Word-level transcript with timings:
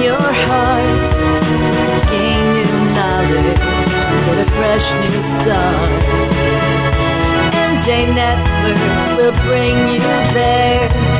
your 0.00 0.32
heart. 0.46 1.10
Gain 2.10 2.44
new 2.54 2.94
knowledge, 2.94 3.58
get 4.26 4.38
a 4.38 4.48
fresh 4.56 4.86
new 5.02 5.22
start. 5.42 5.92
And 7.54 7.78
MJ 7.78 8.14
Network 8.14 9.18
will 9.18 9.36
bring 9.46 9.76
you 9.94 10.00
there. 10.34 11.17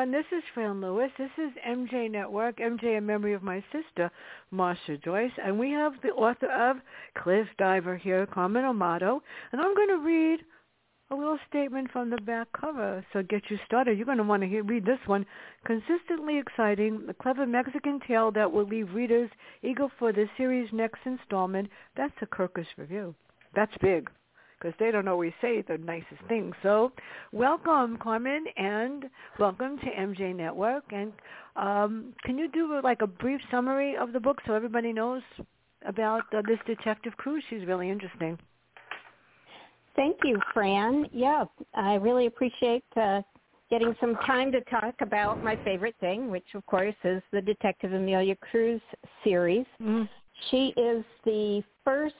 Everyone. 0.00 0.22
This 0.22 0.38
is 0.38 0.44
Fran 0.54 0.80
Lewis. 0.80 1.10
This 1.18 1.30
is 1.36 1.50
MJ 1.68 2.10
Network, 2.10 2.56
MJ 2.58 2.96
in 2.96 3.04
memory 3.04 3.34
of 3.34 3.42
my 3.42 3.62
sister, 3.70 4.10
Marsha 4.52 5.02
Joyce. 5.02 5.32
And 5.44 5.58
we 5.58 5.70
have 5.72 5.92
the 6.02 6.10
author 6.10 6.50
of 6.50 6.76
Cliff 7.22 7.46
Diver 7.58 7.96
here, 7.96 8.26
Carmen 8.26 8.64
Amato. 8.64 9.22
And 9.52 9.60
I'm 9.60 9.74
going 9.74 9.88
to 9.88 9.98
read 9.98 10.40
a 11.10 11.14
little 11.14 11.38
statement 11.48 11.90
from 11.92 12.08
the 12.08 12.16
back 12.18 12.48
cover. 12.58 13.04
So 13.12 13.22
get 13.22 13.42
you 13.50 13.58
started. 13.66 13.98
You're 13.98 14.06
going 14.06 14.18
to 14.18 14.24
want 14.24 14.42
to 14.42 14.48
hear, 14.48 14.62
read 14.62 14.86
this 14.86 15.00
one. 15.06 15.26
Consistently 15.66 16.38
exciting, 16.38 17.04
a 17.08 17.14
clever 17.14 17.46
Mexican 17.46 18.00
tale 18.06 18.30
that 18.32 18.50
will 18.50 18.66
leave 18.66 18.94
readers 18.94 19.28
eager 19.62 19.88
for 19.98 20.12
the 20.12 20.26
series' 20.36 20.70
next 20.72 21.00
installment. 21.04 21.68
That's 21.96 22.14
a 22.22 22.26
Kirkus 22.26 22.66
review. 22.78 23.14
That's 23.54 23.72
big 23.82 24.08
because 24.60 24.74
they 24.78 24.90
don't 24.90 25.08
always 25.08 25.32
say 25.40 25.62
the 25.62 25.78
nicest 25.78 26.20
things. 26.28 26.54
So 26.62 26.92
welcome, 27.32 27.96
Carmen, 27.96 28.44
and 28.56 29.06
welcome 29.38 29.78
to 29.78 29.86
MJ 29.86 30.34
Network. 30.34 30.84
And 30.92 31.12
um, 31.56 32.12
can 32.24 32.38
you 32.38 32.48
do 32.50 32.80
like 32.82 33.02
a 33.02 33.06
brief 33.06 33.40
summary 33.50 33.96
of 33.96 34.12
the 34.12 34.20
book 34.20 34.38
so 34.46 34.54
everybody 34.54 34.92
knows 34.92 35.22
about 35.86 36.22
uh, 36.36 36.42
this 36.46 36.58
detective 36.66 37.16
crew? 37.16 37.40
She's 37.48 37.66
really 37.66 37.90
interesting. 37.90 38.38
Thank 39.96 40.18
you, 40.24 40.38
Fran. 40.54 41.06
Yeah, 41.12 41.44
I 41.74 41.94
really 41.94 42.26
appreciate 42.26 42.84
uh, 42.96 43.22
getting 43.70 43.94
some 44.00 44.16
time 44.26 44.52
to 44.52 44.60
talk 44.62 44.94
about 45.00 45.42
my 45.42 45.56
favorite 45.64 45.96
thing, 46.00 46.30
which 46.30 46.46
of 46.54 46.64
course 46.66 46.94
is 47.04 47.22
the 47.32 47.40
Detective 47.40 47.92
Emilia 47.92 48.36
Cruz 48.36 48.80
series. 49.24 49.66
Mm-hmm. 49.80 50.04
She 50.50 50.72
is 50.76 51.04
the 51.24 51.62
first 51.84 52.14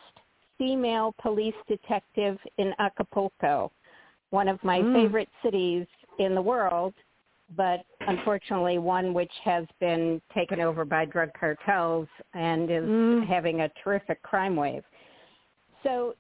female 0.61 1.14
police 1.22 1.55
detective 1.66 2.39
in 2.58 2.75
Acapulco, 2.78 3.72
one 4.28 4.47
of 4.47 4.62
my 4.62 4.83
Mm. 4.83 4.92
favorite 4.92 5.30
cities 5.42 5.86
in 6.19 6.34
the 6.34 6.42
world, 6.42 6.92
but 7.56 7.83
unfortunately 8.00 8.77
one 8.77 9.14
which 9.14 9.33
has 9.42 9.66
been 9.78 10.20
taken 10.34 10.61
over 10.61 10.84
by 10.84 11.06
drug 11.06 11.33
cartels 11.33 12.06
and 12.34 12.70
is 12.70 12.84
Mm. 12.84 13.25
having 13.25 13.62
a 13.62 13.70
terrific 13.83 14.20
crime 14.22 14.55
wave. 14.55 14.84
So 15.83 16.14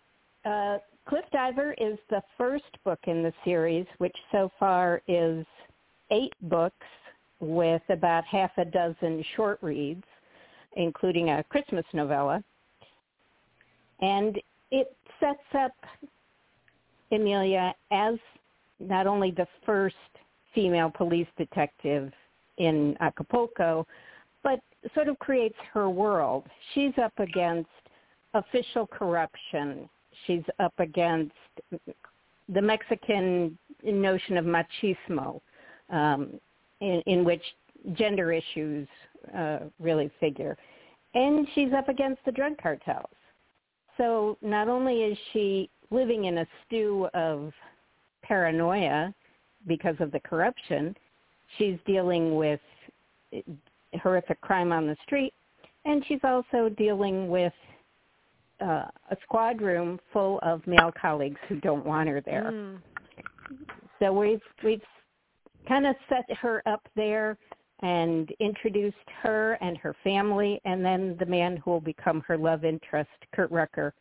uh, 0.46 0.78
Cliff 1.04 1.26
Diver 1.32 1.74
is 1.74 1.98
the 2.08 2.22
first 2.38 2.82
book 2.82 3.00
in 3.06 3.22
the 3.22 3.34
series, 3.44 3.86
which 3.98 4.16
so 4.32 4.48
far 4.58 5.02
is 5.06 5.44
eight 6.10 6.32
books 6.40 6.86
with 7.40 7.82
about 7.90 8.24
half 8.24 8.56
a 8.56 8.64
dozen 8.64 9.22
short 9.36 9.62
reads, 9.62 10.06
including 10.72 11.28
a 11.28 11.44
Christmas 11.44 11.84
novella. 11.92 12.42
And 14.00 14.40
it 14.70 14.96
sets 15.18 15.38
up 15.58 15.72
Emilia 17.10 17.74
as 17.90 18.14
not 18.78 19.06
only 19.06 19.30
the 19.30 19.46
first 19.66 19.96
female 20.54 20.90
police 20.90 21.26
detective 21.36 22.12
in 22.58 22.96
Acapulco, 23.00 23.86
but 24.42 24.60
sort 24.94 25.08
of 25.08 25.18
creates 25.18 25.56
her 25.72 25.90
world. 25.90 26.44
She's 26.74 26.92
up 27.02 27.12
against 27.18 27.68
official 28.34 28.86
corruption. 28.86 29.88
She's 30.26 30.42
up 30.58 30.74
against 30.78 31.34
the 32.48 32.62
Mexican 32.62 33.56
notion 33.84 34.36
of 34.36 34.44
machismo, 34.44 35.40
um, 35.90 36.40
in, 36.80 37.02
in 37.06 37.24
which 37.24 37.42
gender 37.94 38.32
issues 38.32 38.88
uh, 39.36 39.58
really 39.78 40.10
figure. 40.20 40.56
And 41.14 41.46
she's 41.54 41.72
up 41.72 41.88
against 41.88 42.24
the 42.24 42.32
drug 42.32 42.56
cartels. 42.62 43.10
So 44.00 44.38
not 44.40 44.68
only 44.68 45.02
is 45.02 45.18
she 45.34 45.68
living 45.90 46.24
in 46.24 46.38
a 46.38 46.46
stew 46.64 47.06
of 47.12 47.52
paranoia 48.22 49.12
because 49.66 49.96
of 50.00 50.10
the 50.10 50.20
corruption, 50.20 50.96
she's 51.58 51.76
dealing 51.86 52.34
with 52.34 52.60
horrific 54.02 54.40
crime 54.40 54.72
on 54.72 54.86
the 54.86 54.96
street, 55.04 55.34
and 55.84 56.02
she's 56.08 56.20
also 56.24 56.70
dealing 56.78 57.28
with 57.28 57.52
uh, 58.62 58.86
a 59.10 59.16
squad 59.22 59.60
room 59.60 60.00
full 60.14 60.38
of 60.42 60.66
male 60.66 60.92
colleagues 60.98 61.38
who 61.46 61.60
don't 61.60 61.84
want 61.84 62.08
her 62.08 62.22
there. 62.22 62.50
Mm. 62.50 62.78
So 63.98 64.14
we've 64.14 64.40
we've 64.64 64.80
kind 65.68 65.86
of 65.86 65.94
set 66.08 66.24
her 66.38 66.62
up 66.66 66.88
there 66.96 67.36
and 67.82 68.30
introduced 68.40 68.96
her 69.22 69.54
and 69.60 69.78
her 69.78 69.94
family, 70.04 70.60
and 70.64 70.84
then 70.84 71.16
the 71.18 71.26
man 71.26 71.56
who 71.56 71.70
will 71.70 71.80
become 71.80 72.22
her 72.26 72.36
love 72.36 72.64
interest, 72.64 73.10
Kurt 73.34 73.50
Rucker, 73.50 73.94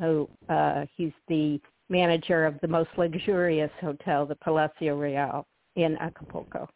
who 0.00 0.28
uh, 0.48 0.86
he's 0.96 1.12
the 1.28 1.60
manager 1.88 2.46
of 2.46 2.58
the 2.60 2.68
most 2.68 2.90
luxurious 2.96 3.70
hotel, 3.80 4.26
the 4.26 4.34
Palacio 4.36 4.96
Real 4.96 5.46
in 5.76 5.96
Acapulco. 5.98 6.68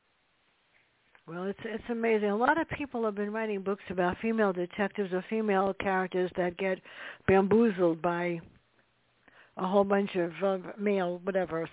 Well, 1.27 1.45
it's 1.45 1.61
it's 1.65 1.85
amazing. 1.91 2.31
A 2.31 2.37
lot 2.37 2.61
of 2.61 2.69
people 2.71 3.05
have 3.05 3.15
been 3.15 3.33
writing 3.33 3.63
books 3.63 3.85
about 3.89 4.17
female 4.21 4.53
detectives 4.53 5.13
or 5.13 5.25
female 5.31 5.73
characters 5.75 6.31
that 6.37 6.57
get 6.57 6.81
bamboozled 7.29 8.03
by 8.03 8.41
a 9.57 9.67
whole 9.67 9.85
bunch 9.85 10.11
of 10.17 10.33
uh, 10.43 10.59
male 10.77 11.21
whatevers, 11.25 11.69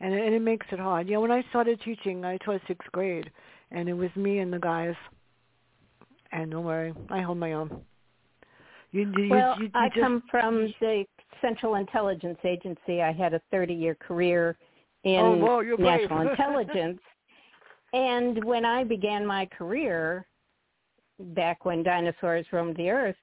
and 0.00 0.14
it, 0.14 0.24
and 0.24 0.34
it 0.34 0.42
makes 0.42 0.66
it 0.70 0.78
hard. 0.78 1.08
You 1.08 1.14
know, 1.14 1.22
when 1.22 1.32
I 1.32 1.42
started 1.50 1.80
teaching, 1.82 2.24
I 2.24 2.36
taught 2.38 2.60
sixth 2.68 2.90
grade, 2.92 3.28
and 3.74 3.88
it 3.88 3.92
was 3.92 4.10
me 4.16 4.38
and 4.38 4.52
the 4.52 4.58
guys. 4.58 4.94
And 6.32 6.50
don't 6.50 6.64
worry, 6.64 6.94
I 7.10 7.20
hold 7.20 7.38
my 7.38 7.52
own. 7.52 7.82
You, 8.92 9.12
you, 9.16 9.28
Well, 9.28 9.60
you, 9.60 9.70
I 9.74 9.88
just, 9.88 10.00
come 10.00 10.22
from 10.30 10.72
the 10.80 11.04
Central 11.40 11.74
Intelligence 11.74 12.38
Agency. 12.44 13.02
I 13.02 13.12
had 13.12 13.34
a 13.34 13.40
30-year 13.52 13.96
career 13.96 14.56
in 15.02 15.20
Oh, 15.20 15.62
brave. 15.76 15.78
national 15.78 16.28
intelligence. 16.28 17.00
And 17.92 18.42
when 18.42 18.64
I 18.64 18.82
began 18.82 19.24
my 19.24 19.46
career, 19.46 20.26
back 21.20 21.64
when 21.64 21.84
dinosaurs 21.84 22.44
roamed 22.50 22.76
the 22.76 22.90
earth, 22.90 23.14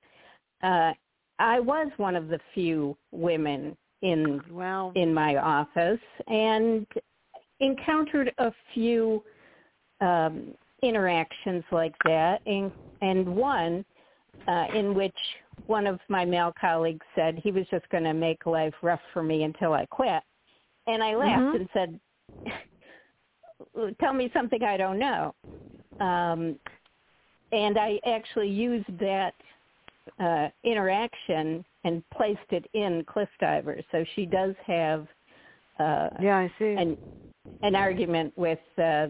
uh, 0.64 0.94
I 1.40 1.60
was 1.60 1.92
one 1.98 2.16
of 2.16 2.30
the 2.30 2.40
few 2.54 2.96
women 3.12 3.76
in 4.02 4.42
wow. 4.50 4.94
in 4.96 5.14
my 5.14 5.36
office 5.36 6.00
and 6.28 6.88
encountered 7.60 8.32
a 8.38 8.54
few 8.74 9.24
um, 10.02 10.54
interactions 10.84 11.64
like 11.72 11.96
that, 12.06 12.42
and, 12.46 12.72
and 13.02 13.28
one 13.28 13.86
uh, 14.48 14.66
in 14.74 14.94
which 14.94 15.16
one 15.68 15.88
of 15.88 16.00
my 16.10 16.26
male 16.26 16.54
colleagues 16.60 17.06
said 17.16 17.40
he 17.44 17.52
was 17.52 17.66
just 17.70 17.88
going 17.90 18.04
to 18.04 18.14
make 18.14 18.46
life 18.46 18.74
rough 18.82 19.00
for 19.14 19.24
me 19.24 19.44
until 19.44 19.74
I 19.74 19.86
quit. 19.86 20.24
And 20.88 21.04
I 21.04 21.16
laughed 21.16 21.56
Mhm. 21.56 21.56
and 21.56 21.70
said, 21.74 22.00
tell 24.00 24.14
me 24.14 24.30
something 24.34 24.64
I 24.64 24.78
don't 24.78 25.00
know. 25.00 25.36
Um, 26.00 26.60
and 27.52 27.78
I 27.78 28.00
actually 28.06 28.50
used 28.50 28.98
that 29.00 29.36
uh, 30.20 30.50
interaction 30.64 31.64
and 31.84 32.04
placed 32.10 32.40
it 32.52 32.66
in 32.74 33.04
Cliff 33.06 33.30
Diver. 33.40 33.80
So 33.92 34.04
she 34.16 34.26
does 34.26 34.56
have 34.66 35.08
uh, 35.80 36.10
Yeah, 36.20 36.38
I 36.38 36.52
see. 36.58 36.76
an 36.76 36.98
an 37.64 37.76
argument 37.76 38.36
with 38.38 38.60
uh, 38.80 39.08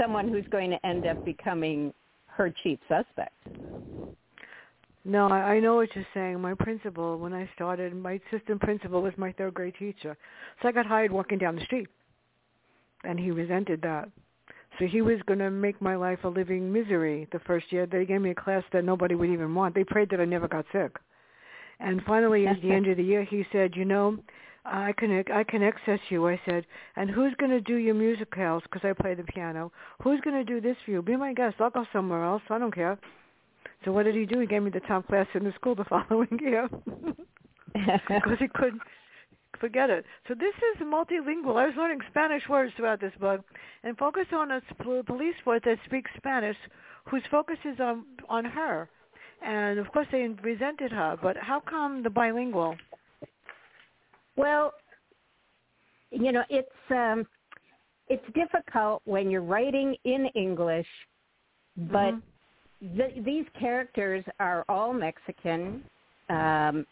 someone 0.00 0.28
who's 0.28 0.44
going 0.50 0.70
to 0.70 0.86
end 0.86 1.06
up 1.06 1.22
becoming 1.24 1.92
her 2.26 2.52
chief 2.62 2.78
suspect. 2.88 3.32
No, 5.04 5.28
I, 5.28 5.54
I 5.54 5.60
know 5.60 5.76
what 5.76 5.94
you're 5.94 6.06
saying. 6.12 6.40
My 6.40 6.54
principal, 6.54 7.18
when 7.18 7.32
I 7.32 7.48
started, 7.54 7.94
my 7.94 8.20
assistant 8.28 8.60
principal 8.60 9.02
was 9.02 9.12
my 9.16 9.32
third 9.32 9.54
grade 9.54 9.74
teacher. 9.78 10.16
So 10.60 10.68
I 10.68 10.72
got 10.72 10.84
hired 10.84 11.12
walking 11.12 11.38
down 11.38 11.54
the 11.56 11.64
street. 11.64 11.88
And 13.04 13.18
he 13.18 13.30
resented 13.30 13.82
that. 13.82 14.08
So 14.78 14.86
he 14.86 15.00
was 15.02 15.18
going 15.26 15.38
to 15.38 15.50
make 15.50 15.80
my 15.80 15.96
life 15.96 16.18
a 16.24 16.28
living 16.28 16.72
misery 16.72 17.28
the 17.32 17.38
first 17.40 17.72
year. 17.72 17.86
They 17.86 18.04
gave 18.04 18.20
me 18.20 18.30
a 18.30 18.34
class 18.34 18.64
that 18.72 18.84
nobody 18.84 19.14
would 19.14 19.30
even 19.30 19.54
want. 19.54 19.74
They 19.74 19.84
prayed 19.84 20.10
that 20.10 20.20
I 20.20 20.24
never 20.24 20.48
got 20.48 20.66
sick. 20.72 20.96
And 21.78 22.02
finally, 22.06 22.46
at 22.46 22.60
the 22.62 22.72
end 22.72 22.86
of 22.88 22.96
the 22.96 23.04
year, 23.04 23.22
he 23.22 23.46
said, 23.52 23.76
"You 23.76 23.84
know, 23.84 24.18
I 24.66 24.92
can 24.98 25.24
I 25.32 25.44
can 25.44 25.62
access 25.62 26.00
you." 26.08 26.26
I 26.26 26.40
said, 26.44 26.66
"And 26.96 27.10
who's 27.10 27.34
going 27.34 27.52
to 27.52 27.60
do 27.60 27.76
your 27.76 27.94
musicals? 27.94 28.62
Because 28.64 28.84
I 28.84 28.92
play 28.92 29.14
the 29.14 29.24
piano. 29.24 29.72
Who's 30.02 30.20
going 30.20 30.36
to 30.36 30.44
do 30.44 30.60
this 30.60 30.76
for 30.84 30.90
you? 30.90 31.02
Be 31.02 31.16
my 31.16 31.32
guest. 31.32 31.56
I'll 31.60 31.70
go 31.70 31.86
somewhere 31.92 32.24
else. 32.24 32.42
I 32.50 32.58
don't 32.58 32.74
care." 32.74 32.98
So 33.84 33.92
what 33.92 34.04
did 34.04 34.14
he 34.14 34.26
do? 34.26 34.40
He 34.40 34.46
gave 34.46 34.62
me 34.62 34.70
the 34.70 34.80
top 34.80 35.06
class 35.06 35.26
in 35.34 35.44
the 35.44 35.52
school 35.52 35.74
the 35.74 35.84
following 36.08 36.38
year 36.40 36.68
because 37.74 38.38
he 38.38 38.48
couldn't 38.48 38.82
forget 39.60 39.90
it. 39.90 40.04
So 40.28 40.34
this 40.34 40.54
is 40.74 40.82
multilingual. 40.82 41.56
I 41.56 41.66
was 41.66 41.74
learning 41.76 42.00
Spanish 42.10 42.42
words 42.48 42.72
throughout 42.76 43.00
this 43.00 43.12
book, 43.20 43.42
and 43.84 43.96
focus 43.96 44.26
on 44.32 44.50
a 44.50 44.60
police 45.04 45.34
force 45.44 45.62
that 45.64 45.78
speaks 45.84 46.10
Spanish, 46.16 46.56
whose 47.04 47.22
focus 47.30 47.58
is 47.64 47.78
on 47.80 48.04
on 48.28 48.44
her, 48.44 48.88
and 49.44 49.78
of 49.78 49.90
course 49.92 50.06
they 50.10 50.26
resented 50.42 50.92
her. 50.92 51.16
But 51.22 51.36
how 51.36 51.60
come 51.60 52.02
the 52.02 52.10
bilingual? 52.10 52.76
Well, 54.36 54.72
you 56.10 56.32
know, 56.32 56.44
it's 56.48 56.68
um, 56.90 57.26
it's 58.08 58.24
difficult 58.34 59.02
when 59.04 59.30
you're 59.30 59.42
writing 59.42 59.96
in 60.04 60.26
English, 60.34 60.86
but 61.76 62.14
mm-hmm. 62.14 62.96
the, 62.96 63.22
these 63.22 63.46
characters 63.58 64.24
are 64.38 64.64
all 64.68 64.92
Mexican. 64.92 65.82
Um, 66.28 66.86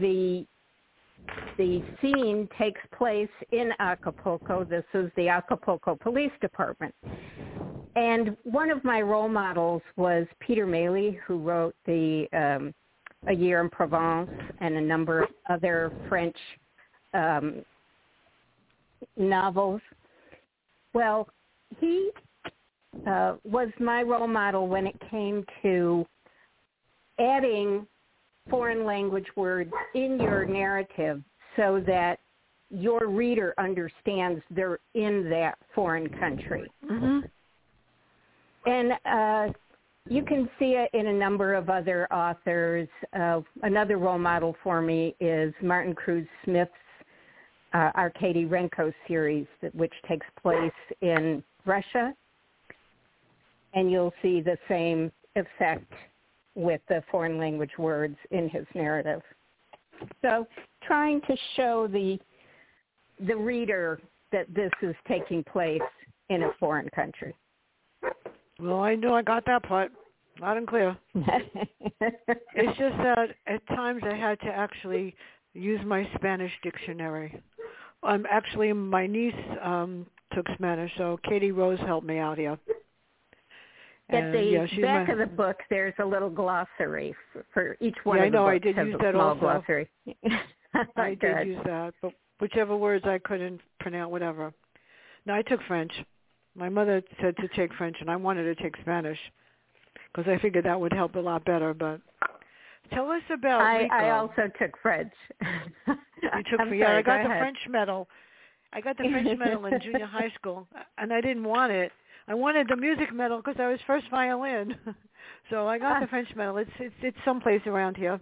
the 0.00 0.46
the 1.58 1.82
scene 2.00 2.48
takes 2.58 2.80
place 2.96 3.28
in 3.52 3.72
Acapulco. 3.78 4.64
This 4.64 4.84
is 4.94 5.10
the 5.16 5.28
Acapulco 5.28 5.96
Police 5.96 6.32
Department. 6.40 6.94
And 7.96 8.36
one 8.44 8.70
of 8.70 8.84
my 8.84 9.00
role 9.00 9.28
models 9.28 9.82
was 9.96 10.26
Peter 10.38 10.66
Mayle, 10.66 11.14
who 11.26 11.38
wrote 11.38 11.74
the 11.86 12.26
um, 12.32 12.74
A 13.26 13.32
Year 13.32 13.60
in 13.62 13.70
Provence 13.70 14.30
and 14.60 14.74
a 14.76 14.80
number 14.80 15.22
of 15.22 15.30
other 15.48 15.90
French 16.08 16.36
um, 17.16 17.64
novels. 19.16 19.80
Well, 20.92 21.28
he 21.80 22.10
uh, 23.06 23.36
was 23.44 23.68
my 23.78 24.02
role 24.02 24.26
model 24.26 24.68
when 24.68 24.86
it 24.86 24.96
came 25.10 25.44
to 25.62 26.06
adding 27.18 27.86
foreign 28.48 28.84
language 28.84 29.26
words 29.36 29.72
in 29.94 30.18
your 30.20 30.44
narrative 30.44 31.22
so 31.56 31.82
that 31.86 32.18
your 32.70 33.08
reader 33.08 33.54
understands 33.58 34.42
they're 34.50 34.78
in 34.94 35.28
that 35.30 35.56
foreign 35.74 36.08
country. 36.18 36.70
Mm-hmm. 36.90 37.20
And 38.68 38.92
uh, 39.04 39.52
you 40.08 40.24
can 40.24 40.48
see 40.58 40.76
it 40.76 40.90
in 40.92 41.06
a 41.08 41.12
number 41.12 41.54
of 41.54 41.70
other 41.70 42.12
authors. 42.12 42.88
Uh, 43.18 43.40
another 43.62 43.98
role 43.98 44.18
model 44.18 44.56
for 44.62 44.80
me 44.80 45.14
is 45.20 45.54
Martin 45.62 45.94
Cruz 45.94 46.26
Smith's 46.44 46.72
uh, 47.72 47.90
Arkady 47.94 48.46
Renko 48.46 48.92
series, 49.06 49.46
which 49.74 49.92
takes 50.08 50.26
place 50.40 50.72
in 51.00 51.42
Russia. 51.64 52.14
And 53.74 53.90
you'll 53.90 54.14
see 54.22 54.40
the 54.40 54.56
same 54.68 55.12
effect 55.34 55.92
with 56.54 56.80
the 56.88 57.02
foreign 57.10 57.38
language 57.38 57.72
words 57.78 58.16
in 58.30 58.48
his 58.48 58.64
narrative. 58.74 59.20
So 60.22 60.46
trying 60.82 61.20
to 61.22 61.36
show 61.56 61.86
the 61.86 62.18
the 63.26 63.36
reader 63.36 63.98
that 64.30 64.46
this 64.54 64.70
is 64.82 64.94
taking 65.08 65.42
place 65.44 65.80
in 66.28 66.42
a 66.42 66.50
foreign 66.60 66.88
country. 66.90 67.34
Well, 68.58 68.80
I 68.80 68.94
knew 68.94 69.10
I 69.10 69.22
got 69.22 69.46
that 69.46 69.62
part 69.62 69.90
loud 70.40 70.56
and 70.56 70.66
clear. 70.66 70.96
it's 71.14 72.78
just 72.78 72.96
that 72.98 73.28
at 73.46 73.66
times 73.68 74.02
I 74.04 74.14
had 74.14 74.40
to 74.40 74.48
actually 74.48 75.14
use 75.54 75.80
my 75.84 76.08
Spanish 76.16 76.52
dictionary. 76.62 77.40
Um, 78.06 78.26
actually, 78.30 78.72
my 78.72 79.06
niece 79.06 79.34
um, 79.62 80.06
took 80.32 80.46
Spanish, 80.54 80.92
so 80.96 81.18
Katie 81.28 81.52
Rose 81.52 81.80
helped 81.80 82.06
me 82.06 82.18
out 82.18 82.38
here. 82.38 82.58
At 84.08 84.30
the 84.30 84.40
yeah, 84.40 84.82
back 84.82 85.08
my, 85.08 85.14
of 85.14 85.18
the 85.18 85.26
book, 85.26 85.56
there's 85.68 85.94
a 85.98 86.04
little 86.04 86.30
glossary 86.30 87.12
for, 87.32 87.44
for 87.52 87.76
each 87.80 87.96
one 88.04 88.18
yeah, 88.18 88.24
of 88.24 88.32
the 88.32 88.38
I 88.38 88.40
know. 88.40 88.46
I 88.46 88.58
did 88.58 88.76
use 88.76 88.96
that 89.02 89.16
also. 89.16 89.40
glossary. 89.40 89.88
I 90.96 91.14
did 91.14 91.48
use 91.48 91.58
that, 91.64 91.92
but 92.00 92.12
whichever 92.38 92.76
words 92.76 93.04
I 93.04 93.18
couldn't 93.18 93.60
pronounce, 93.80 94.12
whatever. 94.12 94.52
No, 95.24 95.34
I 95.34 95.42
took 95.42 95.60
French. 95.66 95.92
My 96.54 96.68
mother 96.68 97.02
said 97.20 97.36
to 97.38 97.48
take 97.48 97.74
French, 97.74 97.96
and 98.00 98.08
I 98.08 98.14
wanted 98.14 98.44
to 98.44 98.62
take 98.62 98.76
Spanish 98.80 99.18
because 100.14 100.30
I 100.30 100.40
figured 100.40 100.64
that 100.66 100.80
would 100.80 100.92
help 100.92 101.16
a 101.16 101.20
lot 101.20 101.44
better. 101.44 101.74
But 101.74 102.00
tell 102.92 103.10
us 103.10 103.22
about 103.32 103.60
I, 103.60 103.78
Rico. 103.78 103.94
I 103.94 104.10
also 104.10 104.50
took 104.58 104.70
French. 104.80 105.12
You 106.22 106.30
took 106.50 106.60
I'm 106.60 106.72
yeah, 106.74 106.86
sorry, 106.86 106.98
I 106.98 107.02
got 107.02 107.16
go 107.18 107.22
the 107.24 107.30
ahead. 107.30 107.42
French 107.42 107.58
medal. 107.68 108.08
I 108.72 108.80
got 108.80 108.96
the 108.98 109.08
French 109.10 109.38
medal 109.38 109.66
in 109.66 109.80
junior 109.80 110.06
high 110.06 110.32
school, 110.38 110.66
and 110.98 111.12
I 111.12 111.20
didn't 111.20 111.44
want 111.44 111.72
it. 111.72 111.92
I 112.28 112.34
wanted 112.34 112.68
the 112.68 112.76
music 112.76 113.14
medal 113.14 113.38
because 113.38 113.56
I 113.60 113.68
was 113.68 113.78
first 113.86 114.06
violin. 114.10 114.74
so 115.50 115.68
I 115.68 115.78
got 115.78 116.00
the 116.00 116.08
French 116.08 116.28
medal. 116.34 116.56
It's 116.58 116.70
it's 116.78 116.94
it's 117.02 117.16
someplace 117.24 117.62
around 117.66 117.96
here. 117.96 118.20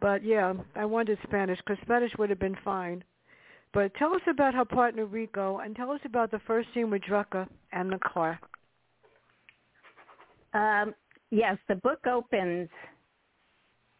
But 0.00 0.24
yeah, 0.24 0.52
I 0.76 0.84
wanted 0.84 1.18
Spanish 1.22 1.58
because 1.58 1.80
Spanish 1.82 2.12
would 2.18 2.30
have 2.30 2.40
been 2.40 2.56
fine. 2.64 3.02
But 3.72 3.92
tell 3.94 4.14
us 4.14 4.20
about 4.28 4.54
her 4.54 4.64
partner 4.64 5.06
Rico, 5.06 5.58
and 5.58 5.74
tell 5.74 5.90
us 5.90 6.00
about 6.04 6.30
the 6.30 6.40
first 6.46 6.68
scene 6.74 6.90
with 6.90 7.02
Drucker 7.02 7.48
and 7.72 7.90
the 7.90 7.98
car. 7.98 8.38
Um, 10.52 10.94
yes, 11.30 11.56
the 11.68 11.74
book 11.76 12.06
opens 12.06 12.68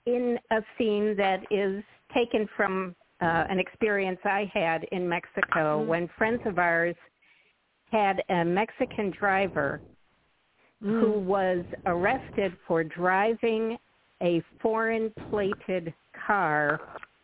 in 0.07 0.39
a 0.53 0.61
scene 0.79 1.17
that 1.17 1.41
is 1.51 1.83
taken 2.15 2.49
from 2.57 2.95
uh, 3.25 3.47
an 3.49 3.59
experience 3.59 4.21
I 4.25 4.51
had 4.53 4.85
in 4.93 5.09
Mexico 5.09 5.83
Mhm. 5.83 5.87
when 5.87 6.09
friends 6.09 6.43
of 6.45 6.59
ours 6.59 6.97
had 7.91 8.23
a 8.29 8.45
Mexican 8.45 9.11
driver 9.11 9.81
who 10.81 11.15
Mm. 11.15 11.25
was 11.25 11.65
arrested 11.87 12.57
for 12.67 12.85
driving 12.85 13.79
a 14.21 14.41
foreign 14.61 15.11
plated 15.31 15.95
car 16.13 16.81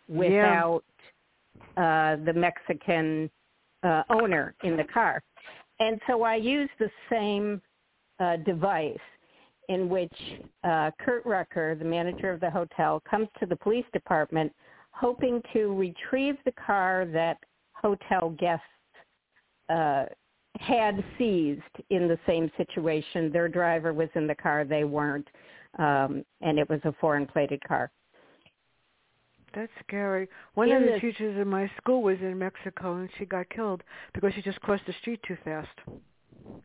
without 0.09 0.85
uh, 1.77 2.17
the 2.17 2.33
Mexican 2.33 3.31
uh, 3.83 4.03
owner 4.11 4.55
in 4.63 4.77
the 4.77 4.85
car. 4.85 5.23
And 5.79 6.01
so 6.07 6.23
I 6.23 6.37
used 6.37 6.73
the 6.79 6.91
same 7.09 7.63
uh, 8.19 8.37
device 8.37 8.99
in 9.69 9.89
which 9.89 10.41
uh, 10.65 10.91
Kurt 10.99 11.25
Rucker, 11.25 11.75
the 11.75 11.85
manager 11.85 12.31
of 12.31 12.41
the 12.41 12.51
hotel, 12.51 13.01
comes 13.01 13.29
to 13.39 13.47
the 13.47 13.57
police 13.57 13.87
department 13.93 14.55
hoping 15.01 15.43
to 15.53 15.75
retrieve 15.75 16.37
the 16.45 16.53
car 16.53 17.07
that 17.13 17.39
hotel 17.73 18.31
guests 18.39 18.65
uh, 19.71 20.05
had 20.59 21.03
seized 21.17 21.63
in 21.91 22.07
the 22.07 22.19
same 22.27 22.51
situation. 22.57 23.33
Their 23.33 23.49
driver 23.49 23.93
was 23.93 24.09
in 24.15 24.27
the 24.27 24.35
car, 24.35 24.65
they 24.65 24.85
weren't, 24.85 25.29
um, 25.79 26.25
and 26.43 26.59
it 26.59 26.69
was 26.69 26.81
a 26.85 26.93
foreign 27.01 27.27
plated 27.27 27.63
car. 27.67 27.91
That's 29.55 29.73
scary. 29.87 30.29
One 30.55 30.69
In 30.71 30.77
of 30.77 30.83
the 30.83 30.89
this- 30.93 31.01
teachers 31.01 31.37
in 31.41 31.49
my 31.49 31.71
school 31.79 32.03
was 32.03 32.19
in 32.21 32.39
Mexico, 32.39 32.97
and 32.97 33.09
she 33.19 33.25
got 33.25 33.49
killed 33.51 33.83
because 34.15 34.33
she 34.35 34.43
just 34.43 34.61
crossed 34.61 34.87
the 34.87 34.93
street 35.01 35.21
too 35.27 35.37
fast. 35.45 35.69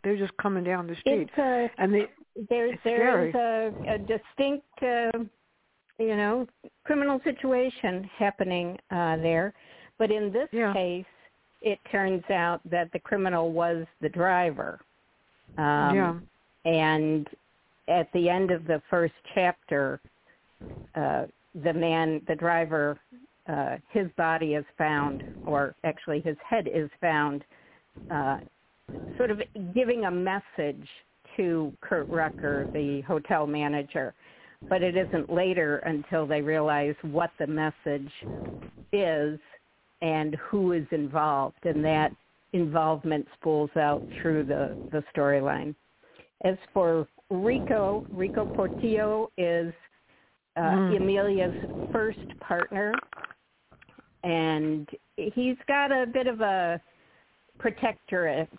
They 0.04 0.12
were 0.12 0.18
just 0.18 0.36
coming 0.38 0.63
down 0.63 0.88
the 0.88 0.96
street, 0.96 1.30
It's 1.36 1.38
a 1.38 1.70
and 1.82 1.94
they 1.94 2.08
there's 2.50 2.74
It's 2.74 2.84
there's 2.84 3.34
a, 3.36 3.72
a 3.94 3.98
distinct 3.98 4.68
uh, 4.84 5.24
you 6.00 6.16
know 6.16 6.48
criminal 6.84 7.20
situation 7.24 8.10
happening 8.18 8.78
uh, 8.92 9.18
there, 9.18 9.54
but 9.98 10.12
in 10.12 10.32
this 10.32 10.50
Yeah. 10.52 10.74
case, 10.74 11.06
it 11.62 11.80
turns 11.92 12.24
out 12.30 12.62
that 12.70 12.92
the 12.92 13.00
criminal 13.00 13.52
was 13.52 13.86
the 14.02 14.10
driver. 14.10 14.80
Um, 15.58 15.96
yeah. 15.96 16.20
and 16.66 17.28
at 17.88 18.12
the 18.14 18.30
end 18.30 18.52
of 18.52 18.66
the 18.66 18.82
first 18.90 19.14
chapter, 19.34 20.00
uh, 20.96 21.25
the 21.64 21.74
man, 21.74 22.22
the 22.28 22.36
driver, 22.36 23.00
uh, 23.48 23.78
his 23.92 24.08
body 24.18 24.56
is 24.56 24.66
found, 24.78 25.24
or 25.46 25.75
actually 25.84 26.20
his 26.20 26.38
head 26.48 26.68
is 26.68 26.90
found, 27.00 27.44
uh, 28.10 28.40
sort 29.18 29.32
of 29.32 29.42
giving 29.74 30.06
a 30.06 30.12
message 30.12 30.88
to 31.38 31.74
Kurt 31.82 32.10
Rucker, 32.10 32.68
the 32.74 33.02
hotel 33.02 33.48
manager. 33.48 34.14
But 34.69 34.81
it 34.81 34.98
isn't 34.98 35.31
later 35.31 35.77
until 35.79 36.25
they 36.25 36.41
realize 36.41 36.95
what 37.03 37.31
the 37.39 37.48
message 37.48 38.12
is 38.91 39.39
and 40.01 40.36
who 40.36 40.74
is 40.74 40.86
involved, 40.91 41.65
and 41.65 41.84
that 41.86 42.12
involvement 42.53 43.27
spools 43.39 43.69
out 43.75 44.01
through 44.22 44.43
the, 44.45 44.75
the 44.91 45.03
storyline. 45.15 45.75
As 46.43 46.55
for 46.74 47.07
Rico, 47.29 48.05
Rico 48.12 48.45
Portillo 48.45 49.31
is 49.38 49.74
uh, 50.57 50.62
Mm. 50.62 50.98
Emilia's 50.98 51.55
first 51.91 52.39
partner, 52.39 52.93
and 54.24 54.89
he's 55.17 55.57
got 55.67 55.91
a 55.91 56.05
bit 56.05 56.27
of 56.27 56.39
a 56.39 56.79
protectorate, 57.60 58.50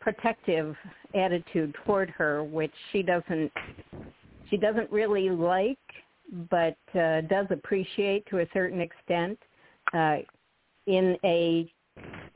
protective 0.00 0.74
attitude 1.14 1.74
toward 1.84 2.10
her, 2.10 2.42
which 2.42 2.72
she 2.90 3.02
doesn't 3.02 3.52
she 4.50 4.56
doesn't 4.56 4.90
really 4.90 5.30
like 5.30 5.78
but 6.50 6.76
uh, 6.94 7.22
does 7.22 7.46
appreciate 7.50 8.26
to 8.26 8.40
a 8.40 8.46
certain 8.52 8.80
extent. 8.80 9.38
Uh, 9.94 10.18
in 10.86 11.16
a 11.24 11.72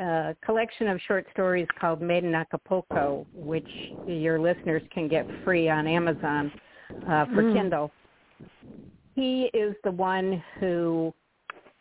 uh, 0.01 0.33
collection 0.45 0.89
of 0.89 1.01
short 1.07 1.27
stories 1.33 1.67
called 1.81 2.03
Made 2.03 2.25
in 2.25 2.35
Acapulco, 2.35 3.27
which 3.35 3.69
your 4.07 4.39
listeners 4.39 4.83
can 4.93 5.09
get 5.09 5.27
free 5.45 5.69
on 5.69 5.87
Amazon 5.87 6.53
uh, 7.09 7.27
for 7.27 7.43
mm. 7.43 7.55
Kindle. 7.55 7.91
He 9.15 9.51
is 9.55 9.75
the 9.85 9.91
one 9.91 10.43
who 10.59 11.15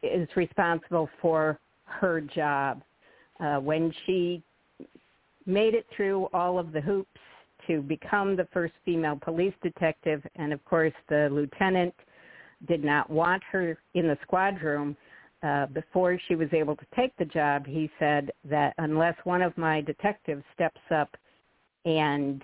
is 0.04 0.28
responsible 0.36 1.10
for 1.22 1.60
her 1.86 2.22
job. 2.22 2.82
Uh, 3.40 3.58
when 3.58 3.92
she 4.06 4.44
made 5.46 5.74
it 5.74 5.86
through 5.96 6.28
all 6.34 6.60
of 6.60 6.72
the 6.72 6.82
hoops 6.82 7.20
to 7.72 7.82
become 7.82 8.36
the 8.36 8.48
first 8.52 8.74
female 8.84 9.18
police 9.22 9.54
detective, 9.64 10.22
and 10.36 10.52
of 10.52 10.64
course 10.66 10.94
the 11.10 11.30
lieutenant 11.32 11.94
did 12.68 12.84
not 12.84 13.10
want 13.10 13.42
her 13.52 13.78
in 13.94 14.08
the 14.08 14.18
squad 14.24 14.62
room, 14.62 14.96
uh, 15.44 15.66
before 15.68 16.20
she 16.28 16.36
was 16.36 16.50
able 16.54 16.76
to 16.76 16.86
take 16.96 17.16
the 17.18 17.26
job, 17.26 17.66
he 17.66 17.90
said 17.98 18.32
that 18.48 18.76
unless 18.78 19.16
one 19.24 19.42
of 19.42 19.58
my 19.58 19.82
detectives 19.82 20.44
steps 20.54 20.82
up 20.94 21.10
and 21.86 22.44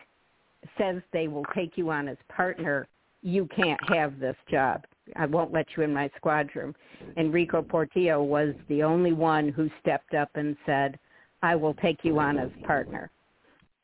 says 0.78 1.02
they 1.14 1.28
will 1.28 1.46
take 1.54 1.78
you 1.78 1.92
on 1.92 2.08
as 2.08 2.18
partner, 2.30 2.88
you 3.22 3.48
can't 3.56 3.80
have 3.90 4.20
this 4.20 4.36
job. 4.50 4.84
I 5.16 5.26
won't 5.28 5.54
let 5.54 5.68
you 5.76 5.84
in 5.84 5.94
my 5.94 6.10
squad 6.18 6.50
room. 6.56 6.74
Enrico 7.18 7.62
Portillo 7.62 8.24
was 8.24 8.56
the 8.68 8.82
only 8.82 9.14
one 9.14 9.50
who 9.50 9.70
stepped 9.80 10.16
up 10.16 10.30
and 10.36 10.58
said, 10.66 10.98
I 11.44 11.56
will 11.56 11.76
take 11.76 12.04
you 12.04 12.20
on 12.20 12.40
as 12.40 12.50
partner. 12.66 13.12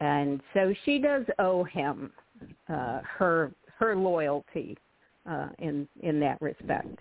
And 0.03 0.41
so 0.53 0.73
she 0.83 0.99
does 0.99 1.23
owe 1.39 1.63
him 1.63 2.11
uh, 2.67 2.99
her 3.17 3.53
her 3.79 3.95
loyalty 3.95 4.77
uh, 5.25 5.47
in 5.59 5.87
in 6.01 6.19
that 6.19 6.41
respect. 6.41 6.99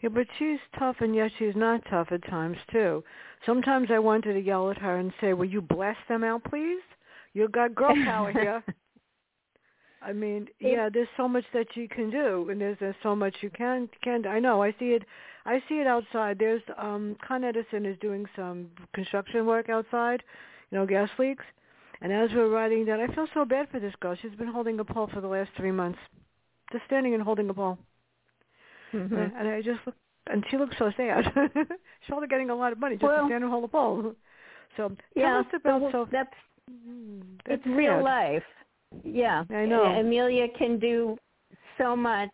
Yeah, 0.00 0.08
but 0.08 0.26
she's 0.38 0.58
tough, 0.78 0.96
and 1.00 1.14
yet 1.14 1.30
she's 1.38 1.54
not 1.54 1.82
tough 1.90 2.08
at 2.10 2.26
times 2.28 2.56
too. 2.72 3.04
Sometimes 3.44 3.88
I 3.90 3.98
wanted 3.98 4.32
to 4.32 4.40
yell 4.40 4.70
at 4.70 4.78
her 4.78 4.96
and 4.96 5.12
say, 5.20 5.34
"Will 5.34 5.44
you 5.44 5.60
blast 5.60 6.00
them 6.08 6.24
out, 6.24 6.42
please? 6.44 6.80
You 7.34 7.48
got 7.48 7.74
girl 7.74 7.94
power 8.02 8.32
here." 8.32 8.64
I 10.02 10.14
mean, 10.14 10.48
yeah, 10.58 10.88
there's 10.92 11.06
so 11.18 11.28
much 11.28 11.44
that 11.52 11.76
you 11.76 11.86
can 11.86 12.10
do, 12.10 12.48
and 12.50 12.60
there's, 12.60 12.78
there's 12.80 12.96
so 13.02 13.14
much 13.14 13.36
you 13.42 13.50
can 13.50 13.90
can. 14.02 14.26
I 14.26 14.38
know. 14.38 14.62
I 14.62 14.70
see 14.78 14.92
it. 14.92 15.02
I 15.44 15.62
see 15.68 15.80
it 15.80 15.86
outside. 15.86 16.38
There's 16.38 16.62
um 16.78 17.14
Con 17.28 17.44
Edison 17.44 17.84
is 17.84 17.98
doing 18.00 18.24
some 18.34 18.70
construction 18.94 19.44
work 19.44 19.68
outside, 19.68 20.22
know, 20.72 20.86
gas 20.86 21.08
leaks. 21.18 21.44
And 22.00 22.12
as 22.12 22.30
we're 22.34 22.48
riding 22.48 22.84
down, 22.84 23.00
I 23.00 23.14
feel 23.14 23.26
so 23.32 23.44
bad 23.44 23.68
for 23.70 23.78
this 23.78 23.94
girl. 24.00 24.16
She's 24.20 24.34
been 24.34 24.48
holding 24.48 24.78
a 24.80 24.84
pole 24.84 25.08
for 25.12 25.20
the 25.20 25.28
last 25.28 25.50
three 25.56 25.70
months, 25.70 25.98
just 26.72 26.84
standing 26.86 27.14
and 27.14 27.22
holding 27.22 27.48
a 27.48 27.54
pole. 27.54 27.78
Mm-hmm. 28.92 29.14
And 29.14 29.48
I 29.48 29.62
just 29.62 29.78
look, 29.86 29.94
and 30.28 30.44
she 30.50 30.56
looks 30.56 30.74
so 30.78 30.90
sad. 30.96 31.24
She's 31.54 32.08
probably 32.08 32.28
getting 32.28 32.50
a 32.50 32.54
lot 32.54 32.72
of 32.72 32.78
money 32.78 32.96
just 32.96 33.04
well, 33.04 33.22
to 33.22 33.28
stand 33.28 33.44
and 33.44 33.52
hold 33.52 33.64
a 33.64 33.68
pole. 33.68 34.14
So 34.76 34.92
yeah, 35.14 35.42
about 35.54 35.92
so 35.92 36.08
that's, 36.10 36.30
that's 37.46 37.62
it's 37.62 37.66
real 37.66 38.02
life. 38.02 38.42
Yeah, 39.04 39.44
I 39.50 39.64
know. 39.64 39.84
Emilia 39.84 40.46
can 40.58 40.78
do 40.78 41.16
so 41.78 41.94
much 41.94 42.30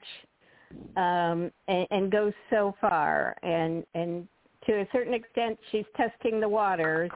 um, 0.97 1.51
and, 1.69 1.87
and 1.91 2.13
go 2.13 2.33
so 2.51 2.75
far, 2.81 3.37
and 3.43 3.85
and 3.95 4.29
to 4.67 4.81
a 4.81 4.87
certain 4.93 5.15
extent, 5.15 5.59
she's 5.73 5.85
testing 5.97 6.41
the 6.41 6.49
waters, 6.49 7.11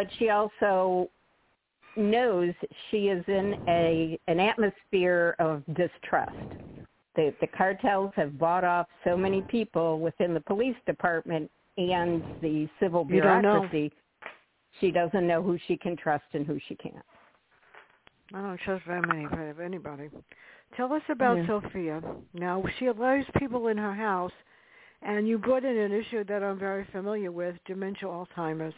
but 0.00 0.08
she 0.18 0.30
also 0.30 1.10
knows 1.94 2.54
she 2.90 3.08
is 3.08 3.22
in 3.28 3.54
a 3.68 4.18
an 4.28 4.40
atmosphere 4.40 5.36
of 5.38 5.62
distrust 5.74 6.54
the, 7.16 7.34
the 7.40 7.46
cartels 7.48 8.12
have 8.16 8.38
bought 8.38 8.64
off 8.64 8.86
so 9.04 9.14
many 9.16 9.42
people 9.42 10.00
within 10.00 10.32
the 10.32 10.40
police 10.40 10.76
department 10.86 11.50
and 11.76 12.22
the 12.40 12.68
civil 12.80 13.04
bureaucracy. 13.04 13.92
She 14.80 14.90
doesn't 14.90 15.26
know 15.26 15.42
who 15.42 15.58
she 15.66 15.76
can 15.76 15.96
trust 15.96 16.24
and 16.32 16.46
who 16.46 16.58
she 16.68 16.76
can't. 16.76 17.04
I 18.32 18.40
don't 18.40 18.60
trust 18.60 18.84
very 18.86 19.02
many 19.02 19.24
of 19.50 19.60
anybody. 19.60 20.08
Tell 20.76 20.92
us 20.92 21.02
about 21.10 21.38
yeah. 21.38 21.46
Sophia. 21.48 22.00
Now 22.32 22.62
she 22.78 22.86
allows 22.86 23.24
people 23.38 23.66
in 23.66 23.76
her 23.76 23.94
house, 23.94 24.32
and 25.02 25.26
you 25.26 25.36
brought 25.36 25.64
in 25.64 25.76
an 25.76 25.92
issue 25.92 26.22
that 26.24 26.44
I'm 26.44 26.58
very 26.58 26.86
familiar 26.92 27.32
with: 27.32 27.56
dementia, 27.66 28.08
Alzheimer's. 28.08 28.74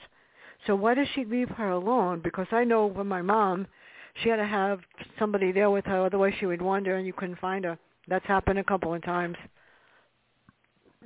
So 0.66 0.76
why 0.76 0.95
does 0.95 1.09
she 1.14 1.25
leave 1.25 1.49
her 1.50 1.71
alone? 1.71 2.21
Because 2.23 2.47
I 2.52 2.64
know 2.64 2.87
when 2.87 3.07
my 3.07 3.23
mom, 3.23 3.66
she 4.23 4.28
had 4.28 4.37
to 4.37 4.47
have 4.47 4.81
somebody 5.19 5.52
there 5.52 5.71
with 5.71 5.85
her, 5.87 6.04
otherwise 6.04 6.33
she 6.38 6.47
would 6.47 6.62
wander 6.62 6.97
and 6.97 7.07
you 7.07 7.12
couldn't 7.12 7.38
find 7.38 7.64
her. 7.64 7.78
That's 8.09 8.26
happened 8.26 8.59
a 8.59 8.64
couple 8.64 8.95
of 8.95 9.02
times. 9.02 9.37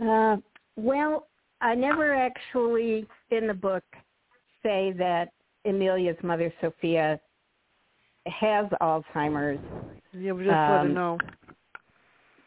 Uh, 0.02 0.36
well, 0.76 1.26
I 1.60 1.74
never 1.74 2.14
actually 2.14 3.06
in 3.30 3.46
the 3.46 3.54
book 3.54 3.84
say 4.62 4.92
that 4.98 5.30
Emilia's 5.64 6.16
mother, 6.22 6.52
Sophia, 6.60 7.18
has 8.26 8.66
Alzheimer's. 8.82 9.60
Yeah, 10.12 10.32
we 10.32 10.44
just 10.44 10.54
um, 10.54 10.70
let 10.70 10.82
her 10.82 10.88
know. 10.88 11.18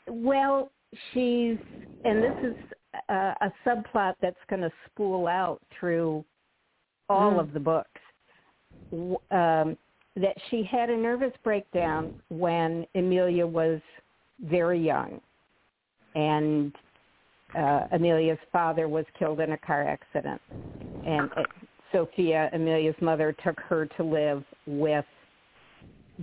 Well, 0.07 0.71
she's, 1.13 1.57
and 2.05 2.23
this 2.23 2.35
is 2.43 2.55
a, 3.09 3.13
a 3.13 3.53
subplot 3.65 4.15
that's 4.21 4.37
going 4.49 4.61
to 4.61 4.71
spool 4.85 5.27
out 5.27 5.61
through 5.79 6.23
all 7.09 7.33
mm. 7.33 7.39
of 7.39 7.53
the 7.53 7.59
books. 7.59 7.89
Um, 9.31 9.77
that 10.15 10.35
she 10.49 10.63
had 10.63 10.89
a 10.89 10.97
nervous 10.97 11.31
breakdown 11.43 12.13
when 12.29 12.85
Emilia 12.95 13.45
was 13.45 13.79
very 14.41 14.79
young. 14.79 15.21
And 16.15 16.73
uh, 17.57 17.87
Emilia's 17.91 18.39
father 18.51 18.87
was 18.87 19.05
killed 19.17 19.39
in 19.39 19.51
a 19.51 19.57
car 19.57 19.83
accident. 19.83 20.41
And 21.05 21.29
it, 21.37 21.45
Sophia, 21.91 22.49
Emilia's 22.53 22.95
mother, 23.01 23.35
took 23.43 23.59
her 23.61 23.85
to 23.97 24.03
live 24.03 24.43
with 24.65 25.05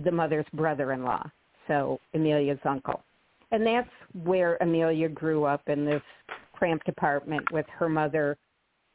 the 0.03 0.11
mother's 0.11 0.45
brother-in-law, 0.53 1.23
so 1.67 1.99
Emilia's 2.13 2.59
uncle. 2.65 3.01
And 3.51 3.65
that's 3.65 3.89
where 4.23 4.57
Emilia 4.61 5.09
grew 5.09 5.45
up 5.45 5.61
in 5.67 5.85
this 5.85 6.01
cramped 6.53 6.87
apartment 6.87 7.49
with 7.51 7.65
her 7.69 7.89
mother, 7.89 8.37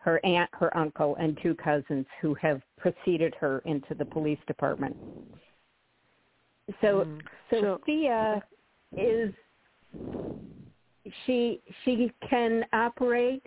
her 0.02 0.24
aunt, 0.24 0.50
her 0.52 0.76
uncle, 0.76 1.16
and 1.16 1.38
two 1.42 1.54
cousins 1.54 2.06
who 2.20 2.34
have 2.34 2.60
preceded 2.76 3.34
her 3.38 3.60
into 3.64 3.94
the 3.94 4.04
police 4.04 4.38
department. 4.46 4.96
So 6.80 7.06
mm. 7.06 7.20
Sophia 7.50 8.42
is 8.96 9.32
she 11.24 11.60
she 11.84 12.12
can 12.28 12.64
operate 12.72 13.42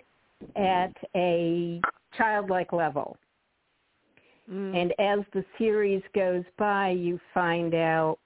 at 0.56 0.92
a 1.14 1.80
childlike 2.16 2.72
level. 2.72 3.16
Mm. 4.50 4.76
And 4.76 4.94
as 4.98 5.24
the 5.32 5.44
series 5.58 6.02
goes 6.14 6.44
by, 6.58 6.90
you 6.90 7.20
find 7.34 7.74
out 7.74 8.18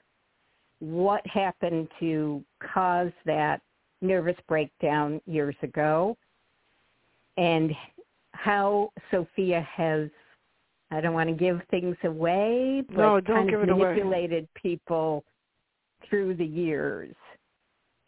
what 0.79 1.27
happened 1.27 1.89
to 1.99 2.45
cause 2.73 3.13
that 3.27 3.61
nervous 4.01 4.37
breakdown 4.49 5.21
years 5.27 5.57
ago 5.63 6.17
and 7.37 7.73
how 8.43 8.91
Sophia 9.11 9.67
has 9.77 10.09
I 10.91 11.01
don't 11.01 11.15
want 11.15 11.29
to 11.29 11.37
give 11.37 11.61
things 11.71 11.97
away, 12.03 12.83
but 12.89 12.97
no, 12.97 13.21
kind 13.21 13.55
of 13.55 13.61
manipulated 13.61 14.49
people 14.61 15.25
through 16.09 16.35
the 16.35 16.45
years. 16.45 17.15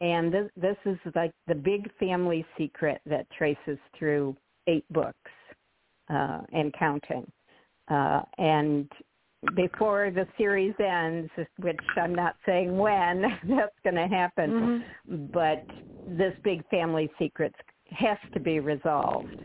And 0.00 0.34
this, 0.34 0.50
this 0.56 0.76
is 0.84 0.98
like 1.14 1.32
the 1.46 1.54
big 1.54 1.88
family 1.98 2.44
secret 2.58 3.00
that 3.06 3.30
traces 3.30 3.78
through 3.96 4.36
eight 4.66 4.84
books 4.90 5.30
uh, 6.12 6.40
and 6.52 6.74
counting. 6.76 7.30
Uh, 7.86 8.22
and 8.38 8.90
before 9.54 10.10
the 10.12 10.26
series 10.36 10.74
ends, 10.80 11.30
which 11.58 11.78
I'm 11.96 12.14
not 12.14 12.34
saying 12.44 12.76
when 12.76 13.22
that's 13.48 13.78
going 13.84 13.94
to 13.94 14.08
happen, 14.08 14.82
mm-hmm. 15.08 15.26
but 15.32 15.64
this 16.08 16.34
big 16.42 16.68
family 16.68 17.08
secret 17.16 17.54
has 17.90 18.18
to 18.34 18.40
be 18.40 18.58
resolved. 18.58 19.36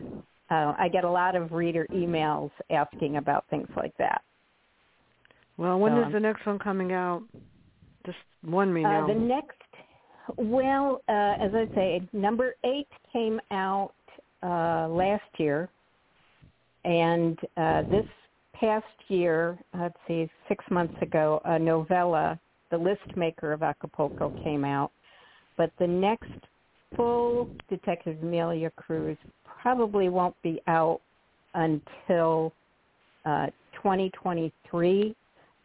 Uh, 0.50 0.74
I 0.78 0.88
get 0.88 1.04
a 1.04 1.10
lot 1.10 1.36
of 1.36 1.52
reader 1.52 1.86
emails 1.92 2.50
asking 2.70 3.16
about 3.16 3.44
things 3.50 3.68
like 3.76 3.96
that. 3.98 4.22
Well, 5.58 5.78
when 5.78 5.92
so, 5.92 6.06
is 6.06 6.12
the 6.12 6.20
next 6.20 6.46
one 6.46 6.58
coming 6.58 6.92
out? 6.92 7.22
Just 8.06 8.18
one 8.42 8.72
me 8.72 8.82
now. 8.82 9.04
Uh, 9.04 9.06
the 9.08 9.14
next, 9.14 9.56
well, 10.36 11.02
uh, 11.08 11.34
as 11.44 11.50
I 11.54 11.68
say, 11.74 12.08
number 12.12 12.54
eight 12.64 12.88
came 13.12 13.40
out 13.50 13.92
uh, 14.42 14.88
last 14.88 15.28
year, 15.38 15.68
and 16.84 17.38
uh, 17.56 17.82
this 17.82 18.06
past 18.54 18.84
year, 19.08 19.58
let's 19.78 19.96
see, 20.06 20.30
six 20.48 20.64
months 20.70 20.94
ago, 21.02 21.40
a 21.44 21.58
novella, 21.58 22.38
The 22.70 22.78
List 22.78 23.16
Maker 23.16 23.52
of 23.52 23.62
Acapulco, 23.62 24.30
came 24.42 24.64
out. 24.64 24.92
But 25.56 25.72
the 25.78 25.86
next 25.86 26.30
full 26.96 27.50
Detective 27.68 28.16
Emilia 28.22 28.70
Cruz 28.70 29.18
probably 29.60 30.08
won't 30.08 30.40
be 30.42 30.60
out 30.66 31.00
until 31.54 32.52
uh, 33.24 33.46
2023 33.74 35.14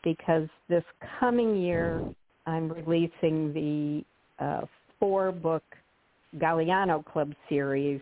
because 0.03 0.47
this 0.69 0.83
coming 1.19 1.55
year 1.61 2.03
I'm 2.45 2.71
releasing 2.71 3.53
the 3.53 4.03
a 4.43 4.67
four-book 4.99 5.63
Galliano 6.37 7.05
Club 7.05 7.33
series, 7.47 8.01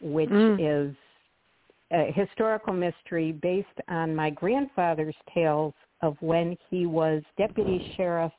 which 0.00 0.30
Mm. 0.30 0.88
is 0.90 0.96
a 1.90 2.10
historical 2.12 2.72
mystery 2.72 3.32
based 3.32 3.80
on 3.88 4.14
my 4.14 4.30
grandfather's 4.30 5.14
tales 5.32 5.74
of 6.02 6.16
when 6.20 6.56
he 6.70 6.86
was 6.86 7.22
deputy 7.36 7.92
sheriff 7.96 8.32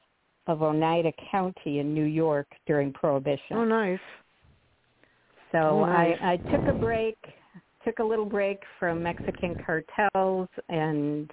of 0.48 0.62
Oneida 0.64 1.12
County 1.32 1.80
in 1.80 1.94
New 1.94 2.06
York 2.06 2.48
during 2.66 2.92
Prohibition. 2.92 3.58
Oh, 3.58 3.66
nice. 3.66 4.00
So 5.52 5.86
nice. 5.86 6.18
I, 6.22 6.34
I 6.34 6.38
took 6.38 6.68
a 6.68 6.78
break, 6.78 7.18
took 7.84 8.00
a 8.00 8.04
little 8.04 8.26
break 8.26 8.60
from 8.80 9.02
Mexican 9.02 9.56
cartels 9.66 10.48
and 10.70 11.32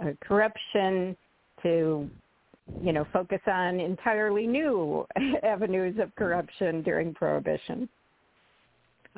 uh, 0.00 0.10
corruption 0.20 1.16
to, 1.62 2.08
you 2.82 2.92
know, 2.92 3.06
focus 3.12 3.40
on 3.46 3.80
entirely 3.80 4.46
new 4.46 5.06
avenues 5.42 5.96
of 6.00 6.14
corruption 6.14 6.82
during 6.82 7.14
Prohibition. 7.14 7.88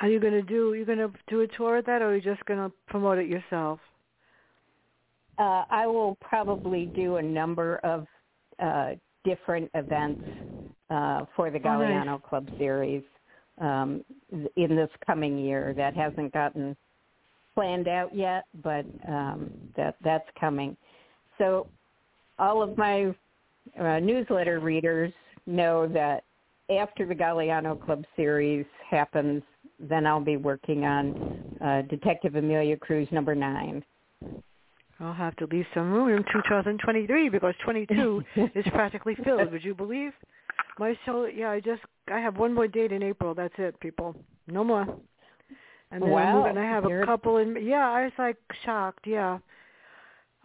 Are 0.00 0.08
you 0.08 0.18
going 0.18 0.32
to 0.32 0.42
do? 0.42 0.72
You 0.72 0.86
going 0.86 0.98
to 0.98 1.12
do 1.28 1.42
a 1.42 1.46
tour 1.46 1.78
of 1.78 1.86
that, 1.86 2.00
or 2.00 2.06
are 2.06 2.16
you 2.16 2.22
just 2.22 2.44
going 2.46 2.60
to 2.60 2.74
promote 2.86 3.18
it 3.18 3.28
yourself? 3.28 3.78
Uh, 5.38 5.64
I 5.70 5.86
will 5.86 6.16
probably 6.20 6.86
do 6.94 7.16
a 7.16 7.22
number 7.22 7.76
of 7.78 8.06
uh, 8.62 8.92
different 9.24 9.70
events 9.74 10.22
uh, 10.88 11.26
for 11.36 11.50
the 11.50 11.58
Oh, 11.58 11.78
nice. 11.78 12.06
Galliano 12.06 12.22
Club 12.22 12.48
series 12.56 13.02
um, 13.60 14.04
in 14.56 14.76
this 14.76 14.90
coming 15.06 15.38
year. 15.38 15.74
That 15.76 15.94
hasn't 15.94 16.32
gotten 16.32 16.76
planned 17.54 17.88
out 17.88 18.14
yet, 18.14 18.44
but 18.62 18.84
um, 19.08 19.50
that 19.76 19.96
that's 20.02 20.28
coming. 20.38 20.76
So 21.38 21.66
all 22.38 22.62
of 22.62 22.76
my 22.76 23.14
uh, 23.78 23.98
newsletter 24.00 24.60
readers 24.60 25.12
know 25.46 25.86
that 25.88 26.24
after 26.70 27.06
the 27.06 27.14
Galliano 27.14 27.82
Club 27.84 28.04
series 28.16 28.66
happens, 28.88 29.42
then 29.78 30.06
I'll 30.06 30.20
be 30.20 30.36
working 30.36 30.84
on 30.84 31.56
uh, 31.60 31.82
Detective 31.82 32.36
Emilia 32.36 32.76
Cruz 32.76 33.08
number 33.10 33.34
nine. 33.34 33.82
I'll 35.00 35.14
have 35.14 35.34
to 35.36 35.46
leave 35.46 35.64
some 35.72 35.90
room 35.90 36.10
in 36.10 36.22
2023 36.24 37.30
because 37.30 37.54
22 37.64 38.22
is 38.54 38.64
practically 38.72 39.16
filled. 39.24 39.50
Would 39.50 39.64
you 39.64 39.74
believe? 39.74 40.12
My 40.80 40.96
show, 41.04 41.26
yeah, 41.26 41.50
I 41.50 41.60
just 41.60 41.82
I 42.10 42.18
have 42.18 42.38
one 42.38 42.54
more 42.54 42.66
date 42.66 42.90
in 42.90 43.02
April. 43.02 43.34
That's 43.34 43.54
it, 43.58 43.78
people. 43.80 44.16
No 44.48 44.64
more. 44.64 44.86
And 45.92 46.02
then 46.02 46.08
I'm 46.08 46.36
Wow, 46.36 46.42
going 46.42 46.54
to 46.56 46.62
have 46.62 46.84
you're- 46.84 47.02
a 47.02 47.06
couple 47.06 47.36
in. 47.36 47.56
Yeah, 47.62 47.88
I 47.88 48.04
was 48.04 48.12
like 48.18 48.36
shocked. 48.64 49.06
Yeah, 49.06 49.38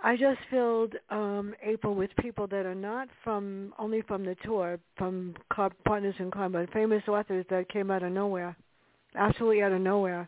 I 0.03 0.17
just 0.17 0.39
filled 0.51 0.95
um 1.09 1.55
April 1.63 1.95
with 1.95 2.11
people 2.17 2.47
that 2.47 2.65
are 2.65 2.75
not 2.75 3.07
from 3.23 3.73
only 3.79 4.01
from 4.01 4.25
the 4.25 4.35
tour, 4.43 4.77
from 4.97 5.35
co- 5.49 5.71
partners 5.85 6.15
in 6.19 6.29
crime, 6.31 6.51
but 6.51 6.69
famous 6.73 7.07
authors 7.07 7.45
that 7.49 7.69
came 7.69 7.89
out 7.89 8.03
of 8.03 8.11
nowhere, 8.11 8.55
absolutely 9.15 9.61
out 9.63 9.71
of 9.71 9.81
nowhere. 9.81 10.27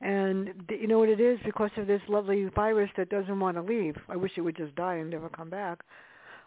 And 0.00 0.54
you 0.70 0.86
know 0.86 1.00
what 1.00 1.08
it 1.08 1.20
is 1.20 1.40
because 1.44 1.72
of 1.76 1.88
this 1.88 2.02
lovely 2.08 2.44
virus 2.54 2.90
that 2.96 3.08
doesn't 3.08 3.40
want 3.40 3.56
to 3.56 3.62
leave. 3.62 3.96
I 4.08 4.14
wish 4.14 4.32
it 4.36 4.42
would 4.42 4.56
just 4.56 4.76
die 4.76 4.94
and 5.00 5.10
never 5.10 5.28
come 5.28 5.50
back. 5.50 5.80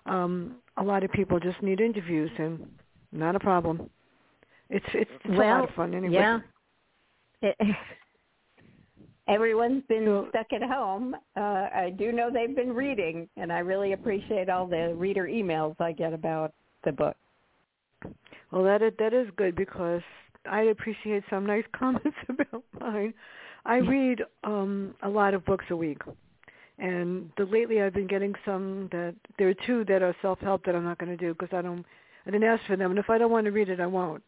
Um, 0.05 0.55
a 0.77 0.83
lot 0.83 1.03
of 1.03 1.11
people 1.11 1.39
just 1.39 1.61
need 1.61 1.79
interviews, 1.79 2.31
and 2.37 2.67
not 3.11 3.35
a 3.35 3.39
problem. 3.39 3.89
It's 4.69 4.85
it's, 4.93 5.11
it's 5.25 5.33
a 5.33 5.37
lot 5.37 5.63
of 5.63 5.75
fun 5.75 5.93
anyway. 5.93 6.13
Yeah. 6.13 6.39
It, 7.43 7.57
everyone's 9.27 9.83
been 9.89 10.05
So- 10.05 10.27
stuck 10.29 10.53
at 10.53 10.61
home. 10.61 11.15
Uh, 11.35 11.39
I 11.73 11.93
do 11.97 12.11
know 12.11 12.29
they've 12.31 12.55
been 12.55 12.73
reading, 12.73 13.27
and 13.35 13.51
I 13.51 13.59
really 13.59 13.93
appreciate 13.93 14.47
all 14.47 14.67
the 14.67 14.93
reader 14.95 15.25
emails 15.25 15.75
I 15.79 15.91
get 15.91 16.13
about 16.13 16.53
the 16.83 16.91
book. 16.91 17.15
Well, 18.51 18.63
that 18.63 18.81
is, 18.83 18.93
that 18.99 19.13
is 19.13 19.27
good 19.37 19.55
because 19.55 20.01
I 20.49 20.61
appreciate 20.63 21.23
some 21.29 21.45
nice 21.45 21.63
comments 21.75 22.17
about 22.29 22.63
mine. 22.79 23.13
I 23.65 23.77
read 23.77 24.21
um 24.43 24.93
a 25.03 25.09
lot 25.09 25.33
of 25.33 25.45
books 25.45 25.65
a 25.69 25.75
week, 25.75 26.01
and 26.79 27.29
the, 27.37 27.45
lately 27.45 27.81
I've 27.81 27.93
been 27.93 28.07
getting 28.07 28.33
some 28.45 28.89
that 28.91 29.15
there 29.37 29.49
are 29.49 29.55
two 29.65 29.85
that 29.85 30.01
are 30.01 30.15
self-help 30.21 30.65
that 30.65 30.75
I'm 30.75 30.83
not 30.83 30.97
going 30.97 31.15
to 31.15 31.17
do 31.17 31.33
because 31.33 31.55
I 31.55 31.61
don't 31.61 31.85
I 32.25 32.31
didn't 32.31 32.47
ask 32.47 32.63
for 32.65 32.75
them, 32.75 32.91
and 32.91 32.99
if 32.99 33.09
I 33.09 33.17
don't 33.17 33.31
want 33.31 33.45
to 33.45 33.51
read 33.51 33.69
it, 33.69 33.79
I 33.79 33.87
won't. 33.87 34.23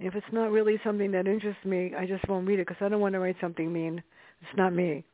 If 0.00 0.16
it's 0.16 0.26
not 0.32 0.50
really 0.50 0.80
something 0.82 1.12
that 1.12 1.28
interests 1.28 1.64
me, 1.64 1.92
I 1.96 2.06
just 2.06 2.26
won't 2.28 2.48
read 2.48 2.58
it 2.58 2.66
because 2.66 2.84
I 2.84 2.88
don't 2.88 3.00
want 3.00 3.12
to 3.14 3.20
write 3.20 3.36
something 3.40 3.72
mean. 3.72 4.02
It's 4.40 4.56
not 4.56 4.72
me. 4.72 5.04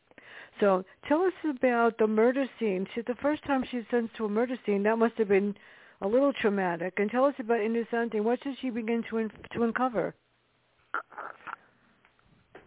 So 0.60 0.84
tell 1.06 1.20
us 1.22 1.32
about 1.48 1.98
the 1.98 2.06
murder 2.06 2.46
scene. 2.58 2.86
She, 2.94 3.02
the 3.02 3.14
first 3.20 3.44
time 3.44 3.64
she 3.70 3.82
sends 3.90 4.10
to 4.16 4.24
a 4.24 4.28
murder 4.28 4.56
scene, 4.64 4.82
that 4.84 4.96
must 4.96 5.16
have 5.18 5.28
been 5.28 5.54
a 6.00 6.08
little 6.08 6.32
traumatic. 6.32 6.94
And 6.96 7.10
tell 7.10 7.24
us 7.24 7.34
about 7.38 7.60
Inocente. 7.60 8.20
What 8.20 8.40
did 8.40 8.56
she 8.60 8.70
begin 8.70 9.04
to 9.10 9.28
to 9.52 9.62
uncover? 9.62 10.14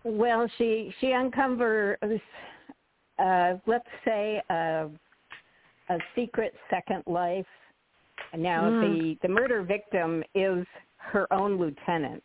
Well, 0.04 0.48
she 0.58 0.94
she 1.00 1.14
uncovers, 1.14 1.98
uh, 3.22 3.58
let's 3.68 3.92
say, 4.04 4.42
a, 4.50 4.90
a 5.90 5.98
secret 6.16 6.54
second 6.70 7.04
life. 7.06 7.46
Now, 8.36 8.70
Mm. 8.70 8.82
the 8.82 9.28
the 9.28 9.34
murder 9.34 9.62
victim 9.62 10.24
is 10.36 10.66
her 10.98 11.26
own 11.34 11.58
lieutenant, 11.58 12.24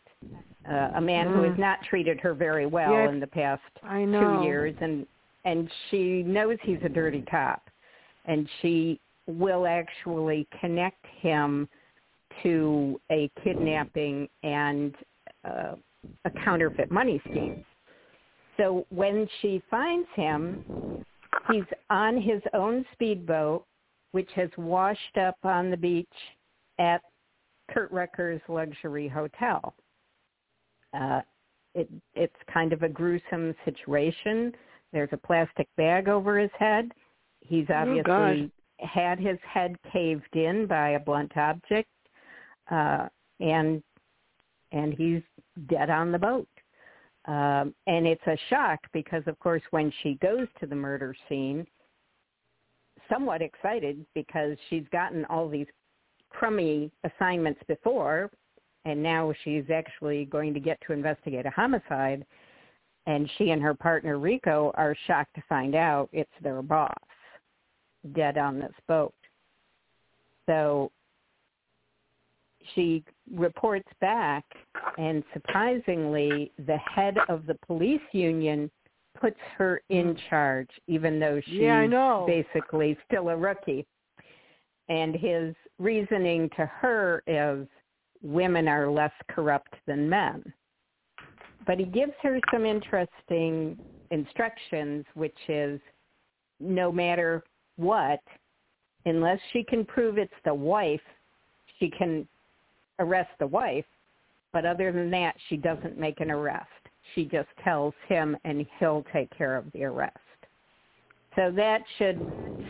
uh, 0.70 0.90
a 0.94 1.00
man 1.00 1.26
who 1.28 1.40
Mm. 1.40 1.48
has 1.50 1.58
not 1.58 1.78
treated 1.90 2.20
her 2.20 2.32
very 2.34 2.66
well 2.66 2.92
Yeah, 2.92 3.08
in 3.08 3.20
the 3.20 3.26
past 3.26 3.62
two 3.82 4.42
years, 4.44 4.74
and 4.80 5.06
and 5.44 5.70
she 5.88 6.22
knows 6.22 6.58
he's 6.62 6.82
a 6.82 6.88
dirty 6.88 7.22
cop, 7.22 7.62
and 8.24 8.48
she 8.60 9.00
will 9.26 9.66
actually 9.66 10.46
connect 10.60 11.04
him 11.20 11.68
to 12.42 13.00
a 13.10 13.28
kidnapping 13.42 14.28
and 14.42 14.94
uh, 15.44 15.74
a 16.24 16.30
counterfeit 16.44 16.90
money 16.90 17.20
scheme. 17.30 17.64
So 18.56 18.86
when 18.90 19.28
she 19.40 19.62
finds 19.70 20.08
him, 20.14 21.04
he's 21.50 21.64
on 21.90 22.20
his 22.20 22.40
own 22.54 22.84
speedboat, 22.92 23.64
which 24.12 24.30
has 24.34 24.50
washed 24.56 25.18
up 25.20 25.36
on 25.44 25.70
the 25.70 25.76
beach 25.76 26.08
at 26.78 27.02
Kurt 27.70 27.90
Rucker's 27.90 28.40
luxury 28.48 29.08
hotel. 29.08 29.74
Uh, 30.98 31.20
it, 31.74 31.88
it's 32.14 32.34
kind 32.52 32.72
of 32.72 32.82
a 32.82 32.88
gruesome 32.88 33.54
situation. 33.64 34.52
There's 34.92 35.10
a 35.12 35.18
plastic 35.18 35.68
bag 35.76 36.08
over 36.08 36.38
his 36.38 36.50
head. 36.58 36.92
He's 37.40 37.66
Oh, 37.68 37.74
obviously 37.74 38.02
God. 38.04 38.50
had 38.78 39.18
his 39.18 39.38
head 39.42 39.76
caved 39.92 40.34
in 40.34 40.66
by 40.66 40.90
a 40.90 41.00
blunt 41.00 41.36
object, 41.36 41.90
uh, 42.70 43.08
and 43.40 43.82
and 44.72 44.94
he's 44.94 45.22
dead 45.68 45.90
on 45.90 46.10
the 46.10 46.18
boat. 46.18 46.48
Um, 47.26 47.74
and 47.86 48.06
it's 48.06 48.26
a 48.26 48.36
shock 48.50 48.80
because, 48.92 49.22
of 49.26 49.38
course, 49.40 49.62
when 49.70 49.92
she 50.02 50.14
goes 50.22 50.46
to 50.60 50.66
the 50.66 50.76
murder 50.76 51.14
scene, 51.28 51.66
somewhat 53.10 53.42
excited 53.42 54.04
because 54.14 54.56
she's 54.70 54.84
gotten 54.92 55.24
all 55.26 55.48
these 55.48 55.66
crummy 56.30 56.90
assignments 57.04 57.60
before, 57.66 58.30
and 58.84 59.02
now 59.02 59.32
she's 59.42 59.64
actually 59.72 60.26
going 60.26 60.54
to 60.54 60.60
get 60.60 60.78
to 60.86 60.92
investigate 60.92 61.46
a 61.46 61.50
homicide. 61.50 62.24
And 63.06 63.30
she 63.38 63.50
and 63.50 63.62
her 63.62 63.74
partner 63.74 64.18
Rico 64.18 64.72
are 64.74 64.96
shocked 65.06 65.34
to 65.34 65.42
find 65.48 65.74
out 65.74 66.08
it's 66.12 66.30
their 66.42 66.62
boss 66.62 66.92
dead 68.14 68.38
on 68.38 68.58
this 68.58 68.72
boat. 68.88 69.14
So 70.46 70.90
she 72.74 73.04
reports 73.34 73.88
back, 74.00 74.44
and 74.98 75.22
surprisingly, 75.32 76.52
the 76.66 76.78
head 76.78 77.16
of 77.28 77.46
the 77.46 77.56
police 77.66 78.00
union 78.12 78.70
puts 79.20 79.38
her 79.56 79.80
in 79.88 80.14
mm. 80.14 80.18
charge, 80.28 80.70
even 80.86 81.18
though 81.18 81.40
she's 81.44 81.54
Yeah, 81.54 82.24
basically 82.26 82.96
still 83.06 83.28
a 83.30 83.36
rookie. 83.36 83.86
And 84.88 85.14
his 85.14 85.54
reasoning 85.78 86.48
to 86.56 86.66
her 86.66 87.22
is 87.26 87.66
women 88.22 88.68
are 88.68 88.90
less 88.90 89.12
corrupt 89.28 89.74
than 89.86 90.08
men. 90.08 90.42
But 91.66 91.78
he 91.78 91.84
gives 91.84 92.12
her 92.22 92.38
some 92.52 92.64
interesting 92.64 93.78
instructions, 94.10 95.04
which 95.14 95.36
is 95.48 95.80
no 96.60 96.92
matter 96.92 97.42
what, 97.76 98.20
unless 99.04 99.40
she 99.52 99.64
can 99.64 99.84
prove 99.84 100.18
it's 100.18 100.32
the 100.44 100.54
wife, 100.54 101.00
she 101.78 101.90
can 101.90 102.26
arrest 102.98 103.30
the 103.38 103.46
wife. 103.46 103.84
But 104.52 104.64
other 104.64 104.92
than 104.92 105.10
that, 105.10 105.34
she 105.48 105.56
doesn't 105.56 105.98
make 105.98 106.20
an 106.20 106.30
arrest. 106.30 106.68
She 107.14 107.24
just 107.24 107.48
tells 107.62 107.94
him 108.08 108.36
and 108.44 108.66
he'll 108.78 109.04
take 109.12 109.30
care 109.36 109.56
of 109.56 109.70
the 109.72 109.84
arrest. 109.84 110.18
So 111.36 111.52
that 111.54 111.82
should 111.98 112.18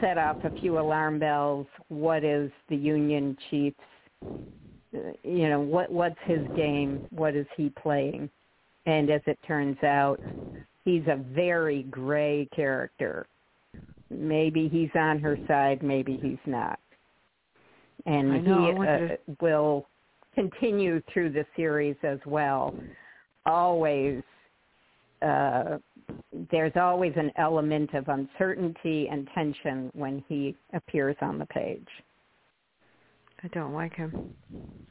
set 0.00 0.18
off 0.18 0.36
a 0.44 0.50
few 0.60 0.78
alarm 0.78 1.20
bells. 1.20 1.66
What 1.88 2.24
is 2.24 2.50
the 2.68 2.76
union 2.76 3.36
chief's, 3.48 3.78
you 5.22 5.48
know, 5.48 5.60
what 5.60 5.90
what's 5.90 6.18
his 6.24 6.40
game? 6.56 7.06
What 7.10 7.36
is 7.36 7.46
he 7.56 7.70
playing? 7.80 8.28
And 8.86 9.08
as 9.10 9.20
it 9.26 9.38
turns 9.46 9.80
out, 9.84 10.20
he's 10.84 11.02
a 11.06 11.16
very 11.16 11.84
gray 11.84 12.48
character. 12.54 13.26
Maybe 14.10 14.68
he's 14.68 14.90
on 14.94 15.20
her 15.20 15.38
side, 15.46 15.82
maybe 15.82 16.18
he's 16.20 16.38
not. 16.46 16.78
And 18.04 18.44
know, 18.44 18.82
he 18.82 18.86
uh, 18.86 19.16
will 19.40 19.86
continue 20.36 21.02
through 21.12 21.30
the 21.32 21.44
series 21.56 21.96
as 22.02 22.18
well. 22.26 22.74
Always, 23.46 24.22
uh, 25.22 25.78
there's 26.50 26.76
always 26.76 27.12
an 27.16 27.32
element 27.36 27.94
of 27.94 28.08
uncertainty 28.08 29.08
and 29.10 29.28
tension 29.34 29.90
when 29.94 30.22
he 30.28 30.54
appears 30.72 31.16
on 31.20 31.38
the 31.38 31.46
page. 31.46 31.88
I 33.42 33.48
don't 33.48 33.74
like 33.74 33.94
him. 33.94 34.30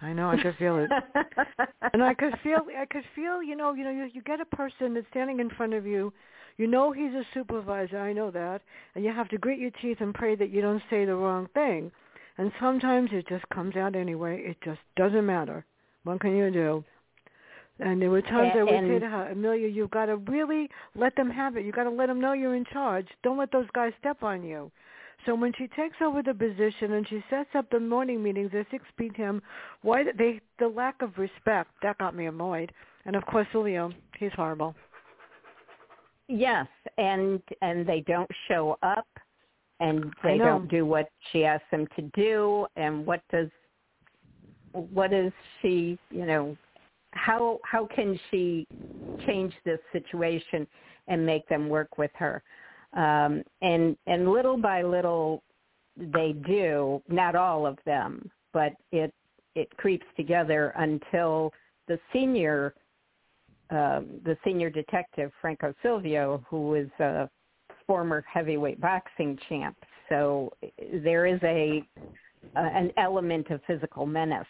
I 0.02 0.14
know. 0.14 0.30
I 0.30 0.42
could 0.42 0.56
feel 0.58 0.78
it, 0.78 0.90
and 1.94 2.04
I 2.04 2.14
could 2.14 2.34
feel. 2.44 2.60
I 2.78 2.86
could 2.86 3.04
feel. 3.16 3.42
You 3.42 3.56
know. 3.56 3.74
You 3.74 3.84
know. 3.84 3.92
You, 3.92 4.10
you 4.14 4.22
get 4.22 4.40
a 4.40 4.46
person 4.46 4.94
that's 4.94 5.08
standing 5.10 5.40
in 5.40 5.50
front 5.50 5.74
of 5.74 5.86
you. 5.86 6.14
You 6.58 6.68
know 6.68 6.92
he's 6.92 7.12
a 7.12 7.24
supervisor. 7.34 8.00
I 8.00 8.14
know 8.14 8.32
that, 8.32 8.62
and 8.94 9.04
you 9.04 9.12
have 9.12 9.30
to 9.30 9.38
grit 9.38 9.60
your 9.60 9.72
teeth 9.82 9.98
and 10.00 10.14
pray 10.14 10.36
that 10.36 10.52
you 10.52 10.62
don't 10.62 10.82
say 10.90 11.06
the 11.06 11.16
wrong 11.16 11.50
thing. 11.54 11.92
And 12.38 12.52
sometimes 12.60 13.10
it 13.14 13.28
just 13.28 13.48
comes 13.50 13.76
out 13.76 13.96
anyway. 13.96 14.42
It 14.46 14.58
just 14.64 14.80
doesn't 14.96 15.26
matter. 15.26 15.66
What 16.04 16.20
can 16.20 16.36
you 16.36 16.52
do? 16.52 16.84
And 17.80 18.02
there 18.02 18.10
were 18.10 18.22
times 18.22 18.52
and, 18.54 18.70
I 18.70 18.82
would 18.82 18.90
say 18.90 19.00
to 19.00 19.10
her, 19.10 19.30
Emilia, 19.32 19.68
you've 19.68 19.92
got 19.92 20.06
to 20.06 20.18
really 20.18 20.70
let 20.96 21.16
them 21.16 21.30
have 21.30 21.58
it. 21.58 21.66
You've 21.66 21.76
got 21.76 21.84
to 21.84 21.90
let 21.90 22.08
them 22.08 22.22
know 22.22 22.34
you're 22.34 22.56
in 22.56 22.66
charge. 22.72 23.08
Don't 23.24 23.38
let 23.38 23.52
those 23.52 23.68
guys 23.74 23.92
step 24.00 24.24
on 24.24 24.44
you. 24.44 24.72
So 25.26 25.36
when 25.36 25.52
she 25.58 25.68
takes 25.68 25.96
over 26.02 26.22
the 26.22 26.34
position 26.34 26.94
and 26.94 27.08
she 27.08 27.24
sets 27.30 27.50
up 27.56 27.70
the 27.70 27.80
morning 27.80 28.22
meetings 28.22 28.52
at 28.58 28.68
6 28.70 28.84
p.m., 28.98 29.42
why 29.82 30.04
they 30.18 30.40
the 30.60 30.68
lack 30.68 31.02
of 31.02 31.18
respect 31.18 31.70
that 31.82 31.98
got 31.98 32.16
me 32.16 32.28
annoyed. 32.28 32.72
And 33.06 33.16
of 33.16 33.26
course, 33.26 33.48
Julio, 33.52 33.92
he's 34.20 34.32
horrible. 34.36 34.76
Yes, 36.28 36.68
and 36.98 37.42
and 37.62 37.88
they 37.88 38.04
don't 38.08 38.30
show 38.48 38.78
up 38.84 39.08
and 39.80 40.14
they 40.24 40.38
don't 40.38 40.70
do 40.70 40.86
what 40.86 41.10
she 41.32 41.44
asks 41.44 41.66
them 41.72 41.88
to 41.96 42.02
do 42.16 42.66
and 42.76 43.06
what 43.06 43.22
does 43.32 43.50
what 44.72 45.14
is 45.14 45.32
she 45.62 45.98
you 46.12 46.26
know 46.26 46.56
how 47.12 47.60
how 47.64 47.86
can 47.86 48.20
she 48.30 48.68
change 49.26 49.54
this 49.64 49.80
situation 49.92 50.68
and 51.08 51.26
make 51.26 51.48
them 51.48 51.70
work 51.70 51.98
with 51.98 52.12
her? 52.16 52.44
Um 52.94 53.44
and 53.62 53.98
and 54.08 54.32
little 54.32 54.58
by 54.58 54.82
little 54.82 55.44
they 55.98 56.34
do 56.46 57.02
not 57.08 57.36
all 57.36 57.66
of 57.66 57.78
them 57.86 58.30
but 58.54 58.74
it 58.92 59.14
it 59.56 59.70
creeps 59.78 60.06
together 60.18 60.74
until 60.78 61.54
the 61.88 62.00
senior 62.12 62.74
um 63.70 64.20
the 64.26 64.38
senior 64.44 64.70
detective 64.70 65.32
franco 65.42 65.74
silvio 65.82 66.44
who 66.50 66.76
is 66.76 66.90
a 67.00 67.30
former 67.88 68.24
heavyweight 68.32 68.80
boxing 68.82 69.38
champ. 69.48 69.78
So 70.10 70.52
there 71.04 71.26
is 71.26 71.40
a 71.44 71.84
an 72.56 72.92
element 72.98 73.50
of 73.50 73.60
physical 73.66 74.06
menace 74.06 74.46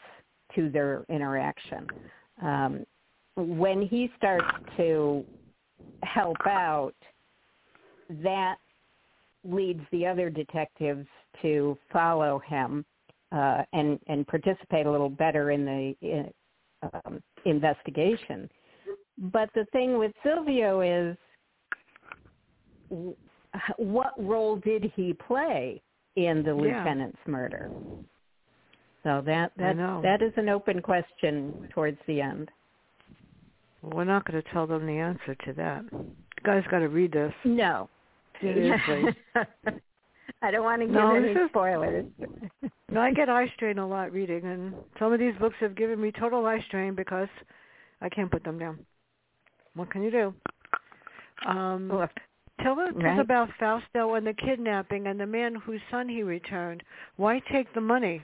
to 0.54 0.70
their 0.70 1.06
interaction. 1.10 1.88
Um, 2.42 2.86
when 3.36 3.82
he 3.82 4.12
starts 4.18 4.48
to 4.78 5.24
help 6.04 6.38
out, 6.46 6.94
that 8.22 8.56
leads 9.44 9.82
the 9.92 10.06
other 10.06 10.30
detectives 10.30 11.08
to 11.42 11.78
follow 11.92 12.40
him 12.40 12.86
uh, 13.32 13.64
and 13.74 14.00
and 14.08 14.28
participate 14.28 14.86
a 14.86 14.92
little 14.92 15.10
better 15.10 15.52
in 15.52 15.66
the 15.66 15.96
in, 16.02 16.32
um, 16.84 17.22
investigation. 17.46 18.50
But 19.18 19.50
the 19.56 19.66
thing 19.72 19.98
with 19.98 20.12
Silvio 20.24 20.82
is 20.82 21.18
what 23.78 24.14
role 24.18 24.58
did 24.58 24.92
he 24.96 25.14
play 25.14 25.82
in 26.16 26.44
the 26.44 26.56
yeah. 26.56 26.62
lieutenant's 26.62 27.18
murder? 27.28 27.72
So 29.04 29.22
that 29.26 29.52
that 29.58 29.78
that 30.02 30.22
is 30.22 30.34
an 30.36 30.50
open 30.50 30.82
question 30.82 31.70
towards 31.74 31.98
the 32.08 32.22
end. 32.22 32.50
Well, 33.82 33.98
we're 33.98 34.04
not 34.04 34.26
going 34.26 34.42
to 34.42 34.50
tell 34.52 34.66
them 34.66 34.88
the 34.88 34.94
answer 34.94 35.36
to 35.46 35.54
that. 35.54 35.84
You 35.92 36.16
guys 36.44 36.64
got 36.72 36.80
to 36.80 36.90
read 36.90 37.12
this. 37.12 37.34
No. 37.44 37.88
Seriously. 38.42 39.16
I 40.42 40.52
don't 40.52 40.64
want 40.64 40.82
to 40.82 40.88
give 40.88 40.96
no, 40.96 41.16
any 41.16 41.34
spoilers. 41.50 42.06
no, 42.92 43.00
I 43.00 43.12
get 43.12 43.30
eye 43.30 43.52
strain 43.56 43.78
a 43.78 43.88
lot 43.88 44.12
reading, 44.12 44.44
and 44.44 44.74
some 44.98 45.14
of 45.14 45.20
these 45.20 45.36
books 45.40 45.56
have 45.60 45.76
given 45.76 46.02
me 46.02 46.12
total 46.12 46.46
eye 46.46 46.64
strain 46.68 46.96
because 46.96 47.30
I 48.02 48.10
can't 48.10 48.32
put 48.32 48.44
them 48.44 48.58
down. 48.58 48.80
What 49.76 49.92
can 49.92 50.04
you 50.04 50.12
do? 50.12 50.34
Um, 51.48 51.90
well, 51.90 52.10
Tell 52.62 52.80
us 52.80 52.94
right. 52.96 53.20
about 53.20 53.50
Fausto 53.60 54.16
and 54.16 54.26
the 54.26 54.34
kidnapping 54.34 55.08
and 55.08 55.20
the 55.20 55.26
man 55.26 55.56
whose 55.56 55.82
son 55.92 56.08
he 56.08 56.24
returned. 56.24 56.84
Why 57.18 57.42
take 57.52 57.72
the 57.74 57.82
money? 57.82 58.22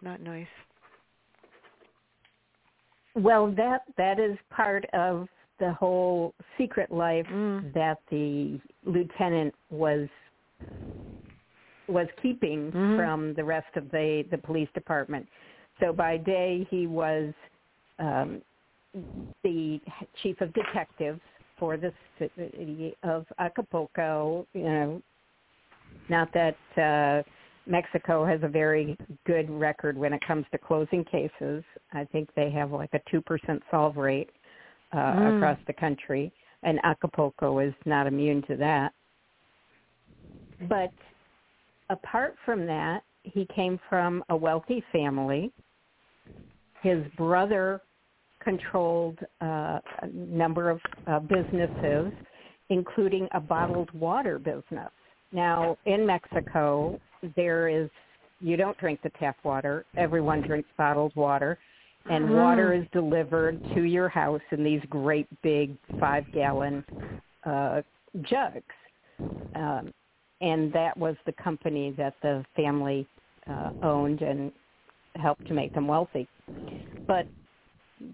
Not 0.00 0.20
nice. 0.20 0.46
Well, 3.14 3.52
that 3.56 3.82
that 3.98 4.18
is 4.18 4.38
part 4.50 4.84
of 4.94 5.28
the 5.60 5.72
whole 5.74 6.34
secret 6.58 6.90
life 6.90 7.26
mm. 7.30 7.72
that 7.74 7.98
the 8.10 8.58
lieutenant 8.84 9.54
was 9.70 10.08
was 11.88 12.06
keeping 12.22 12.72
mm-hmm. 12.72 12.96
from 12.96 13.34
the 13.34 13.44
rest 13.44 13.76
of 13.76 13.90
the 13.90 14.24
the 14.30 14.38
police 14.38 14.68
department. 14.74 15.26
So 15.78 15.92
by 15.92 16.16
day 16.16 16.66
he 16.70 16.86
was 16.86 17.34
um, 17.98 18.40
the 19.44 19.80
chief 20.22 20.40
of 20.40 20.52
detectives 20.54 21.20
for 21.62 21.76
the 21.76 21.92
city 22.18 22.96
of 23.04 23.24
Acapulco. 23.38 24.44
You 24.52 24.64
know, 24.64 25.02
not 26.08 26.28
that 26.34 26.56
uh, 26.76 27.22
Mexico 27.70 28.26
has 28.26 28.40
a 28.42 28.48
very 28.48 28.98
good 29.28 29.48
record 29.48 29.96
when 29.96 30.12
it 30.12 30.20
comes 30.26 30.44
to 30.50 30.58
closing 30.58 31.04
cases. 31.04 31.62
I 31.92 32.04
think 32.10 32.30
they 32.34 32.50
have 32.50 32.72
like 32.72 32.92
a 32.94 33.00
two 33.08 33.20
percent 33.20 33.62
solve 33.70 33.96
rate 33.96 34.30
uh, 34.92 34.96
mm. 34.96 35.36
across 35.36 35.58
the 35.68 35.72
country, 35.72 36.32
and 36.64 36.80
Acapulco 36.82 37.60
is 37.60 37.74
not 37.86 38.08
immune 38.08 38.42
to 38.48 38.56
that. 38.56 38.92
But 40.68 40.92
apart 41.90 42.34
from 42.44 42.66
that, 42.66 43.04
he 43.22 43.46
came 43.54 43.78
from 43.88 44.24
a 44.30 44.36
wealthy 44.36 44.82
family. 44.90 45.52
His 46.82 47.04
brother 47.16 47.82
controlled 48.42 49.18
uh, 49.40 49.78
a 50.02 50.08
number 50.12 50.70
of 50.70 50.80
uh, 51.06 51.20
businesses, 51.20 52.12
including 52.68 53.28
a 53.32 53.40
bottled 53.40 53.90
water 53.92 54.38
business. 54.38 54.90
Now, 55.32 55.76
in 55.86 56.06
Mexico, 56.06 57.00
there 57.36 57.68
is 57.68 57.88
you 58.40 58.56
don't 58.56 58.76
drink 58.78 59.00
the 59.02 59.10
tap 59.20 59.36
water. 59.44 59.84
Everyone 59.96 60.42
drinks 60.42 60.68
bottled 60.76 61.14
water, 61.14 61.58
and 62.10 62.24
mm. 62.24 62.42
water 62.42 62.74
is 62.74 62.84
delivered 62.92 63.62
to 63.74 63.82
your 63.82 64.08
house 64.08 64.40
in 64.50 64.64
these 64.64 64.82
great 64.90 65.28
big 65.42 65.76
five-gallon 66.00 66.84
uh, 67.44 67.82
jugs. 68.22 68.62
Um, 69.54 69.92
and 70.40 70.72
that 70.72 70.96
was 70.96 71.14
the 71.24 71.32
company 71.32 71.94
that 71.96 72.14
the 72.20 72.44
family 72.56 73.06
uh, 73.48 73.70
owned 73.82 74.22
and 74.22 74.50
helped 75.14 75.46
to 75.46 75.54
make 75.54 75.72
them 75.72 75.86
wealthy. 75.86 76.26
But 77.06 77.26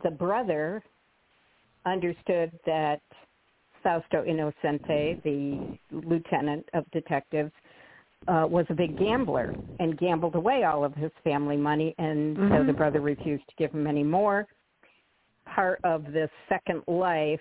the 0.03 0.11
brother 0.11 0.83
understood 1.87 2.53
that 2.67 3.01
Fausto 3.83 4.25
Inocente, 4.25 5.21
the 5.25 5.79
lieutenant 5.91 6.69
of 6.75 6.91
detectives, 6.91 7.53
uh, 8.27 8.45
was 8.49 8.67
a 8.69 8.75
big 8.75 8.99
gambler 8.99 9.55
and 9.79 9.97
gambled 9.97 10.35
away 10.35 10.65
all 10.65 10.85
of 10.85 10.95
his 10.95 11.13
family 11.23 11.57
money, 11.57 11.95
and 11.99 12.37
mm-hmm. 12.37 12.57
so 12.57 12.65
the 12.65 12.73
brother 12.73 13.01
refused 13.01 13.45
to 13.49 13.55
give 13.57 13.71
him 13.73 13.87
any 13.87 14.03
more. 14.03 14.47
Part 15.47 15.81
of 15.85 16.13
this 16.13 16.31
second 16.49 16.83
life 16.89 17.41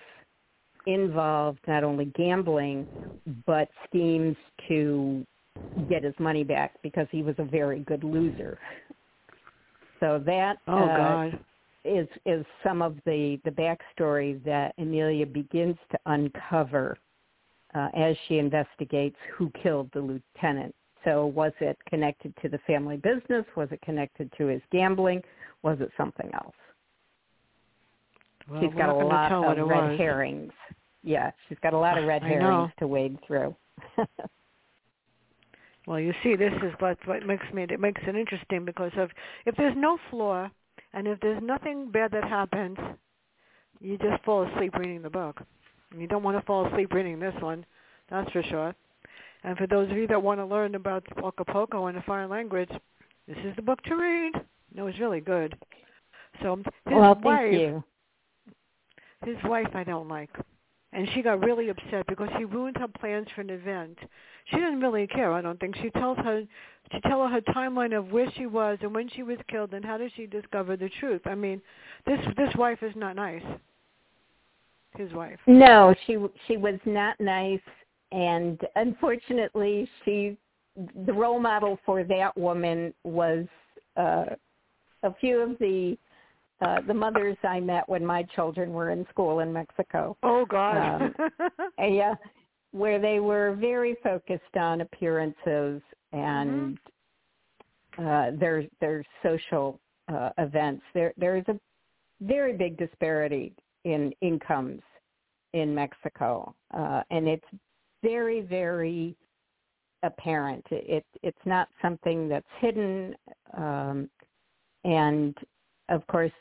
involved 0.86 1.60
not 1.68 1.84
only 1.84 2.06
gambling, 2.16 2.88
but 3.46 3.68
schemes 3.86 4.38
to 4.68 5.26
get 5.90 6.04
his 6.04 6.14
money 6.20 6.44
back 6.44 6.76
because 6.84 7.08
he 7.12 7.24
was 7.24 7.36
a 7.40 7.44
very 7.44 7.80
good 7.80 8.04
loser. 8.04 8.58
So 10.00 10.22
that 10.26 10.58
oh, 10.68 10.78
uh, 10.78 10.98
God 10.98 11.40
is 11.88 12.08
is 12.26 12.46
some 12.64 12.82
of 12.82 12.98
the 13.06 13.40
the 13.46 13.52
backstory 13.52 14.44
that 14.44 14.74
Emilia 14.78 15.26
begins 15.26 15.78
to 15.92 15.98
uncover 16.06 16.98
uh, 17.76 17.90
as 17.96 18.16
she 18.28 18.38
investigates 18.38 19.18
who 19.36 19.52
killed 19.62 19.90
the 19.94 20.00
lieutenant. 20.00 20.74
So 21.04 21.28
was 21.28 21.54
it 21.60 21.78
connected 21.88 22.34
to 22.42 22.50
the 22.50 22.58
family 22.60 22.98
business? 22.98 23.46
Was 23.56 23.70
it 23.72 23.82
connected 23.82 24.32
to 24.38 24.48
his 24.48 24.62
gambling? 24.72 25.22
Was 25.64 25.78
it 25.80 25.92
something 25.98 26.30
else? 26.34 26.56
Well, 28.50 28.62
she's 28.62 28.74
got 28.78 28.90
a 28.90 28.94
lot 28.94 29.32
of 29.32 29.68
red 29.68 29.92
was. 29.92 29.98
herrings. 29.98 30.54
Yeah, 31.04 31.32
she's 31.48 31.58
got 31.62 31.74
a 31.74 31.78
lot 31.78 31.98
of 31.98 32.06
red 32.06 32.24
herrings 32.24 32.72
to 32.80 32.88
wade 32.88 33.18
through. 33.26 33.56
well, 35.88 36.00
you 36.00 36.14
see, 36.24 36.36
this 36.36 36.54
is 36.64 36.74
what 36.80 36.98
what 37.06 37.26
makes 37.26 37.46
me 37.54 37.64
it 37.64 37.80
makes 37.80 38.02
it 38.08 38.16
interesting 38.16 38.66
because 38.66 38.92
of 38.98 39.10
if 39.46 39.56
there's 39.56 39.76
no 39.78 39.98
flaw 40.10 40.50
and 40.94 41.08
if 41.08 41.20
there's 41.20 41.42
nothing 41.44 41.92
bad 41.92 42.12
that 42.12 42.24
happens, 42.24 42.78
you 43.80 43.98
just 43.98 44.24
fall 44.24 44.44
asleep 44.44 44.76
reading 44.76 45.02
the 45.02 45.10
book. 45.10 45.42
And 45.92 46.02
you 46.02 46.08
don't 46.08 46.24
want 46.24 46.38
to 46.38 46.46
fall 46.46 46.68
asleep 46.68 46.94
reading 46.94 47.20
this 47.20 47.36
one, 47.40 47.66
that's 48.10 48.30
for 48.32 48.44
sure. 48.44 48.76
And 49.44 49.58
for 49.58 49.68
those 49.68 49.90
of 49.90 49.98
you 49.98 50.08
that 50.08 50.22
want 50.22 50.40
to 50.40 50.46
learn 50.46 50.76
about 50.76 51.06
Acapulco 51.24 51.88
in 51.88 51.96
a 51.96 52.02
foreign 52.02 52.30
language, 52.30 52.70
this 53.28 53.38
is 53.46 53.56
the 53.56 53.62
book 53.62 53.82
to 53.84 53.96
read. 53.96 54.34
No, 54.74 54.88
it's 54.88 55.00
really 55.00 55.22
good. 55.22 55.56
So 56.42 56.58
his 56.58 56.66
well, 56.86 57.20
wife, 57.24 57.54
you. 57.54 57.84
his 59.26 59.38
wife, 59.46 59.70
I 59.74 59.84
don't 59.84 60.08
like, 60.08 60.30
and 60.94 61.08
she 61.14 61.22
got 61.22 61.44
really 61.44 61.70
upset 61.70 62.08
because 62.08 62.30
he 62.38 62.46
ruined 62.46 62.78
her 62.78 62.88
plans 62.88 63.28
for 63.36 63.42
an 63.42 63.50
event. 63.50 63.98
She 64.46 64.56
didn't 64.56 64.80
really 64.80 65.06
care. 65.08 65.34
I 65.34 65.42
don't 65.42 65.60
think 65.60 65.76
she 65.78 65.90
tells 65.92 66.18
her 66.20 66.44
she 66.92 67.00
tell 67.02 67.28
her 67.28 67.30
her 67.30 67.42
timeline 67.42 67.98
of 67.98 68.12
where 68.12 68.32
she 68.38 68.46
was 68.46 68.78
and 68.82 68.96
when 68.96 69.10
she 69.10 69.24
was 69.24 69.38
killed 69.50 69.74
and 69.74 69.84
how 69.84 69.98
did 69.98 70.12
she 70.16 70.26
discover 70.26 70.78
the 70.78 70.90
truth. 71.00 71.22
I 71.26 71.36
mean, 71.36 71.62
this 72.06 72.20
this 72.38 72.54
wife 72.56 72.82
is 72.82 72.94
not 72.96 73.16
nice. 73.16 73.44
His 74.96 75.12
wife. 75.14 75.40
No, 75.46 75.94
she 76.06 76.18
she 76.48 76.58
was 76.58 76.80
not 76.86 77.20
nice, 77.20 77.60
and 78.12 78.60
unfortunately, 78.76 79.90
she 80.06 80.38
the 81.06 81.14
role 81.14 81.40
model 81.40 81.78
for 81.86 82.04
that 82.04 82.38
woman 82.38 82.94
was 83.04 83.46
uh, 83.98 84.26
a 85.04 85.14
few 85.20 85.40
of 85.40 85.58
the 85.60 85.98
uh, 86.62 86.82
the 86.88 86.94
mothers 86.94 87.38
I 87.44 87.60
met 87.60 87.88
when 87.88 88.06
my 88.06 88.24
children 88.36 88.74
were 88.74 88.90
in 88.90 89.06
school 89.10 89.40
in 89.40 89.54
Mexico. 89.54 90.18
Oh 90.24 90.46
God. 90.46 91.02
Um, 91.02 91.14
and 91.78 91.96
yeah, 91.96 92.16
where 92.72 93.00
they 93.00 93.20
were 93.20 93.56
very 93.60 93.96
focused 94.04 94.56
on 94.56 94.82
appearances 94.82 95.82
and 96.12 96.78
mm-hmm. 97.98 98.08
uh, 98.08 98.40
their 98.40 98.66
their 98.82 99.04
social 99.24 99.80
uh, 100.12 100.30
events. 100.38 100.84
There 100.94 101.14
there 101.18 101.38
is 101.38 101.46
a 101.48 101.60
very 102.22 102.54
big 102.54 102.78
disparity 102.78 103.54
in 103.84 104.12
incomes 104.22 104.82
in 105.54 105.74
Mexico, 105.74 106.54
uh, 106.74 107.04
and 107.12 107.28
it's 107.28 107.46
very 108.04 108.42
very 108.42 109.16
apparent. 110.04 110.66
It 110.72 111.06
it's 111.24 111.46
not 111.46 111.70
something 111.82 112.28
that's 112.28 112.46
hidden, 112.60 113.16
um, 113.56 114.10
and 114.84 115.38
of 115.90 116.06
course, 116.08 116.32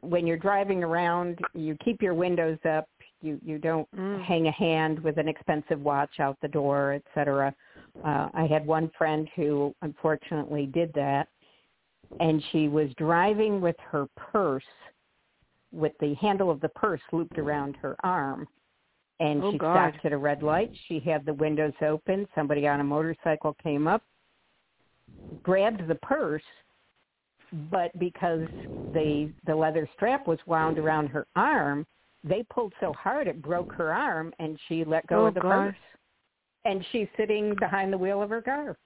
when 0.00 0.26
you're 0.26 0.36
driving 0.36 0.82
around, 0.82 1.38
you 1.54 1.76
keep 1.84 2.02
your 2.02 2.14
windows 2.14 2.58
up. 2.68 2.88
You 3.20 3.40
you 3.44 3.58
don't 3.58 3.88
mm. 3.96 4.22
hang 4.24 4.46
a 4.46 4.52
hand 4.52 5.00
with 5.00 5.18
an 5.18 5.28
expensive 5.28 5.80
watch 5.80 6.20
out 6.20 6.36
the 6.40 6.48
door, 6.48 6.92
etc. 6.94 7.54
Uh, 8.04 8.28
I 8.32 8.46
had 8.46 8.66
one 8.66 8.90
friend 8.96 9.28
who 9.34 9.74
unfortunately 9.82 10.66
did 10.66 10.92
that, 10.94 11.28
and 12.20 12.42
she 12.52 12.68
was 12.68 12.90
driving 12.96 13.60
with 13.60 13.76
her 13.90 14.06
purse, 14.16 14.62
with 15.72 15.92
the 16.00 16.14
handle 16.14 16.50
of 16.50 16.60
the 16.60 16.68
purse 16.70 17.00
looped 17.12 17.38
around 17.38 17.76
her 17.76 17.96
arm, 18.04 18.46
and 19.18 19.42
oh, 19.42 19.52
she 19.52 19.58
God. 19.58 19.74
stopped 19.74 20.06
at 20.06 20.12
a 20.12 20.18
red 20.18 20.44
light. 20.44 20.70
She 20.86 21.00
had 21.00 21.26
the 21.26 21.34
windows 21.34 21.74
open. 21.82 22.28
Somebody 22.36 22.68
on 22.68 22.78
a 22.78 22.84
motorcycle 22.84 23.56
came 23.60 23.88
up, 23.88 24.02
grabbed 25.42 25.88
the 25.88 25.96
purse, 25.96 26.42
but 27.70 27.96
because 27.98 28.46
the 28.92 29.32
the 29.46 29.54
leather 29.54 29.88
strap 29.94 30.26
was 30.26 30.38
wound 30.46 30.78
around 30.78 31.08
her 31.08 31.26
arm, 31.36 31.86
they 32.24 32.44
pulled 32.50 32.72
so 32.80 32.92
hard 32.92 33.26
it 33.26 33.42
broke 33.42 33.72
her 33.72 33.92
arm, 33.92 34.32
and 34.38 34.58
she 34.68 34.84
let 34.84 35.06
go 35.06 35.24
oh, 35.24 35.26
of 35.26 35.34
the 35.34 35.40
God. 35.40 35.50
purse. 35.50 35.76
And 36.64 36.84
she's 36.92 37.06
sitting 37.16 37.54
behind 37.58 37.92
the 37.92 37.98
wheel 37.98 38.20
of 38.20 38.30
her 38.30 38.42
car. 38.42 38.76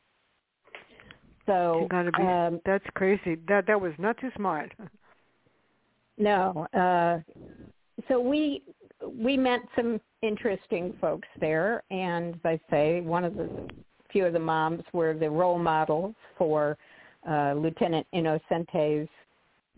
So 1.47 1.89
be, 1.91 2.23
um, 2.23 2.61
that's 2.65 2.85
crazy. 2.95 3.37
That 3.49 3.67
that 3.67 3.81
was 3.81 3.93
not 3.99 4.17
too 4.19 4.31
smart. 4.37 4.73
no. 6.19 6.67
Uh, 6.73 7.19
so 8.09 8.21
we 8.21 8.63
we 9.05 9.37
met 9.37 9.61
some 9.75 10.01
interesting 10.23 10.95
folks 11.01 11.29
there, 11.41 11.83
and 11.91 12.35
as 12.35 12.41
I 12.45 12.61
say, 12.71 13.01
one 13.01 13.25
of 13.25 13.35
the 13.35 13.49
few 14.13 14.27
of 14.27 14.33
the 14.33 14.39
moms 14.39 14.83
were 14.93 15.15
the 15.15 15.29
role 15.29 15.59
models 15.59 16.15
for 16.39 16.77
uh, 17.29 17.55
Lieutenant 17.55 18.07
Inocente's 18.15 19.09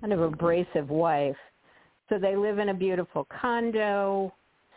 kind 0.00 0.12
of 0.12 0.20
abrasive 0.20 0.90
wife. 0.90 1.36
So 2.08 2.18
they 2.18 2.36
live 2.36 2.58
in 2.58 2.68
a 2.68 2.74
beautiful 2.74 3.26
condo, 3.40 4.32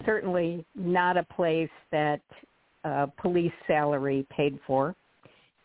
certainly 0.06 0.66
not 0.76 1.18
a 1.18 1.24
place 1.24 1.70
that 1.92 2.22
uh, 2.84 3.08
police 3.22 3.52
salary 3.68 4.26
paid 4.30 4.60
for. 4.66 4.96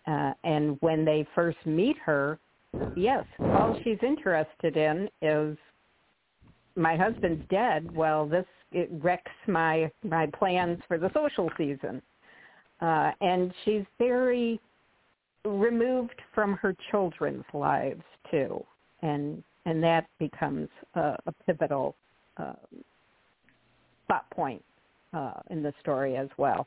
Uh, 0.06 0.32
and 0.42 0.76
when 0.80 1.04
they 1.04 1.26
first 1.34 1.58
meet 1.64 1.96
her, 2.04 2.38
yes, 2.96 3.24
all 3.38 3.78
she's 3.84 3.98
interested 4.02 4.76
in 4.76 5.08
is 5.20 5.56
my 6.74 6.96
husband's 6.96 7.44
dead. 7.48 7.94
Well, 7.94 8.26
this 8.26 8.46
it 8.72 8.88
wrecks 8.90 9.30
my 9.46 9.90
my 10.02 10.26
plans 10.26 10.80
for 10.88 10.98
the 10.98 11.10
social 11.14 11.50
season. 11.56 12.02
Uh, 12.80 13.12
and 13.20 13.52
she's 13.64 13.84
very 13.98 14.58
removed 15.44 16.20
from 16.35 16.55
her 16.55 16.74
children's 16.90 17.44
lives 17.52 18.02
too, 18.31 18.64
and 19.02 19.42
and 19.66 19.83
that 19.83 20.07
becomes 20.18 20.68
a, 20.94 21.16
a 21.26 21.33
pivotal 21.46 21.94
uh, 22.37 22.55
plot 24.07 24.28
point 24.31 24.62
uh, 25.12 25.35
in 25.50 25.62
the 25.62 25.72
story 25.81 26.16
as 26.16 26.28
well. 26.37 26.66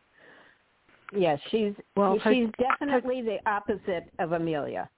Yes, 1.14 1.40
she's 1.52 1.74
well, 1.96 2.18
her, 2.20 2.34
she's 2.34 2.50
definitely 2.60 3.20
her, 3.20 3.24
the 3.24 3.50
opposite 3.50 4.12
of 4.20 4.32
Emilia. 4.32 4.90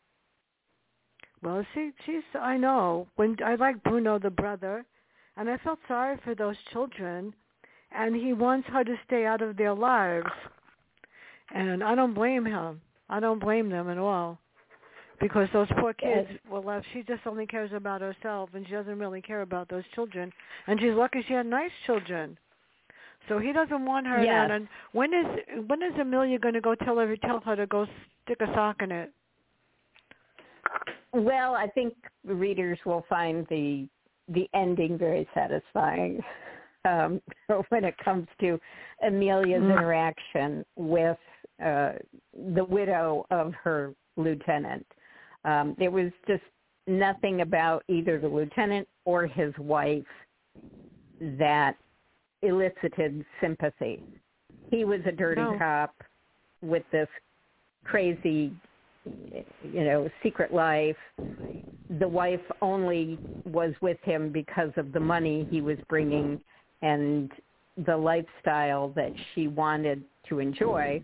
Well, 1.43 1.65
she 1.73 1.91
she's 2.05 2.23
I 2.39 2.57
know 2.57 3.07
when 3.15 3.37
I 3.45 3.55
like 3.55 3.83
Bruno 3.83 4.17
the 4.17 4.29
brother, 4.29 4.85
and 5.35 5.49
I 5.49 5.57
felt 5.57 5.79
sorry 5.87 6.17
for 6.23 6.33
those 6.33 6.55
children, 6.71 7.33
and 7.91 8.15
he 8.15 8.33
wants 8.33 8.67
her 8.69 8.83
to 8.83 8.95
stay 9.05 9.25
out 9.25 9.41
of 9.41 9.57
their 9.57 9.73
lives, 9.73 10.31
and 11.53 11.83
I 11.83 11.93
don't 11.93 12.13
blame 12.13 12.45
him. 12.45 12.81
I 13.09 13.19
don't 13.19 13.39
blame 13.39 13.69
them 13.69 13.89
at 13.89 13.97
all, 13.97 14.39
because 15.19 15.47
those 15.53 15.67
poor 15.79 15.93
kids 15.93 16.27
yes. 16.29 16.39
were 16.49 16.59
left. 16.59 16.85
She 16.93 17.03
just 17.03 17.25
only 17.25 17.45
cares 17.45 17.71
about 17.73 18.01
herself, 18.01 18.49
and 18.53 18.65
she 18.65 18.73
doesn't 18.73 18.99
really 18.99 19.21
care 19.21 19.41
about 19.41 19.69
those 19.69 19.83
children. 19.95 20.31
And 20.67 20.79
she's 20.79 20.93
lucky 20.93 21.23
she 21.27 21.33
had 21.33 21.45
nice 21.45 21.71
children. 21.85 22.37
So 23.27 23.39
he 23.39 23.51
doesn't 23.51 23.85
want 23.85 24.07
her 24.07 24.23
yes. 24.23 24.49
And 24.51 24.67
when 24.93 25.13
is 25.13 25.65
when 25.67 25.83
is 25.83 25.93
Emilia 25.99 26.39
going 26.39 26.53
to 26.53 26.61
go 26.61 26.75
tell 26.75 26.97
her 26.97 27.15
tell 27.17 27.41
her 27.41 27.55
to 27.55 27.67
go 27.67 27.85
stick 28.23 28.37
a 28.41 28.45
sock 28.53 28.77
in 28.81 28.91
it? 28.91 29.11
Well, 31.13 31.53
I 31.53 31.67
think 31.67 31.93
the 32.25 32.35
readers 32.35 32.79
will 32.85 33.05
find 33.09 33.45
the 33.49 33.87
the 34.29 34.47
ending 34.53 34.97
very 34.97 35.27
satisfying 35.33 36.21
um, 36.85 37.21
when 37.69 37.83
it 37.83 37.95
comes 38.03 38.27
to 38.41 38.59
Emilia's 39.05 39.61
mm. 39.61 39.71
interaction 39.71 40.65
with 40.75 41.17
uh, 41.63 41.93
the 42.53 42.63
widow 42.63 43.25
of 43.31 43.53
her 43.63 43.93
lieutenant. 44.15 44.85
Um, 45.45 45.75
there 45.79 45.91
was 45.91 46.11
just 46.27 46.43
nothing 46.87 47.41
about 47.41 47.83
either 47.87 48.19
the 48.19 48.27
lieutenant 48.27 48.87
or 49.05 49.27
his 49.27 49.53
wife 49.57 50.03
that 51.21 51.75
elicited 52.41 53.25
sympathy. 53.41 54.03
He 54.69 54.85
was 54.85 54.99
a 55.05 55.11
dirty 55.11 55.41
no. 55.41 55.57
cop 55.57 55.95
with 56.61 56.83
this 56.91 57.07
crazy, 57.83 58.51
you 59.05 59.83
know, 59.83 60.09
secret 60.21 60.53
life. 60.53 60.97
The 61.99 62.07
wife 62.07 62.41
only 62.61 63.17
was 63.45 63.73
with 63.81 63.97
him 64.03 64.31
because 64.31 64.71
of 64.77 64.91
the 64.91 64.99
money 64.99 65.47
he 65.49 65.61
was 65.61 65.77
bringing 65.89 66.41
and 66.81 67.31
the 67.85 67.95
lifestyle 67.95 68.89
that 68.89 69.11
she 69.33 69.47
wanted 69.47 70.03
to 70.29 70.39
enjoy, 70.39 71.01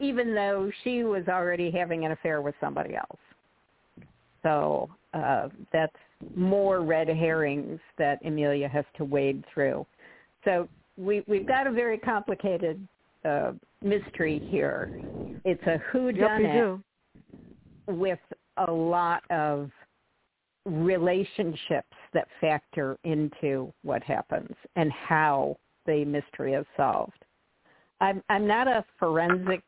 even 0.00 0.34
though 0.34 0.70
she 0.84 1.04
was 1.04 1.24
already 1.28 1.70
having 1.70 2.04
an 2.04 2.12
affair 2.12 2.40
with 2.40 2.54
somebody 2.60 2.94
else. 2.94 3.20
So 4.42 4.88
uh, 5.14 5.48
that's 5.72 5.96
more 6.34 6.80
red 6.82 7.08
herrings 7.08 7.80
that 7.98 8.18
Emilia 8.24 8.68
has 8.68 8.84
to 8.96 9.04
wade 9.04 9.44
through. 9.52 9.86
So 10.44 10.68
we, 10.96 11.22
we've 11.26 11.46
got 11.46 11.66
a 11.66 11.72
very 11.72 11.98
complicated 11.98 12.86
uh, 13.24 13.52
mystery 13.82 14.40
here. 14.50 15.00
It's 15.44 15.62
a 15.64 15.78
who 15.90 16.12
done 16.12 16.42
yep, 16.42 16.80
it 17.86 17.92
with 17.92 18.18
a 18.56 18.70
lot 18.70 19.22
of 19.30 19.70
relationships 20.64 21.96
that 22.12 22.28
factor 22.40 22.98
into 23.04 23.72
what 23.82 24.02
happens 24.02 24.54
and 24.76 24.92
how 24.92 25.56
the 25.86 26.04
mystery 26.04 26.52
is 26.54 26.66
solved. 26.76 27.24
I'm 28.00 28.22
I'm 28.28 28.46
not 28.46 28.68
a 28.68 28.84
forensic 28.98 29.62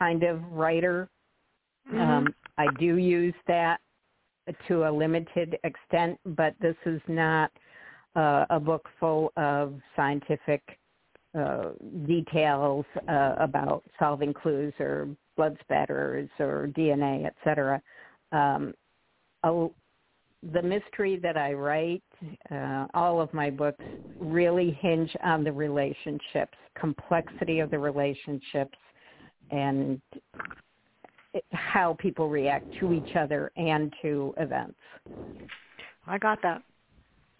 kind 0.00 0.22
of 0.24 0.42
writer. 0.50 1.08
Mm-hmm. 1.88 2.00
Um, 2.00 2.34
I 2.58 2.66
do 2.78 2.96
use 2.96 3.34
that 3.46 3.80
to 4.66 4.88
a 4.88 4.90
limited 4.90 5.58
extent, 5.62 6.18
but 6.24 6.54
this 6.60 6.76
is 6.86 7.00
not 7.06 7.52
uh, 8.16 8.44
a 8.50 8.58
book 8.58 8.88
full 8.98 9.32
of 9.36 9.74
scientific 9.94 10.62
uh, 11.38 11.70
details 12.06 12.84
uh, 13.08 13.34
about 13.38 13.84
solving 13.98 14.34
clues 14.34 14.74
or 14.80 15.08
blood 15.36 15.56
spatters 15.60 16.28
or 16.40 16.68
DNA, 16.76 17.24
et 17.24 17.34
cetera. 17.44 17.80
Um, 18.32 18.74
a, 19.44 19.68
the 20.52 20.62
mystery 20.62 21.18
that 21.22 21.36
I 21.36 21.52
write, 21.52 22.02
uh, 22.50 22.86
all 22.94 23.20
of 23.20 23.32
my 23.32 23.50
books 23.50 23.84
really 24.18 24.76
hinge 24.80 25.14
on 25.22 25.44
the 25.44 25.52
relationships, 25.52 26.56
complexity 26.78 27.60
of 27.60 27.70
the 27.70 27.78
relationships, 27.78 28.76
and 29.50 30.00
how 31.52 31.96
people 31.98 32.28
react 32.28 32.66
to 32.80 32.92
each 32.92 33.16
other 33.16 33.50
and 33.56 33.92
to 34.02 34.34
events. 34.36 34.78
I 36.06 36.18
got 36.18 36.42
that. 36.42 36.62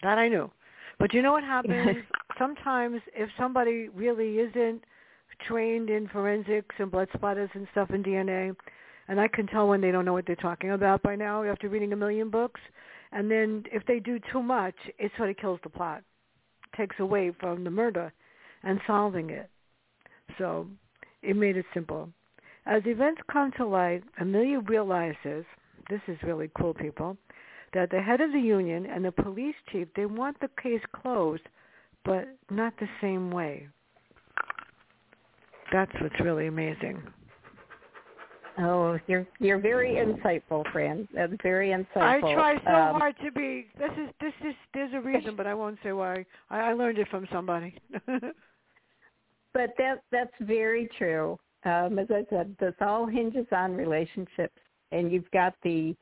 That 0.02 0.18
I 0.18 0.28
knew. 0.28 0.50
But 0.98 1.12
you 1.12 1.22
know 1.22 1.32
what 1.32 1.44
happens? 1.44 1.96
Sometimes 2.38 3.00
if 3.14 3.28
somebody 3.38 3.88
really 3.88 4.38
isn't 4.38 4.82
trained 5.46 5.90
in 5.90 6.08
forensics 6.08 6.74
and 6.78 6.90
blood 6.90 7.08
splatters 7.16 7.48
and 7.54 7.66
stuff 7.72 7.90
in 7.90 8.02
DNA, 8.02 8.54
and 9.08 9.20
I 9.20 9.26
can 9.26 9.46
tell 9.46 9.66
when 9.66 9.80
they 9.80 9.90
don't 9.90 10.04
know 10.04 10.12
what 10.12 10.26
they're 10.26 10.36
talking 10.36 10.70
about 10.70 11.02
by 11.02 11.16
now 11.16 11.42
after 11.42 11.68
reading 11.68 11.92
a 11.92 11.96
million 11.96 12.30
books. 12.30 12.60
And 13.12 13.30
then 13.30 13.64
if 13.72 13.84
they 13.86 13.98
do 13.98 14.20
too 14.32 14.42
much, 14.42 14.74
it 14.98 15.10
sort 15.16 15.30
of 15.30 15.36
kills 15.36 15.58
the 15.64 15.68
plot, 15.68 16.02
takes 16.76 16.96
away 17.00 17.32
from 17.40 17.64
the 17.64 17.70
murder 17.70 18.12
and 18.62 18.80
solving 18.86 19.30
it. 19.30 19.50
So 20.38 20.68
it 21.22 21.36
made 21.36 21.56
it 21.56 21.66
simple. 21.74 22.08
As 22.66 22.82
events 22.86 23.20
come 23.30 23.52
to 23.56 23.66
light, 23.66 24.02
Emilia 24.20 24.60
realizes, 24.60 25.44
this 25.88 26.00
is 26.08 26.16
really 26.22 26.50
cool 26.58 26.74
people, 26.74 27.16
that 27.72 27.90
the 27.90 28.00
head 28.00 28.20
of 28.20 28.32
the 28.32 28.38
union 28.40 28.86
and 28.86 29.04
the 29.04 29.12
police 29.12 29.54
chief, 29.70 29.88
they 29.96 30.06
want 30.06 30.38
the 30.40 30.50
case 30.62 30.82
closed, 30.92 31.42
but 32.04 32.28
not 32.50 32.72
the 32.78 32.88
same 33.00 33.30
way. 33.30 33.68
That's 35.72 35.92
what's 36.00 36.18
really 36.20 36.48
amazing. 36.48 37.00
Oh, 38.58 38.98
you're 39.06 39.26
you're 39.38 39.58
very 39.58 39.94
insightful, 39.94 40.70
Fran. 40.72 41.08
That's 41.14 41.32
very 41.42 41.68
insightful. 41.68 42.02
I 42.02 42.20
try 42.20 42.54
so 42.64 42.70
Um, 42.70 43.00
hard 43.00 43.14
to 43.24 43.30
be. 43.30 43.68
This 43.78 43.92
is 43.92 44.10
this 44.20 44.32
is 44.44 44.54
there's 44.74 44.92
a 44.92 45.00
reason, 45.00 45.36
but 45.36 45.46
I 45.46 45.54
won't 45.54 45.78
say 45.82 45.92
why. 45.92 46.26
I, 46.50 46.70
I 46.70 46.72
learned 46.72 46.98
it 46.98 47.08
from 47.08 47.26
somebody. 47.32 47.74
but 49.54 49.70
that 49.78 50.02
that's 50.10 50.34
very 50.40 50.88
true. 50.98 51.38
Um, 51.64 51.98
as 51.98 52.06
I 52.10 52.24
said, 52.30 52.56
this 52.58 52.74
all 52.80 53.06
hinges 53.06 53.46
on 53.52 53.74
relationships, 53.74 54.58
and 54.92 55.12
you've 55.12 55.30
got 55.30 55.54
the 55.62 55.94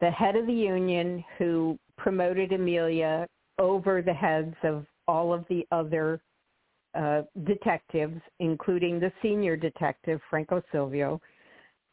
the 0.00 0.10
head 0.10 0.36
of 0.36 0.46
the 0.46 0.52
union 0.52 1.24
who 1.38 1.78
promoted 1.96 2.52
Emilia 2.52 3.26
over 3.58 4.02
the 4.02 4.14
heads 4.14 4.54
of 4.62 4.86
all 5.06 5.32
of 5.32 5.44
the 5.48 5.66
other 5.70 6.20
uh, 6.94 7.22
detectives, 7.44 8.20
including 8.40 8.98
the 8.98 9.12
senior 9.22 9.56
detective 9.56 10.20
Franco 10.28 10.62
Silvio. 10.72 11.20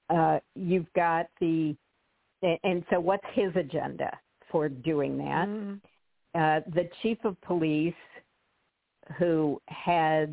Uh, 0.09 0.39
you've 0.55 0.91
got 0.95 1.27
the, 1.41 1.75
and 2.63 2.83
so 2.89 2.99
what's 2.99 3.25
his 3.33 3.51
agenda 3.55 4.09
for 4.49 4.69
doing 4.69 5.17
that? 5.17 5.47
Mm. 5.47 5.79
Uh, 6.33 6.61
the 6.73 6.89
chief 7.01 7.17
of 7.25 7.39
police, 7.41 7.93
who 9.17 9.61
has 9.67 10.29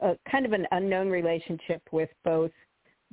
a, 0.00 0.16
kind 0.30 0.46
of 0.46 0.52
an 0.52 0.66
unknown 0.72 1.08
relationship 1.08 1.82
with 1.92 2.10
both 2.24 2.50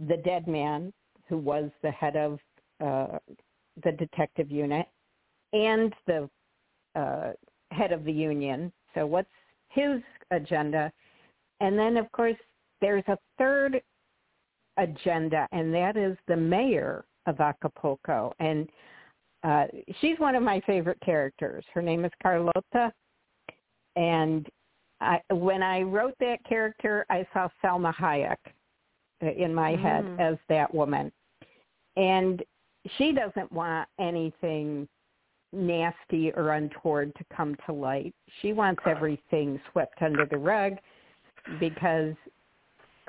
the 0.08 0.18
dead 0.18 0.48
man, 0.48 0.94
who 1.28 1.38
was 1.38 1.70
the 1.82 1.92
head 1.92 2.16
of 2.16 2.40
uh, 2.84 3.20
the 3.84 3.92
detective 3.94 4.52
unit, 4.52 4.88
and 5.54 5.94
the 6.06 6.30
uh, 6.96 7.32
head 7.72 7.92
of 7.92 8.04
the 8.04 8.12
union. 8.12 8.72
So 8.94 9.06
what's 9.06 9.30
his 9.70 10.02
agenda? 10.32 10.92
And 11.60 11.78
then, 11.78 11.98
of 11.98 12.12
course, 12.12 12.38
there's 12.82 13.04
a 13.08 13.18
third 13.38 13.82
agenda, 14.78 15.48
and 15.52 15.74
that 15.74 15.98
is 15.98 16.18
the 16.28 16.38
mayor 16.38 17.06
of 17.26 17.40
Acapulco. 17.40 18.34
And 18.40 18.70
uh, 19.44 19.66
she's 20.00 20.20
one 20.20 20.36
of 20.36 20.44
my 20.44 20.62
favorite 20.62 21.00
characters. 21.04 21.66
Her 21.74 21.82
name 21.82 22.06
is 22.06 22.12
Carlota. 22.22 22.94
And 23.96 24.48
I, 25.00 25.22
when 25.32 25.62
I 25.62 25.82
wrote 25.82 26.16
that 26.20 26.44
character, 26.44 27.06
I 27.10 27.26
saw 27.34 27.50
Salma 27.64 27.94
Hayek 27.96 28.38
uh, 29.22 29.28
in 29.28 29.54
my 29.54 29.74
Mm. 29.74 29.82
head 29.82 30.06
as 30.20 30.38
that 30.50 30.74
woman. 30.74 31.12
And 31.96 32.44
she 32.98 33.12
doesn't 33.12 33.52
want 33.52 33.88
anything 34.00 34.88
nasty 35.54 36.32
or 36.34 36.52
untoward 36.52 37.14
to 37.16 37.24
come 37.36 37.56
to 37.66 37.74
light. 37.74 38.14
She 38.42 38.54
wants 38.54 38.82
everything 38.86 39.60
swept 39.72 40.02
under 40.02 40.26
the 40.26 40.38
rug 40.38 40.78
because 41.60 42.16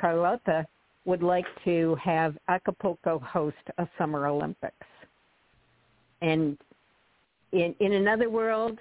Carlota 0.00 0.66
would 1.04 1.22
like 1.22 1.46
to 1.64 1.96
have 1.96 2.36
Acapulco 2.48 3.18
host 3.18 3.56
a 3.78 3.88
Summer 3.96 4.26
Olympics. 4.26 4.86
And 6.20 6.58
in 7.52 7.74
in 7.80 7.94
another 7.94 8.28
world 8.28 8.78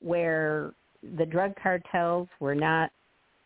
where 0.00 0.72
the 1.16 1.26
drug 1.26 1.54
cartels 1.62 2.28
were 2.40 2.54
not 2.54 2.90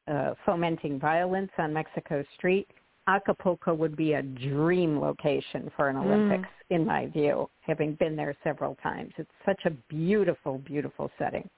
uh, 0.09 0.35
fomenting 0.45 0.99
violence 0.99 1.51
on 1.59 1.73
Mexico 1.73 2.25
Street, 2.37 2.69
Acapulco 3.07 3.75
would 3.75 3.97
be 3.97 4.15
a 4.15 4.23
dream 4.23 4.99
location 5.01 5.71
for 5.77 5.89
an 5.89 5.97
Mm. 5.97 6.05
Olympics, 6.05 6.49
in 6.71 6.87
my 6.87 7.07
view, 7.07 7.49
having 7.61 7.95
been 7.95 8.17
there 8.17 8.35
several 8.43 8.77
times. 8.77 9.13
It's 9.19 9.31
such 9.45 9.61
a 9.67 9.71
beautiful, 9.89 10.59
beautiful 10.59 11.11
setting. 11.19 11.49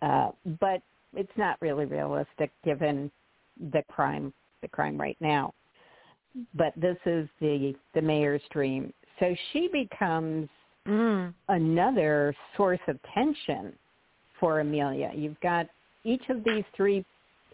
Uh, 0.00 0.32
but 0.60 0.82
it's 1.14 1.36
not 1.36 1.60
really 1.60 1.84
realistic 1.84 2.50
given 2.64 3.10
the 3.70 3.82
crime, 3.88 4.32
the 4.62 4.68
crime 4.68 5.00
right 5.00 5.16
now. 5.20 5.54
But 6.54 6.72
this 6.76 6.96
is 7.06 7.28
the 7.40 7.74
the 7.94 8.02
mayor's 8.02 8.42
dream. 8.50 8.92
So 9.20 9.34
she 9.52 9.68
becomes 9.68 10.48
Mm. 10.88 11.32
another 11.48 12.34
source 12.56 12.80
of 12.88 12.98
tension 13.14 13.72
for 14.42 14.58
Emilia. 14.58 15.12
You've 15.14 15.40
got 15.40 15.68
each 16.02 16.28
of 16.28 16.42
these 16.42 16.64
three 16.76 17.04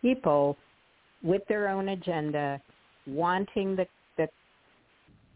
people 0.00 0.56
with 1.22 1.42
their 1.46 1.68
own 1.68 1.90
agenda, 1.90 2.58
wanting 3.06 3.76
the 3.76 3.86
the, 4.16 4.26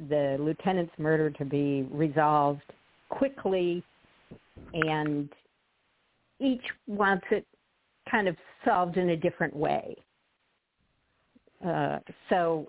the 0.08 0.38
lieutenant's 0.40 0.94
murder 0.98 1.28
to 1.28 1.44
be 1.44 1.86
resolved 1.90 2.62
quickly, 3.10 3.84
and 4.72 5.28
each 6.40 6.62
wants 6.86 7.26
it 7.30 7.46
kind 8.10 8.28
of 8.28 8.36
solved 8.64 8.96
in 8.96 9.10
a 9.10 9.16
different 9.16 9.54
way. 9.54 9.94
Uh, 11.64 11.98
so, 12.30 12.66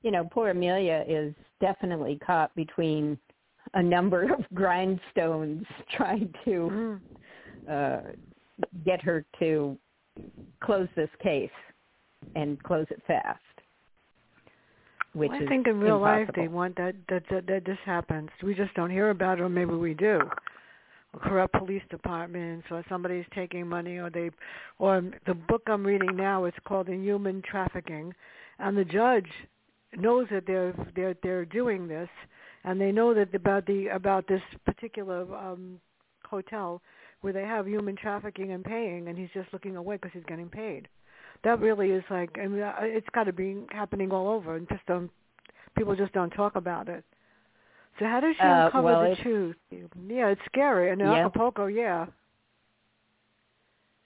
you 0.00 0.10
know, 0.10 0.26
poor 0.32 0.48
Emilia 0.48 1.04
is 1.06 1.34
definitely 1.60 2.18
caught 2.26 2.52
between 2.56 3.18
a 3.74 3.82
number 3.82 4.22
of 4.32 4.40
grindstones 4.54 5.66
trying 5.94 6.32
to 6.46 6.50
Mm. 6.72 7.00
Uh, 7.70 8.00
get 8.84 9.02
her 9.02 9.24
to 9.38 9.76
close 10.62 10.88
this 10.96 11.10
case 11.22 11.50
and 12.34 12.62
close 12.62 12.86
it 12.90 13.02
fast. 13.06 13.40
Which 15.12 15.30
Well, 15.30 15.42
I 15.42 15.46
think 15.46 15.66
in 15.66 15.80
real 15.80 15.98
life 15.98 16.28
they 16.36 16.48
want 16.48 16.76
that, 16.76 16.94
that 17.08 17.22
that 17.30 17.46
that 17.46 17.64
this 17.64 17.78
happens. 17.84 18.28
We 18.42 18.54
just 18.54 18.74
don't 18.74 18.90
hear 18.90 19.10
about 19.10 19.38
it, 19.38 19.42
or 19.42 19.48
maybe 19.48 19.74
we 19.74 19.94
do. 19.94 20.20
Corrupt 21.22 21.54
police 21.54 21.82
departments, 21.88 22.66
or 22.70 22.84
somebody's 22.90 23.24
taking 23.34 23.66
money, 23.66 23.96
or 23.96 24.10
they, 24.10 24.30
or 24.78 25.02
the 25.26 25.32
book 25.32 25.62
I'm 25.66 25.86
reading 25.86 26.14
now 26.14 26.44
is 26.44 26.52
called 26.68 26.90
Inhuman 26.90 27.42
Trafficking, 27.50 28.12
and 28.58 28.76
the 28.76 28.84
judge 28.84 29.28
knows 29.96 30.26
that 30.30 30.46
they're 30.46 30.74
they're 30.94 31.16
they're 31.22 31.46
doing 31.46 31.88
this, 31.88 32.10
and 32.64 32.78
they 32.78 32.92
know 32.92 33.14
that 33.14 33.34
about 33.34 33.64
the 33.64 33.86
about 33.88 34.28
this 34.28 34.42
particular 34.66 35.22
um 35.34 35.80
hotel 36.28 36.82
where 37.26 37.32
they 37.32 37.42
have 37.42 37.66
human 37.66 37.96
trafficking 37.96 38.52
and 38.52 38.64
paying, 38.64 39.08
and 39.08 39.18
he's 39.18 39.30
just 39.34 39.52
looking 39.52 39.74
away 39.76 39.96
because 39.96 40.12
he's 40.14 40.22
getting 40.28 40.48
paid. 40.48 40.86
That 41.42 41.58
really 41.58 41.90
is 41.90 42.04
like, 42.08 42.30
I 42.38 42.46
mean, 42.46 42.62
uh, 42.62 42.72
it's 42.82 43.08
got 43.16 43.24
to 43.24 43.32
be 43.32 43.64
happening 43.72 44.12
all 44.12 44.28
over, 44.28 44.54
and 44.54 44.68
just 44.68 44.86
don't 44.86 45.10
people 45.76 45.96
just 45.96 46.12
don't 46.12 46.30
talk 46.30 46.54
about 46.54 46.88
it. 46.88 47.02
So 47.98 48.04
how 48.04 48.20
does 48.20 48.36
she 48.36 48.44
Uh, 48.44 48.66
uncover 48.66 48.82
well, 48.84 49.10
the 49.10 49.16
truth? 49.16 49.56
Yeah, 49.72 50.28
it's 50.28 50.40
scary. 50.46 50.92
And 50.92 51.00
in 51.02 51.08
Yeah. 51.08 51.26
Acapulco, 51.26 51.66
yeah. 51.66 52.06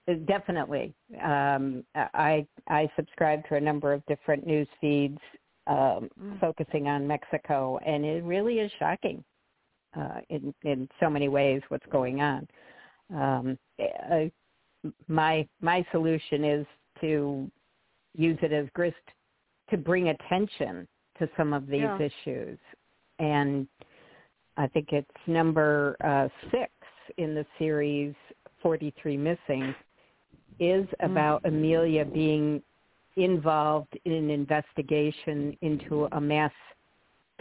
Uh, 0.09 0.15
Definitely. 0.27 0.95
Um, 1.23 1.85
I 1.95 2.47
I 2.69 2.91
subscribe 2.97 3.47
to 3.51 3.57
a 3.57 3.61
number 3.61 3.93
of 3.93 4.03
different 4.07 4.47
news 4.47 4.69
feeds 4.81 5.21
um, 5.67 6.09
Mm. 6.19 6.41
focusing 6.41 6.89
on 6.89 7.07
Mexico, 7.07 7.79
and 7.85 8.03
it 8.07 8.25
really 8.25 8.61
is 8.61 8.73
shocking 8.79 9.23
uh, 9.95 10.23
in 10.31 10.55
in 10.63 10.89
so 11.01 11.11
many 11.11 11.29
ways 11.29 11.61
what's 11.69 11.87
going 11.89 12.23
on. 12.23 12.49
Um, 13.15 13.59
uh, 14.11 14.27
my 15.09 15.47
my 15.61 15.85
solution 15.93 16.45
is 16.45 16.67
to 17.01 17.51
use 18.15 18.39
it 18.43 18.53
as 18.53 18.67
grist 18.75 18.97
to 19.71 19.77
bring 19.77 20.09
attention 20.09 20.87
to 21.19 21.29
some 21.37 21.53
of 21.53 21.67
these 21.67 21.81
Yeah. 21.81 21.99
issues, 21.99 22.59
and 23.19 23.69
I 24.57 24.67
think 24.69 24.93
it's 24.93 25.09
number 25.27 25.97
uh, 26.03 26.29
six 26.51 26.73
in 27.19 27.35
the 27.35 27.47
series 27.59 28.15
43 28.63 29.17
Missing 29.17 29.75
is 30.59 30.87
about 31.01 31.41
Amelia 31.45 32.05
being 32.05 32.63
involved 33.17 33.99
in 34.05 34.13
an 34.13 34.31
investigation 34.31 35.57
into 35.63 36.07
a 36.13 36.21
mass 36.21 36.53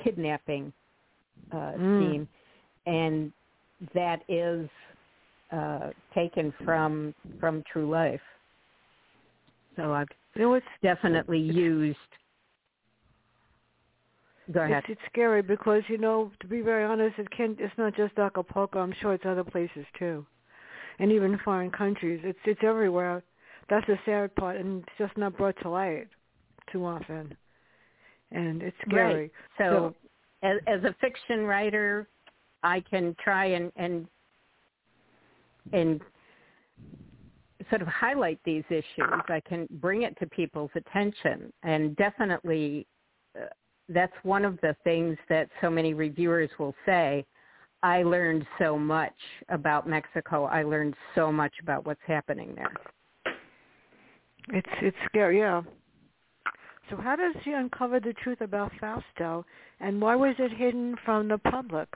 kidnapping 0.04 0.74
uh, 1.52 1.74
Mm. 1.78 1.96
scheme, 1.98 2.28
and 2.86 3.34
that 3.94 4.24
is 4.30 4.70
uh, 5.52 5.90
taken 6.14 6.54
from 6.64 7.14
from 7.40 7.64
true 7.72 7.90
life. 7.90 8.22
So 9.76 9.94
I've 9.94 10.08
You 10.36 10.42
know, 10.44 10.54
it's 10.56 10.66
definitely 10.82 11.40
used 11.40 11.98
Go 14.52 14.62
ahead. 14.62 14.84
It's, 14.88 15.00
it's 15.00 15.02
scary 15.12 15.42
because 15.42 15.84
you 15.88 15.98
know, 15.98 16.32
to 16.40 16.48
be 16.48 16.62
very 16.62 16.84
honest, 16.84 17.20
it 17.20 17.30
can. 17.32 17.56
It's 17.60 17.74
not 17.78 17.96
just 17.96 18.18
Acapulco. 18.18 18.80
I'm 18.80 18.94
sure 19.00 19.14
it's 19.14 19.26
other 19.26 19.44
places 19.44 19.86
too, 19.98 20.26
and 20.98 21.12
even 21.12 21.40
foreign 21.44 21.70
countries. 21.70 22.22
It's 22.24 22.40
it's 22.46 22.62
everywhere. 22.64 23.22
That's 23.70 23.86
the 23.86 24.00
sad 24.06 24.36
part, 24.36 24.58
and 24.58 24.82
it's 24.82 24.92
just 24.98 25.16
not 25.18 25.38
brought 25.38 25.56
to 25.62 25.70
light 25.70 26.08
too 26.72 26.84
often, 26.84 27.38
and 28.32 28.64
it's 28.64 28.78
scary. 28.88 29.14
Right. 29.14 29.32
So, 29.60 29.94
so 30.42 30.48
as, 30.48 30.58
as 30.66 30.84
a 30.84 30.96
fiction 31.00 31.46
writer, 31.46 32.08
I 32.64 32.82
can 32.90 33.16
try 33.24 33.46
and 33.46 33.72
and 33.76 34.08
and 35.74 36.02
sort 37.70 37.82
of 37.82 37.88
highlight 37.88 38.40
these 38.46 38.64
issues. 38.70 39.22
I 39.28 39.42
can 39.48 39.68
bring 39.74 40.04
it 40.04 40.18
to 40.20 40.28
people's 40.28 40.72
attention, 40.76 41.52
and 41.64 41.96
definitely 41.96 42.88
uh, 43.36 43.46
that's 43.90 44.14
one 44.24 44.46
of 44.46 44.60
the 44.62 44.76
things 44.84 45.18
that 45.30 45.50
so 45.62 45.70
many 45.70 45.94
reviewers 45.94 46.50
will 46.60 46.76
say. 46.86 47.26
I 47.82 48.04
learned 48.04 48.46
so 48.58 48.78
much 48.78 49.14
about 49.48 49.88
Mexico. 49.88 50.46
I 50.46 50.64
learned 50.64 50.96
so 51.16 51.32
much 51.32 51.54
about 51.62 51.86
what's 51.86 52.02
happening 52.06 52.54
there. 52.56 52.74
It's 54.50 54.70
it's 54.82 54.98
scary, 55.06 55.40
yeah. 55.40 55.62
So 56.90 56.98
how 56.98 57.16
does 57.16 57.36
she 57.44 57.52
uncover 57.52 58.00
the 58.00 58.14
truth 58.14 58.42
about 58.42 58.72
Fausto, 58.80 59.46
and 59.80 60.02
why 60.02 60.16
was 60.16 60.36
it 60.40 60.52
hidden 60.52 60.96
from 61.06 61.28
the 61.28 61.38
public? 61.38 61.88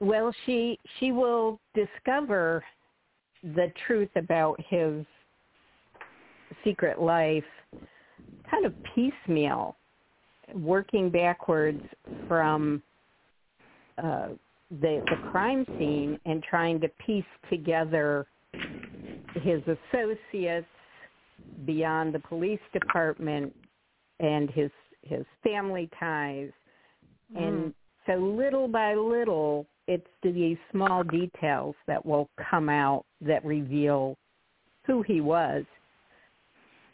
Well, 0.00 0.32
she 0.46 0.78
she 0.98 1.12
will 1.12 1.58
discover 1.74 2.64
the 3.42 3.72
truth 3.86 4.10
about 4.16 4.60
his 4.68 5.04
secret 6.64 7.00
life 7.00 7.44
kind 8.50 8.64
of 8.64 8.72
piecemeal, 8.94 9.76
working 10.54 11.10
backwards 11.10 11.82
from 12.26 12.82
uh, 13.98 14.28
the 14.70 15.02
the 15.06 15.30
crime 15.30 15.64
scene 15.78 16.18
and 16.26 16.42
trying 16.42 16.80
to 16.80 16.88
piece 17.04 17.24
together 17.50 18.26
his 19.42 19.62
associates 19.62 20.66
beyond 21.64 22.14
the 22.14 22.18
police 22.20 22.60
department 22.72 23.54
and 24.20 24.50
his 24.50 24.70
his 25.02 25.24
family 25.42 25.88
ties 25.98 26.50
mm. 27.34 27.42
and 27.42 27.74
so 28.06 28.14
little 28.14 28.68
by 28.68 28.94
little 28.94 29.66
it's 29.88 30.06
these 30.22 30.58
small 30.70 31.02
details 31.02 31.74
that 31.86 32.04
will 32.04 32.28
come 32.50 32.68
out 32.68 33.04
that 33.22 33.44
reveal 33.44 34.16
who 34.86 35.02
he 35.02 35.20
was 35.20 35.64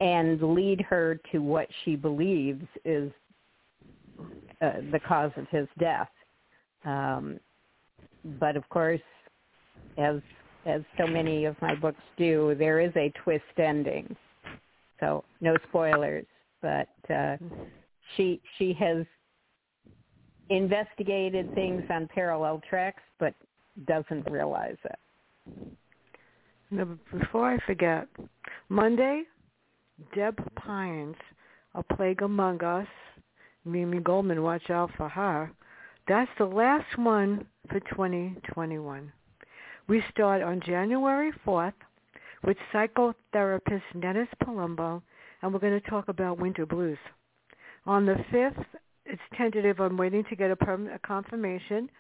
and 0.01 0.41
lead 0.55 0.81
her 0.81 1.19
to 1.33 1.39
what 1.41 1.69
she 1.85 1.97
believes 1.97 2.65
is 2.85 3.11
uh, 4.63 4.81
the 4.93 5.01
cause 5.07 5.33
of 5.37 5.47
his 5.51 5.67
death. 5.79 6.09
Um, 6.85 7.41
but 8.39 8.57
of 8.57 8.67
course, 8.69 9.01
as 9.99 10.21
as 10.67 10.81
so 10.97 11.07
many 11.07 11.45
of 11.45 11.61
my 11.61 11.75
books 11.75 12.01
do, 12.17 12.55
there 12.59 12.81
is 12.81 12.93
a 12.97 13.13
twist 13.23 13.45
ending. 13.59 14.17
So 15.01 15.25
no 15.41 15.57
spoilers, 15.69 16.27
but 16.63 16.89
uh, 17.13 17.37
she 18.17 18.41
she 18.57 18.73
has 18.75 19.05
investigated 20.51 21.55
things 21.55 21.83
on 21.91 22.09
parallel 22.09 22.61
tracks, 22.69 23.03
but 23.19 23.35
doesn't 23.87 24.31
realize 24.31 24.77
it. 24.85 24.99
Now, 26.71 26.89
before 27.13 27.53
I 27.53 27.59
forget, 27.67 28.09
Monday, 28.69 29.25
Deb 30.15 30.41
Pines, 30.57 31.17
A 31.75 31.83
Plague 31.83 32.23
Among 32.23 32.63
Us, 32.63 32.89
Mimi 33.65 34.01
Goldman, 34.01 34.43
watch 34.43 34.71
out 34.71 34.91
for 34.97 35.09
her. 35.09 35.51
That's 36.09 36.31
the 36.39 36.45
last 36.45 36.99
one 36.99 37.47
for 37.71 37.81
2021. 37.81 39.13
We 39.87 40.03
start 40.11 40.43
on 40.43 40.61
January 40.61 41.33
4th 41.47 41.73
with 42.43 42.57
psychotherapist 42.73 43.83
Dennis 44.01 44.29
Palumbo, 44.43 45.03
and 45.43 45.53
we're 45.53 45.61
going 45.61 45.81
to 45.81 45.91
talk 45.91 46.09
about 46.09 46.39
winter 46.39 46.67
blues. 46.67 46.99
On 47.87 48.05
the 48.05 48.17
5th, 48.33 48.65
it's 49.07 49.23
tentative. 49.37 49.81
I'm 49.81 49.97
waiting 49.97 50.25
to 50.31 50.37
get 50.37 50.51
a, 50.51 50.57
perm- 50.57 50.89
a 50.89 50.99
confirmation. 50.99 51.91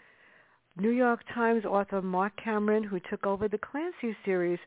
New 0.76 0.90
York 0.90 1.20
Times 1.32 1.64
author 1.64 2.02
Marc 2.02 2.32
Cameron, 2.42 2.82
who 2.82 2.98
took 3.10 3.26
over 3.26 3.46
the 3.48 3.58
Clancy 3.58 4.16
series, 4.24 4.58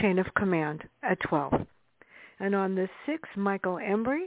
Chain 0.00 0.18
of 0.18 0.26
Command, 0.34 0.84
at 1.02 1.18
12. 1.20 1.66
And 2.40 2.54
on 2.54 2.74
the 2.74 2.88
6th, 3.06 3.36
Michael 3.36 3.76
Embry. 3.76 4.26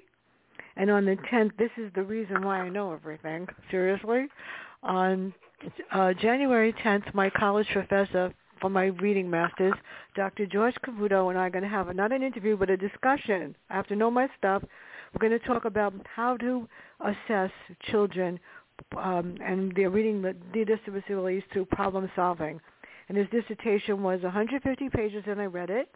And 0.76 0.89
on 0.89 1.06
the 1.06 1.18
10th, 1.32 1.52
this 1.58 1.70
is 1.78 1.91
the 1.93 2.04
reason 2.04 2.43
why 2.43 2.60
I 2.60 2.70
know 2.70 2.93
everything, 2.93 3.47
seriously. 3.70 4.28
On 4.84 5.34
uh, 5.91 6.14
January 6.14 6.74
10th, 6.74 7.14
my 7.14 7.30
college 7.30 7.68
professor 7.72 8.34
for 8.60 8.70
my 8.70 8.86
reading 8.86 9.30
masters, 9.30 9.74
Dr. 10.16 10.45
George 10.45 10.76
Cavuto, 10.86 11.30
and 11.30 11.38
I 11.38 11.47
are 11.47 11.49
going 11.49 11.64
to 11.64 11.70
have 11.70 11.93
not 11.95 12.12
an 12.12 12.24
interview, 12.24 12.56
but 12.56 12.70
a 12.70 12.78
discussion. 12.78 13.56
I 13.70 13.76
have 13.76 13.88
to 13.88 13.95
know 13.95 14.12
my 14.12 14.28
stuff 14.38 14.64
we're 15.14 15.28
going 15.28 15.39
to 15.39 15.45
talk 15.45 15.66
about 15.66 15.93
how 16.16 16.38
to 16.38 16.68
assess 17.01 17.51
children 17.89 18.39
um, 18.97 19.38
and 19.43 19.76
their 19.76 19.89
reading 19.89 20.22
the 20.22 20.66
disabilities 20.66 21.43
through 21.51 21.66
problem 21.66 22.09
solving. 22.16 22.59
And 23.09 23.18
his 23.18 23.28
dissertation 23.30 24.03
was 24.03 24.22
150 24.22 24.89
pages, 24.89 25.24
and 25.28 25.41
I 25.41 25.45
read 25.45 25.70
it, 25.70 25.89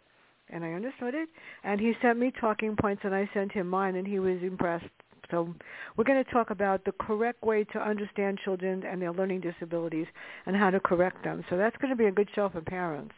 and 0.50 0.64
I 0.64 0.72
understood 0.72 1.14
it. 1.14 1.28
And 1.64 1.80
he 1.80 1.94
sent 2.02 2.18
me 2.18 2.32
talking 2.38 2.76
points, 2.76 3.02
and 3.04 3.14
I 3.14 3.28
sent 3.32 3.52
him 3.52 3.68
mine, 3.68 3.96
and 3.96 4.06
he 4.06 4.18
was 4.18 4.38
impressed. 4.42 4.84
So 5.30 5.52
we're 5.96 6.04
going 6.04 6.22
to 6.22 6.30
talk 6.30 6.50
about 6.50 6.84
the 6.84 6.92
correct 6.92 7.42
way 7.42 7.64
to 7.64 7.78
understand 7.78 8.38
children 8.44 8.84
and 8.84 9.00
their 9.00 9.12
learning 9.12 9.40
disabilities 9.40 10.06
and 10.44 10.54
how 10.54 10.70
to 10.70 10.78
correct 10.78 11.24
them. 11.24 11.44
So 11.50 11.56
that's 11.56 11.76
going 11.78 11.90
to 11.90 11.96
be 11.96 12.06
a 12.06 12.12
good 12.12 12.28
show 12.34 12.48
for 12.48 12.60
parents 12.60 13.14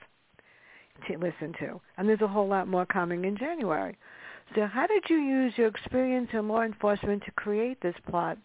to 1.06 1.18
listen 1.18 1.52
to. 1.60 1.80
And 1.96 2.08
there's 2.08 2.22
a 2.22 2.28
whole 2.28 2.48
lot 2.48 2.68
more 2.68 2.86
coming 2.86 3.24
in 3.24 3.36
January. 3.36 3.96
So 4.54 4.66
how 4.66 4.86
did 4.86 5.04
you 5.08 5.16
use 5.16 5.52
your 5.56 5.68
experience 5.68 6.28
in 6.32 6.48
law 6.48 6.62
enforcement 6.62 7.22
to 7.24 7.30
create 7.32 7.80
this 7.82 7.94
plot? 8.08 8.38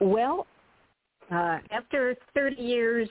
Well, 0.00 0.46
uh, 1.32 1.58
after 1.70 2.14
30 2.34 2.62
years 2.62 3.08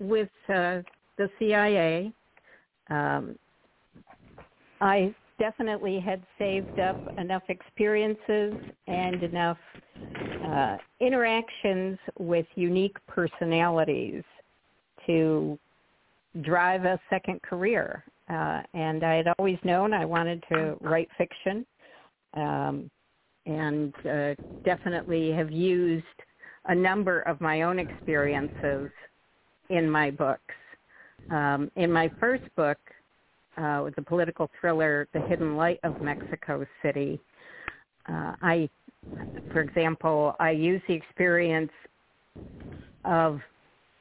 with 0.00 0.28
uh, 0.48 0.82
the 1.16 1.30
CIA, 1.38 2.12
um, 2.90 3.36
I 4.80 5.14
definitely 5.38 6.00
had 6.00 6.22
saved 6.38 6.78
up 6.80 7.00
enough 7.18 7.42
experiences 7.48 8.54
and 8.86 9.22
enough 9.22 9.58
uh, 10.44 10.76
interactions 11.00 11.98
with 12.18 12.46
unique 12.56 12.96
personalities 13.06 14.22
to 15.06 15.58
drive 16.42 16.84
a 16.84 16.98
second 17.08 17.40
career 17.42 18.04
uh, 18.28 18.62
and 18.74 19.04
I 19.04 19.16
had 19.16 19.26
always 19.38 19.58
known 19.64 19.92
I 19.92 20.04
wanted 20.04 20.42
to 20.48 20.76
write 20.80 21.08
fiction, 21.16 21.64
um, 22.34 22.90
and 23.46 23.94
uh, 24.04 24.34
definitely 24.64 25.30
have 25.32 25.50
used 25.50 26.04
a 26.66 26.74
number 26.74 27.20
of 27.20 27.40
my 27.40 27.62
own 27.62 27.78
experiences 27.78 28.90
in 29.70 29.88
my 29.88 30.10
books. 30.10 30.54
Um, 31.30 31.70
in 31.76 31.90
my 31.92 32.10
first 32.18 32.42
book, 32.56 32.78
uh, 33.56 33.90
the 33.94 34.02
political 34.02 34.50
thriller 34.60 35.06
"The 35.12 35.20
Hidden 35.20 35.56
Light 35.56 35.78
of 35.84 36.00
Mexico 36.00 36.66
City," 36.82 37.20
uh, 38.08 38.32
I, 38.42 38.68
for 39.52 39.60
example, 39.60 40.34
I 40.40 40.50
use 40.50 40.82
the 40.88 40.94
experience 40.94 41.72
of 43.04 43.40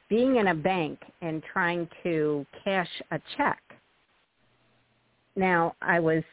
being 0.09 0.37
in 0.37 0.47
a 0.47 0.55
bank 0.55 0.99
and 1.21 1.43
trying 1.51 1.87
to 2.03 2.45
cash 2.63 2.89
a 3.11 3.19
check 3.37 3.61
now, 5.35 5.75
I 5.81 5.99
was 5.99 6.23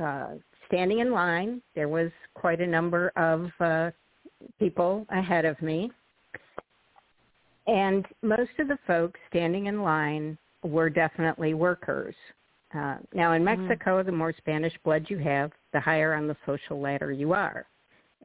uh, 0.00 0.34
standing 0.68 1.00
in 1.00 1.12
line. 1.12 1.60
There 1.74 1.88
was 1.88 2.10
quite 2.34 2.60
a 2.60 2.66
number 2.66 3.12
of 3.16 3.50
uh, 3.60 3.90
people 4.58 5.06
ahead 5.10 5.44
of 5.44 5.60
me. 5.60 5.90
And 7.66 8.06
most 8.22 8.50
of 8.58 8.68
the 8.68 8.78
folks 8.86 9.18
standing 9.30 9.66
in 9.66 9.82
line 9.82 10.36
were 10.62 10.90
definitely 10.90 11.54
workers. 11.54 12.14
Uh, 12.74 12.96
now, 13.14 13.32
in 13.32 13.44
mm-hmm. 13.44 13.66
Mexico, 13.66 13.98
mm-hmm. 13.98 14.06
the 14.06 14.16
more 14.16 14.34
Spanish 14.36 14.72
blood 14.84 15.06
you 15.08 15.18
have, 15.18 15.52
the 15.72 15.80
higher 15.80 16.14
on 16.14 16.26
the 16.26 16.36
social 16.44 16.80
ladder 16.80 17.12
you 17.12 17.32
are. 17.32 17.66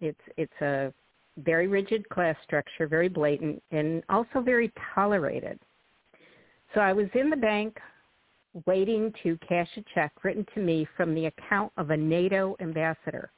It's 0.02 0.20
it's 0.38 0.62
a 0.62 0.94
very 1.38 1.68
rigid 1.68 2.08
class 2.10 2.36
structure, 2.44 2.88
very 2.88 3.10
blatant, 3.10 3.62
and 3.72 4.04
also 4.10 4.42
very 4.42 4.72
tolerated. 4.96 5.60
So 6.74 6.82
I 6.82 6.94
was 6.94 7.08
in 7.14 7.30
the 7.30 7.36
bank 7.36 7.78
waiting 8.66 9.14
to 9.24 9.38
cash 9.48 9.70
a 9.78 9.84
check 9.94 10.12
written 10.24 10.46
to 10.54 10.60
me 10.60 10.88
from 10.98 11.14
the 11.14 11.28
account 11.28 11.72
of 11.78 11.90
a 11.90 11.98
NATO 11.98 12.56
ambassador. 12.60 13.32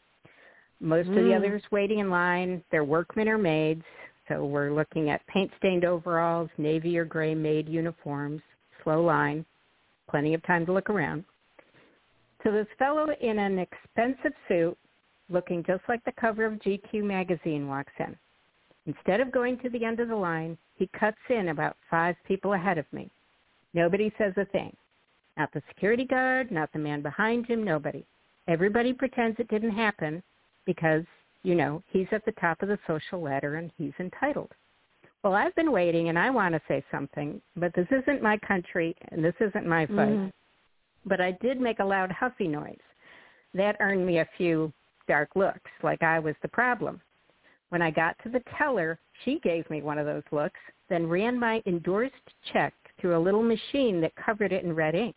Most 0.80 1.09
mm. 1.09 1.18
of 1.18 1.26
the 1.26 1.32
hmm. 1.32 1.38
others 1.38 1.62
waiting 1.72 1.99
in 1.99 2.09
line, 2.09 2.64
they're 2.72 2.84
workmen 2.84 3.30
or 3.30 3.38
maids. 3.38 3.84
So 4.28 4.45
we're 4.45 4.72
looking 4.72 5.09
at 5.09 5.26
paint-stained 5.28 5.86
overalls, 5.86 6.49
navy 6.57 6.97
or 6.97 7.05
gray 7.05 7.36
maid 7.36 7.68
uniforms, 7.68 8.41
slow 8.84 9.03
line, 9.03 9.45
plenty 10.09 10.34
of 10.34 10.43
time 10.43 10.66
to 10.66 10.74
look 10.74 10.89
around. 10.89 11.24
So 12.43 12.51
this 12.51 12.68
fellow 12.80 13.07
in 13.22 13.38
an 13.38 13.59
expensive 13.59 14.34
suit, 14.47 14.78
looking 15.30 15.64
just 15.66 15.84
like 15.88 16.03
the 16.05 16.14
cover 16.20 16.45
of 16.45 16.59
GQ 16.59 17.03
magazine, 17.03 17.68
walks 17.68 17.93
in. 17.99 18.16
Instead 18.88 19.22
of 19.22 19.32
going 19.32 19.59
to 19.59 19.70
the 19.70 19.86
end 19.86 19.99
of 19.99 20.07
the 20.07 20.16
line, 20.16 20.57
he 20.76 20.89
cuts 20.99 21.18
in 21.30 21.49
about 21.49 21.78
five 21.89 22.16
people 22.28 22.53
ahead 22.53 22.78
of 22.78 22.86
me. 22.91 23.12
Nobody 23.74 24.12
says 24.18 24.34
a 24.38 24.45
thing. 24.45 24.76
Not 25.38 25.51
the 25.53 25.61
security 25.69 26.05
guard, 26.05 26.51
not 26.51 26.71
the 26.73 26.79
man 26.79 27.01
behind 27.01 27.45
him, 27.47 27.63
nobody. 27.63 28.03
Everybody 28.47 28.93
pretends 28.93 29.39
it 29.39 29.47
didn't 29.47 29.71
happen 29.71 30.21
because, 30.65 31.03
you 31.43 31.55
know, 31.55 31.82
he's 31.89 32.07
at 32.11 32.25
the 32.25 32.34
top 32.34 32.61
of 32.61 32.67
the 32.67 32.79
social 32.88 33.21
ladder 33.21 33.55
and 33.55 33.71
he's 33.77 33.93
entitled. 33.99 34.51
Well, 35.23 35.34
I've 35.34 35.55
been 35.55 35.71
waiting 35.71 36.09
and 36.09 36.17
I 36.17 36.29
want 36.32 36.55
to 36.55 36.61
say 36.67 36.84
something, 36.91 37.41
but 37.55 37.73
this 37.75 37.88
isn't 37.91 38.23
my 38.23 38.38
country 38.39 38.95
and 39.11 39.23
this 39.23 39.36
isn't 39.39 39.67
my 39.67 39.86
fight. 39.86 40.09
Mm-hmm. 40.09 40.27
But 41.05 41.21
I 41.21 41.38
did 41.41 41.61
make 41.61 41.79
a 41.79 41.86
loud 41.86 42.11
huffy 42.11 42.47
noise. 42.47 42.75
That 43.53 43.77
earned 43.79 44.05
me 44.05 44.19
a 44.19 44.29
few 44.38 44.71
dark 45.07 45.29
looks, 45.36 45.69
like 45.84 46.01
I 46.01 46.19
was 46.19 46.36
the 46.41 46.47
problem. 46.47 47.01
When 47.69 47.82
I 47.82 47.91
got 47.91 48.17
to 48.23 48.29
the 48.29 48.43
teller, 48.57 48.99
she 49.23 49.39
gave 49.39 49.69
me 49.69 49.82
one 49.82 49.97
of 49.97 50.05
those 50.05 50.23
looks, 50.32 50.59
then 50.89 51.07
ran 51.07 51.39
my 51.39 51.61
endorsed 51.65 52.13
check 52.51 52.73
through 52.99 53.17
a 53.17 53.19
little 53.19 53.43
machine 53.43 54.01
that 54.01 54.15
covered 54.15 54.51
it 54.51 54.63
in 54.63 54.73
red 54.73 54.95
ink. 54.95 55.15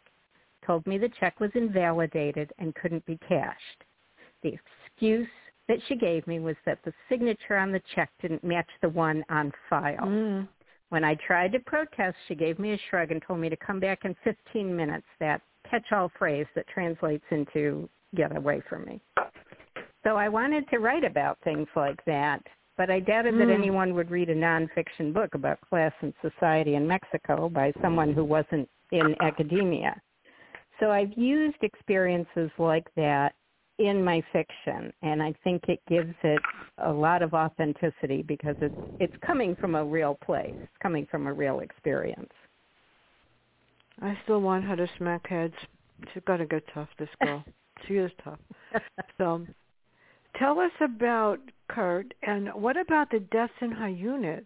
Told 0.66 0.86
me 0.86 0.98
the 0.98 1.10
check 1.20 1.40
was 1.40 1.50
invalidated 1.54 2.52
and 2.58 2.74
couldn't 2.74 3.04
be 3.06 3.18
cashed. 3.28 3.84
The 4.42 4.56
excuse 4.88 5.28
that 5.68 5.78
she 5.88 5.96
gave 5.96 6.26
me 6.26 6.40
was 6.40 6.56
that 6.66 6.78
the 6.84 6.92
signature 7.08 7.56
on 7.56 7.72
the 7.72 7.82
check 7.94 8.10
didn't 8.20 8.44
match 8.44 8.68
the 8.82 8.88
one 8.88 9.24
on 9.30 9.52
file. 9.68 10.06
Mm. 10.06 10.48
When 10.90 11.04
I 11.04 11.16
tried 11.26 11.52
to 11.52 11.58
protest, 11.60 12.16
she 12.28 12.34
gave 12.34 12.58
me 12.58 12.72
a 12.72 12.78
shrug 12.88 13.10
and 13.10 13.22
told 13.26 13.40
me 13.40 13.48
to 13.48 13.56
come 13.56 13.80
back 13.80 14.04
in 14.04 14.14
15 14.24 14.74
minutes, 14.76 15.06
that 15.20 15.40
catch-all 15.68 16.10
phrase 16.18 16.46
that 16.54 16.66
translates 16.68 17.24
into 17.30 17.88
get 18.14 18.36
away 18.36 18.62
from 18.68 18.84
me. 18.84 19.00
So 20.04 20.16
I 20.16 20.28
wanted 20.28 20.68
to 20.68 20.78
write 20.78 21.04
about 21.04 21.38
things 21.42 21.66
like 21.74 22.04
that, 22.04 22.42
but 22.76 22.90
I 22.90 23.00
doubted 23.00 23.34
mm. 23.34 23.38
that 23.38 23.52
anyone 23.52 23.94
would 23.94 24.10
read 24.10 24.28
a 24.28 24.34
nonfiction 24.34 25.12
book 25.12 25.34
about 25.34 25.60
class 25.62 25.92
and 26.02 26.12
society 26.22 26.74
in 26.74 26.86
Mexico 26.86 27.48
by 27.48 27.72
someone 27.80 28.12
who 28.12 28.24
wasn't 28.24 28.68
in 28.92 29.16
academia. 29.20 30.00
So 30.84 30.90
I've 30.90 31.16
used 31.16 31.56
experiences 31.62 32.50
like 32.58 32.86
that 32.94 33.32
in 33.78 34.04
my 34.04 34.22
fiction, 34.34 34.92
and 35.00 35.22
I 35.22 35.32
think 35.42 35.62
it 35.66 35.80
gives 35.88 36.14
it 36.22 36.42
a 36.76 36.92
lot 36.92 37.22
of 37.22 37.32
authenticity 37.32 38.20
because 38.20 38.54
it's 38.60 38.74
it's 39.00 39.14
coming 39.26 39.56
from 39.56 39.76
a 39.76 39.82
real 39.84 40.18
place, 40.22 40.54
it's 40.62 40.82
coming 40.82 41.06
from 41.10 41.26
a 41.26 41.32
real 41.32 41.60
experience. 41.60 42.34
I 44.02 44.14
still 44.24 44.42
want 44.42 44.64
her 44.64 44.76
to 44.76 44.86
smack 44.98 45.26
heads. 45.26 45.54
She's 46.12 46.22
got 46.26 46.36
to 46.36 46.44
get 46.44 46.64
tough, 46.74 46.90
this 46.98 47.08
girl. 47.22 47.42
she 47.88 47.94
is 47.94 48.10
tough. 48.22 48.38
So 49.16 49.46
Tell 50.38 50.60
us 50.60 50.72
about 50.82 51.38
Kurt, 51.68 52.12
and 52.22 52.50
what 52.50 52.76
about 52.76 53.10
the 53.10 53.20
deaths 53.20 53.54
in 53.62 53.72
her 53.72 53.88
unit? 53.88 54.44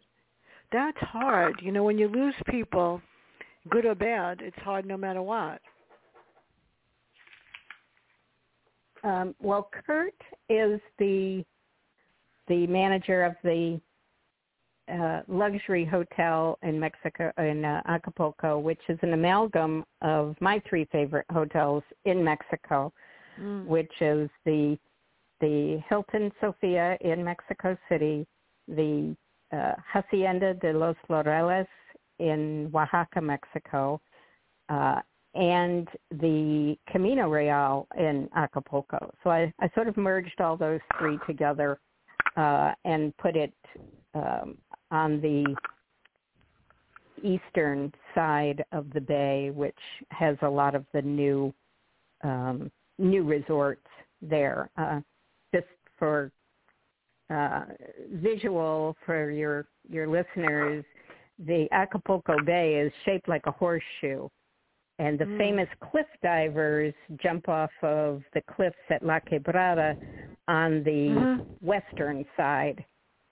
That's 0.70 0.99
hard. 0.99 1.61
You 1.64 1.72
know, 1.72 1.82
when 1.82 1.99
you 1.99 2.07
lose 2.07 2.34
people, 2.49 3.03
good 3.70 3.86
or 3.86 3.97
bad, 3.97 4.41
it's 4.41 4.59
hard 4.59 4.86
no 4.86 4.97
matter 4.97 5.22
what. 5.22 5.61
Um, 9.05 9.35
well, 9.41 9.71
Kurt 9.87 10.15
is 10.49 10.81
the 10.99 11.45
the 12.49 12.67
manager 12.67 13.25
of 13.25 13.35
the 13.45 13.81
uh, 14.93 15.21
luxury 15.29 15.85
hotel 15.85 16.59
in 16.63 16.81
Mexico 16.81 17.31
in 17.39 17.65
uh, 17.65 17.83
Acapulco, 17.87 18.59
which 18.59 18.81
is 18.89 18.99
an 19.03 19.13
amalgam 19.13 19.85
of 20.01 20.35
my 20.41 20.63
three 20.69 20.87
favorite 20.91 21.27
hotels 21.31 21.83
in 22.07 22.25
Mexico, 22.25 22.93
mm. 23.41 23.67
which 23.67 23.93
is 24.01 24.31
the 24.45 24.79
the 25.41 25.81
Hilton 25.89 26.33
Sofia 26.41 26.97
in 27.01 27.23
Mexico 27.23 27.77
City, 27.89 28.27
the 28.67 29.15
uh, 29.53 29.75
Hacienda 29.93 30.55
de 30.55 30.73
los 30.73 30.97
Laureles 31.09 31.67
in 32.19 32.71
Oaxaca, 32.75 33.21
Mexico, 33.21 34.01
uh, 34.69 35.01
and 35.39 35.89
the 36.11 36.76
Camino 36.91 37.28
Real 37.28 37.86
in 37.97 38.28
Acapulco. 38.36 39.12
So 39.22 39.30
I, 39.30 39.53
I 39.61 39.70
sort 39.74 39.86
of 39.86 39.97
merged 39.97 40.41
all 40.41 40.57
those 40.57 40.80
three 40.99 41.16
together 41.28 41.78
uh, 42.36 42.72
and 42.84 43.16
put 43.18 43.36
it 43.36 43.55
um, 44.14 44.59
on 44.91 45.20
the 45.20 45.55
eastern 47.22 47.93
side 48.14 48.64
of 48.72 48.86
the 48.93 49.01
bay, 49.01 49.51
which 49.55 49.78
has 50.11 50.36
a 50.43 50.49
lot 50.49 50.74
of 50.74 50.84
the 50.93 51.03
new 51.03 51.55
um, 52.24 52.70
new 52.99 53.22
resorts 53.22 53.86
there. 54.20 54.70
Uh, 54.76 55.01
just 55.55 55.66
for 55.99 56.32
uh, 57.30 57.64
visual 58.14 58.97
for 59.07 59.30
your 59.30 59.66
your 59.89 60.09
listeners, 60.09 60.84
the 61.47 61.68
Acapulco 61.70 62.34
Bay 62.45 62.74
is 62.74 62.93
shaped 63.05 63.28
like 63.28 63.47
a 63.47 63.53
horseshoe, 63.53 64.28
and 64.99 65.19
the 65.19 65.25
mm. 65.25 65.39
famous 65.39 65.69
cliff 65.91 66.07
divers 66.23 66.95
jump 67.23 67.49
off 67.49 67.71
of 67.83 68.23
the 68.35 68.43
cliffs 68.55 68.77
at 68.91 69.05
La 69.05 69.21
Quebrada 69.21 69.97
on 70.49 70.83
the 70.85 71.09
mm-hmm. 71.11 71.67
western 71.67 72.25
side, 72.37 72.85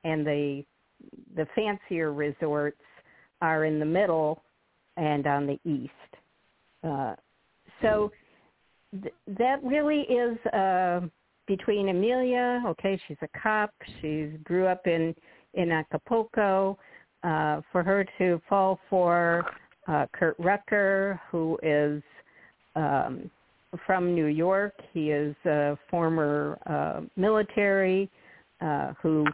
and 0.04 0.26
the 0.26 0.64
the 1.34 1.46
fancier 1.54 2.12
resorts 2.12 2.80
are 3.42 3.64
in 3.64 3.78
the 3.78 3.84
middle 3.84 4.42
and 4.96 5.26
on 5.26 5.46
the 5.46 5.58
east. 5.64 5.92
Uh, 6.82 7.14
so 7.82 8.10
th- 9.02 9.14
that 9.26 9.62
really 9.62 10.02
is. 10.02 10.38
Uh, 10.52 11.00
between 11.46 11.88
Emilia. 11.88 12.60
okay, 12.66 13.00
she's 13.06 13.16
a 13.22 13.28
cop, 13.40 13.72
she 14.00 14.32
grew 14.44 14.66
up 14.66 14.86
in 14.86 15.14
in 15.54 15.70
Acapulco, 15.70 16.76
uh, 17.22 17.60
for 17.72 17.82
her 17.82 18.04
to 18.18 18.40
fall 18.48 18.78
for 18.90 19.44
uh, 19.88 20.06
Kurt 20.12 20.36
Rucker, 20.38 21.20
who 21.30 21.58
is 21.62 22.02
um, 22.74 23.30
from 23.86 24.14
New 24.14 24.26
York. 24.26 24.74
He 24.92 25.10
is 25.10 25.34
a 25.44 25.78
former 25.90 26.58
uh, 26.66 27.02
military 27.16 28.10
uh, 28.60 28.94
who 29.02 29.24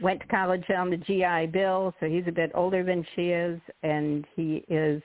went 0.00 0.20
to 0.20 0.26
college 0.26 0.64
on 0.76 0.90
the 0.90 0.96
GI 0.96 1.46
Bill, 1.52 1.94
so 2.00 2.06
he's 2.06 2.24
a 2.26 2.32
bit 2.32 2.50
older 2.54 2.82
than 2.82 3.04
she 3.14 3.28
is, 3.30 3.60
and 3.82 4.26
he 4.34 4.64
is 4.68 5.02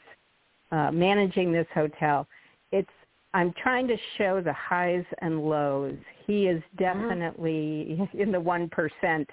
uh, 0.71 0.91
managing 0.91 1.51
this 1.51 1.67
hotel. 1.73 2.27
It's 2.71 2.89
I'm 3.33 3.53
trying 3.61 3.87
to 3.87 3.97
show 4.17 4.41
the 4.41 4.53
highs 4.53 5.05
and 5.19 5.43
lows. 5.43 5.97
He 6.25 6.47
is 6.47 6.61
mm-hmm. 6.61 6.83
definitely 6.83 8.09
in 8.13 8.31
the 8.31 8.39
one 8.39 8.69
percent 8.69 9.29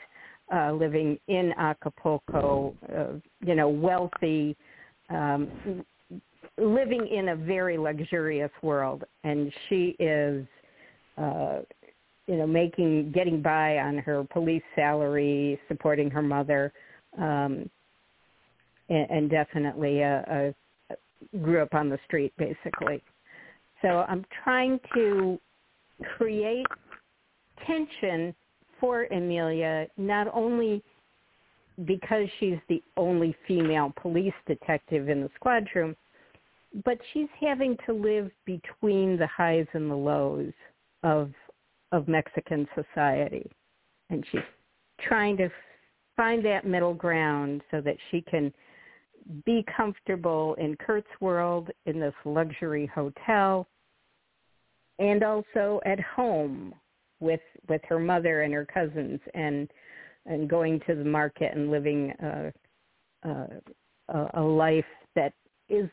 uh, 0.54 0.72
living 0.72 1.18
in 1.28 1.52
Acapulco. 1.58 2.74
Uh, 2.94 3.18
you 3.44 3.54
know, 3.54 3.68
wealthy, 3.68 4.56
um, 5.08 5.84
living 6.58 7.06
in 7.06 7.30
a 7.30 7.36
very 7.36 7.78
luxurious 7.78 8.50
world, 8.62 9.04
and 9.24 9.52
she 9.68 9.96
is, 9.98 10.46
uh, 11.18 11.60
you 12.26 12.36
know, 12.36 12.46
making 12.46 13.12
getting 13.12 13.42
by 13.42 13.78
on 13.78 13.98
her 13.98 14.24
police 14.24 14.62
salary, 14.74 15.60
supporting 15.68 16.10
her 16.10 16.22
mother, 16.22 16.72
um, 17.18 17.68
and, 18.88 19.10
and 19.10 19.30
definitely 19.30 20.00
a, 20.00 20.54
a 20.90 20.96
grew 21.38 21.62
up 21.62 21.74
on 21.74 21.88
the 21.88 21.98
street 22.06 22.32
basically. 22.38 23.02
So 23.82 24.04
I'm 24.08 24.24
trying 24.44 24.80
to 24.94 25.38
create 26.16 26.66
tension 27.66 28.34
for 28.80 29.04
Emilia, 29.04 29.86
not 29.96 30.28
only 30.34 30.82
because 31.84 32.26
she's 32.40 32.58
the 32.68 32.82
only 32.96 33.36
female 33.46 33.92
police 34.00 34.34
detective 34.46 35.08
in 35.08 35.22
the 35.22 35.30
squad 35.34 35.66
room, 35.74 35.94
but 36.84 36.98
she's 37.12 37.28
having 37.40 37.76
to 37.86 37.92
live 37.92 38.30
between 38.44 39.16
the 39.18 39.26
highs 39.26 39.66
and 39.72 39.90
the 39.90 39.94
lows 39.94 40.52
of 41.02 41.30
of 41.92 42.08
Mexican 42.08 42.66
society. 42.74 43.48
And 44.10 44.24
she's 44.30 44.40
trying 45.00 45.36
to 45.36 45.48
find 46.16 46.44
that 46.44 46.66
middle 46.66 46.94
ground 46.94 47.62
so 47.70 47.80
that 47.80 47.96
she 48.10 48.22
can 48.22 48.52
be 49.44 49.64
comfortable 49.76 50.54
in 50.54 50.76
Kurt's 50.76 51.08
world 51.20 51.70
in 51.84 52.00
this 52.00 52.14
luxury 52.24 52.90
hotel 52.92 53.66
and 54.98 55.22
also 55.22 55.80
at 55.84 56.00
home 56.00 56.74
with 57.20 57.40
with 57.68 57.80
her 57.88 57.98
mother 57.98 58.42
and 58.42 58.52
her 58.52 58.66
cousins 58.66 59.20
and 59.34 59.70
and 60.26 60.48
going 60.48 60.80
to 60.86 60.94
the 60.94 61.04
market 61.04 61.54
and 61.54 61.70
living 61.70 62.12
a, 62.22 62.52
a, 63.28 64.28
a 64.34 64.42
life 64.42 64.84
that 65.14 65.32
is 65.68 65.88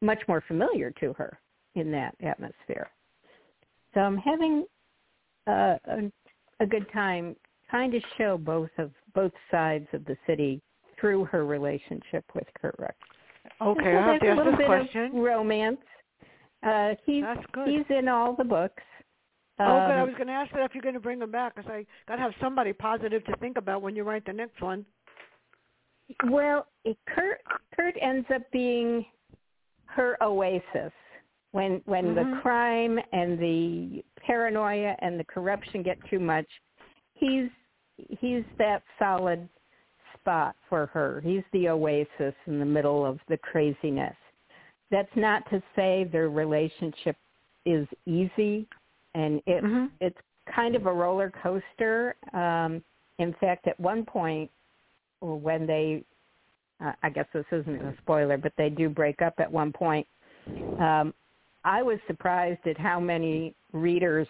much 0.00 0.20
more 0.28 0.42
familiar 0.46 0.90
to 1.00 1.12
her 1.14 1.38
in 1.74 1.90
that 1.92 2.14
atmosphere. 2.22 2.90
So 3.94 4.00
I'm 4.00 4.18
having 4.18 4.64
a, 5.46 5.78
a, 5.84 6.12
a 6.60 6.66
good 6.66 6.86
time 6.92 7.36
trying 7.68 7.90
to 7.90 8.00
show 8.18 8.36
both 8.36 8.70
of 8.78 8.90
both 9.14 9.32
sides 9.50 9.86
of 9.92 10.04
the 10.04 10.16
city 10.26 10.60
through 11.00 11.24
her 11.26 11.44
relationship 11.44 12.24
with 12.34 12.44
Kurt 12.60 12.74
Ruck. 12.78 12.94
Okay, 13.60 13.82
so 13.82 13.98
I 13.98 14.12
have 14.12 14.20
to 14.20 14.26
ask 14.28 14.34
a 14.34 14.36
little 14.36 14.52
this 14.52 14.58
bit 14.58 14.66
question. 14.66 15.04
Of 15.06 15.14
romance 15.14 15.78
Uh, 16.62 16.94
he's 17.04 17.22
That's 17.22 17.44
good. 17.52 17.68
he's 17.68 17.84
in 17.90 18.08
all 18.08 18.34
the 18.36 18.44
books. 18.44 18.82
Oh, 19.58 19.64
good. 19.64 19.94
I 19.94 20.00
Um, 20.00 20.08
was 20.08 20.16
going 20.16 20.26
to 20.28 20.32
ask 20.32 20.52
that 20.52 20.64
if 20.64 20.74
you're 20.74 20.82
going 20.82 20.94
to 20.94 21.00
bring 21.00 21.20
him 21.20 21.30
back, 21.30 21.54
because 21.54 21.70
I 21.70 21.86
got 22.08 22.16
to 22.16 22.22
have 22.22 22.32
somebody 22.40 22.72
positive 22.72 23.24
to 23.26 23.36
think 23.36 23.56
about 23.56 23.82
when 23.82 23.94
you 23.96 24.04
write 24.04 24.24
the 24.24 24.32
next 24.32 24.60
one. 24.60 24.84
Well, 26.28 26.66
it, 26.84 26.96
Kurt 27.06 27.40
Kurt 27.74 27.94
ends 28.00 28.26
up 28.34 28.42
being 28.52 29.04
her 29.86 30.16
oasis 30.22 30.92
when 31.52 31.80
when 31.84 32.14
Mhm. 32.14 32.14
the 32.34 32.40
crime 32.40 32.98
and 33.12 33.38
the 33.38 34.04
paranoia 34.16 34.96
and 35.00 35.18
the 35.18 35.24
corruption 35.24 35.82
get 35.82 35.98
too 36.10 36.18
much. 36.18 36.46
He's 37.14 37.50
he's 37.96 38.44
that 38.58 38.82
solid 38.98 39.48
spot 40.14 40.56
for 40.68 40.86
her. 40.86 41.20
He's 41.22 41.44
the 41.52 41.68
oasis 41.68 42.34
in 42.46 42.58
the 42.58 42.64
middle 42.64 43.04
of 43.06 43.20
the 43.28 43.38
craziness. 43.38 44.16
That's 44.90 45.14
not 45.16 45.48
to 45.50 45.62
say 45.74 46.04
their 46.04 46.28
relationship 46.28 47.16
is 47.64 47.86
easy, 48.06 48.66
and 49.14 49.42
it 49.46 49.62
Mhm. 49.64 49.90
it's 50.00 50.18
kind 50.46 50.74
of 50.74 50.86
a 50.86 50.92
roller 50.92 51.30
coaster. 51.30 52.16
Um, 52.32 52.82
in 53.18 53.32
fact, 53.34 53.66
at 53.66 53.78
one 53.78 54.04
point, 54.04 54.50
when 55.20 55.66
they, 55.66 56.04
uh, 56.80 56.92
I 57.02 57.10
guess 57.10 57.26
this 57.32 57.46
isn't 57.52 57.82
a 57.82 57.96
spoiler, 57.98 58.36
but 58.36 58.52
they 58.56 58.70
do 58.70 58.88
break 58.88 59.22
up 59.22 59.34
at 59.38 59.50
one 59.50 59.72
point. 59.72 60.06
Um, 60.78 61.14
I 61.64 61.82
was 61.82 62.00
surprised 62.06 62.66
at 62.66 62.76
how 62.78 62.98
many 62.98 63.54
readers 63.72 64.28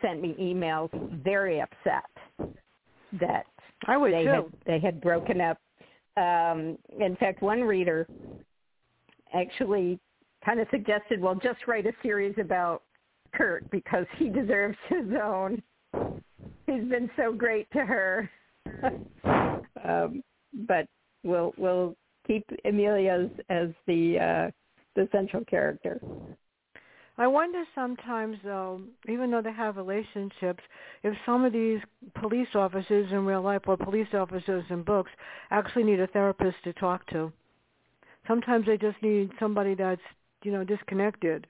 sent 0.00 0.20
me 0.22 0.34
emails 0.34 0.90
very 1.22 1.60
upset 1.60 2.10
that 3.12 3.46
I 3.86 3.96
would 3.96 4.12
they 4.12 4.24
too. 4.24 4.30
had 4.30 4.52
they 4.66 4.78
had 4.78 5.00
broken 5.00 5.40
up. 5.40 5.58
Um, 6.16 6.78
in 7.00 7.16
fact, 7.16 7.42
one 7.42 7.62
reader 7.62 8.06
actually 9.34 9.98
kind 10.44 10.60
of 10.60 10.68
suggested, 10.70 11.20
well, 11.20 11.34
just 11.34 11.66
write 11.66 11.86
a 11.86 11.92
series 12.02 12.34
about 12.38 12.82
Kurt 13.34 13.70
because 13.70 14.06
he 14.18 14.28
deserves 14.28 14.76
his 14.88 15.06
own. 15.22 15.62
He's 16.66 16.84
been 16.84 17.10
so 17.16 17.32
great 17.32 17.70
to 17.72 17.84
her. 17.84 18.30
um, 19.84 20.22
but 20.66 20.86
we'll 21.24 21.52
we'll 21.56 21.96
keep 22.26 22.44
Emilia 22.64 23.12
as, 23.24 23.44
as 23.48 23.68
the 23.86 24.18
uh, 24.18 24.50
the 24.94 25.08
central 25.12 25.44
character. 25.44 26.00
I 27.18 27.26
wonder 27.26 27.62
sometimes, 27.74 28.38
though, 28.42 28.80
even 29.06 29.30
though 29.30 29.42
they 29.42 29.52
have 29.52 29.76
relationships, 29.76 30.62
if 31.02 31.14
some 31.26 31.44
of 31.44 31.52
these 31.52 31.80
police 32.18 32.48
officers 32.54 33.12
in 33.12 33.26
real 33.26 33.42
life 33.42 33.62
or 33.66 33.76
police 33.76 34.08
officers 34.14 34.64
in 34.70 34.82
books 34.82 35.10
actually 35.50 35.84
need 35.84 36.00
a 36.00 36.06
therapist 36.06 36.56
to 36.64 36.72
talk 36.72 37.06
to. 37.08 37.30
Sometimes 38.26 38.64
they 38.64 38.78
just 38.78 39.00
need 39.02 39.30
somebody 39.38 39.74
that's, 39.74 40.00
you 40.42 40.52
know, 40.52 40.64
disconnected 40.64 41.46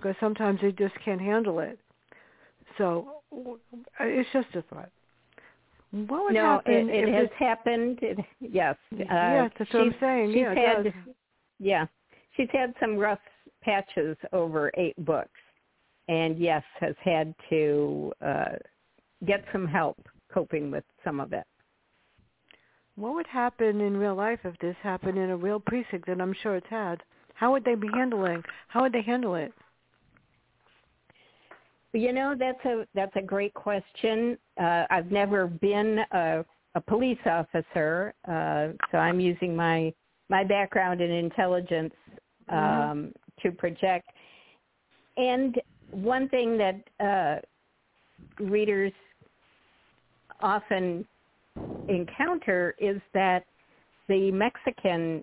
because 0.00 0.16
sometimes 0.20 0.60
they 0.60 0.72
just 0.72 0.94
can't 1.04 1.20
handle 1.20 1.58
it. 1.60 1.78
So 2.78 3.20
it's 4.00 4.28
just 4.32 4.48
a 4.54 4.62
thought. 4.62 4.90
What 5.92 6.24
would 6.24 6.34
no, 6.34 6.42
happen 6.42 6.88
it, 6.88 6.94
it 6.94 7.08
if 7.08 7.14
has 7.14 7.28
this- 7.28 7.38
happened. 7.38 7.98
It, 8.02 8.18
yes, 8.40 8.76
uh, 8.92 8.96
yes, 8.98 9.50
that's 9.58 9.72
what 9.72 9.82
I'm 9.82 9.90
she's- 9.90 10.00
saying. 10.00 10.32
She's 10.32 10.36
Yeah, 10.42 10.54
had, 10.54 10.94
yeah, 11.58 11.86
she's 12.36 12.48
had 12.52 12.74
some 12.80 12.96
rough 12.96 13.18
patches 13.62 14.16
over 14.32 14.70
eight 14.76 14.94
books, 15.04 15.38
and 16.08 16.38
yes, 16.38 16.62
has 16.78 16.94
had 17.02 17.34
to 17.50 18.12
uh, 18.24 18.56
get 19.26 19.44
some 19.52 19.66
help 19.66 19.98
coping 20.32 20.70
with 20.70 20.84
some 21.04 21.18
of 21.20 21.32
it. 21.32 21.44
What 22.94 23.14
would 23.14 23.26
happen 23.26 23.80
in 23.80 23.96
real 23.96 24.14
life 24.14 24.40
if 24.44 24.56
this 24.60 24.76
happened 24.82 25.18
in 25.18 25.30
a 25.30 25.36
real 25.36 25.58
precinct, 25.58 26.08
and 26.08 26.22
I'm 26.22 26.34
sure 26.42 26.56
it's 26.56 26.66
had? 26.70 27.02
How 27.34 27.50
would 27.52 27.64
they 27.64 27.74
be 27.74 27.88
handling? 27.94 28.42
How 28.68 28.82
would 28.82 28.92
they 28.92 29.02
handle 29.02 29.34
it? 29.34 29.52
You 31.92 32.12
know, 32.12 32.34
that's 32.38 32.64
a 32.64 32.86
that's 32.94 33.14
a 33.16 33.22
great 33.22 33.52
question. 33.54 34.38
Uh, 34.60 34.84
I've 34.90 35.10
never 35.10 35.46
been 35.48 35.98
a, 36.12 36.44
a 36.76 36.80
police 36.80 37.18
officer, 37.26 38.14
uh, 38.28 38.68
so 38.92 38.98
I'm 38.98 39.18
using 39.18 39.56
my 39.56 39.92
my 40.28 40.44
background 40.44 41.00
in 41.00 41.10
intelligence 41.10 41.94
um, 42.48 42.58
Mhm. 42.58 43.12
to 43.42 43.52
project. 43.52 44.08
And 45.16 45.60
one 45.90 46.28
thing 46.28 46.56
that 46.58 46.76
uh, 47.00 47.40
readers 48.38 48.92
often 50.40 51.04
encounter 51.88 52.76
is 52.78 53.00
that 53.12 53.44
the 54.08 54.30
Mexican 54.30 55.22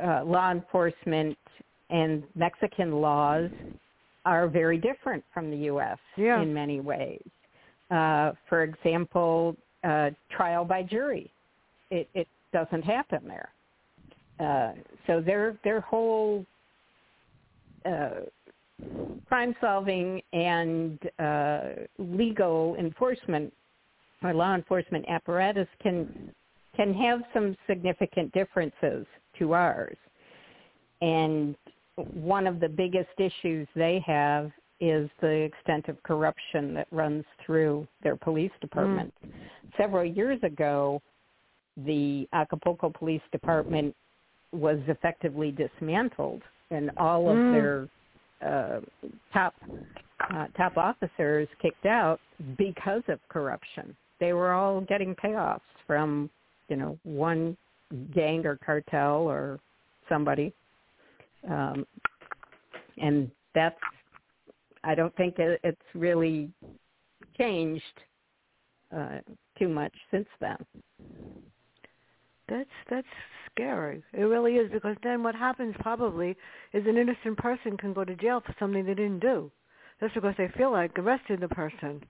uh, 0.00 0.24
law 0.24 0.50
enforcement 0.50 1.38
and 1.90 2.24
Mexican 2.34 3.00
laws 3.00 3.50
are 4.24 4.48
very 4.48 4.78
different 4.78 5.24
from 5.32 5.50
the 5.50 5.56
U.S. 5.56 5.98
Yeah. 6.16 6.42
in 6.42 6.52
many 6.52 6.80
ways. 6.80 7.22
Uh, 7.90 8.32
for 8.48 8.62
example, 8.62 9.56
uh, 9.82 10.10
trial 10.30 10.64
by 10.64 10.82
jury, 10.82 11.32
it, 11.90 12.08
it 12.14 12.28
doesn't 12.52 12.82
happen 12.82 13.26
there. 13.26 13.48
Uh, 14.38 14.72
so 15.06 15.20
their 15.20 15.58
their 15.64 15.80
whole 15.80 16.46
uh, 17.84 18.10
crime 19.26 19.54
solving 19.60 20.22
and 20.32 20.98
uh, 21.18 21.60
legal 21.98 22.74
enforcement 22.78 23.52
or 24.22 24.32
law 24.34 24.54
enforcement 24.54 25.04
apparatus 25.08 25.68
can 25.82 26.32
can 26.76 26.94
have 26.94 27.20
some 27.34 27.56
significant 27.66 28.32
differences 28.32 29.06
to 29.38 29.52
ours. 29.52 29.96
And 31.02 31.56
one 32.14 32.46
of 32.46 32.60
the 32.60 32.68
biggest 32.68 33.10
issues 33.18 33.66
they 33.74 34.02
have 34.06 34.50
is 34.80 35.10
the 35.20 35.28
extent 35.28 35.88
of 35.88 36.02
corruption 36.02 36.74
that 36.74 36.86
runs 36.90 37.24
through 37.44 37.86
their 38.02 38.16
police 38.16 38.52
department. 38.60 39.12
Several 39.76 40.04
years 40.04 40.42
ago, 40.42 41.02
the 41.76 42.26
Acapulco 42.32 42.90
Police 42.90 43.22
Department 43.30 43.94
was 44.52 44.78
effectively 44.88 45.52
dismantled, 45.52 46.42
and 46.70 46.90
all 46.96 47.28
of 47.30 47.36
Mm. 47.36 47.52
their 47.52 47.88
uh, 48.42 48.80
top 49.32 49.54
uh, 50.30 50.46
top 50.56 50.76
officers 50.76 51.48
kicked 51.60 51.86
out 51.86 52.20
because 52.58 53.02
of 53.08 53.18
corruption. 53.28 53.96
They 54.18 54.32
were 54.32 54.52
all 54.52 54.80
getting 54.82 55.14
payoffs 55.14 55.60
from 55.86 56.30
you 56.68 56.76
know 56.76 56.98
one 57.04 57.56
gang 58.14 58.46
or 58.46 58.56
cartel 58.56 59.28
or 59.28 59.58
somebody, 60.08 60.52
um, 61.48 61.86
and 62.98 63.30
that's 63.54 63.76
I 64.84 64.94
don't 64.94 65.14
think 65.16 65.38
it, 65.38 65.60
it's 65.62 65.80
really 65.94 66.50
changed 67.38 67.84
uh, 68.96 69.18
too 69.58 69.68
much 69.68 69.92
since 70.10 70.28
then. 70.40 70.56
That's 72.48 72.68
that's 72.88 73.06
scary. 73.52 74.02
It 74.12 74.22
really 74.22 74.54
is 74.54 74.70
because 74.72 74.96
then 75.02 75.22
what 75.22 75.34
happens 75.34 75.74
probably 75.80 76.36
is 76.72 76.84
an 76.86 76.96
innocent 76.96 77.38
person 77.38 77.76
can 77.76 77.92
go 77.92 78.04
to 78.04 78.16
jail 78.16 78.42
for 78.44 78.54
something 78.58 78.84
they 78.84 78.94
didn't 78.94 79.20
do. 79.20 79.50
That's 80.00 80.14
because 80.14 80.34
they 80.38 80.48
feel 80.56 80.72
like 80.72 80.98
arresting 80.98 81.40
the 81.40 81.48
person. 81.48 82.02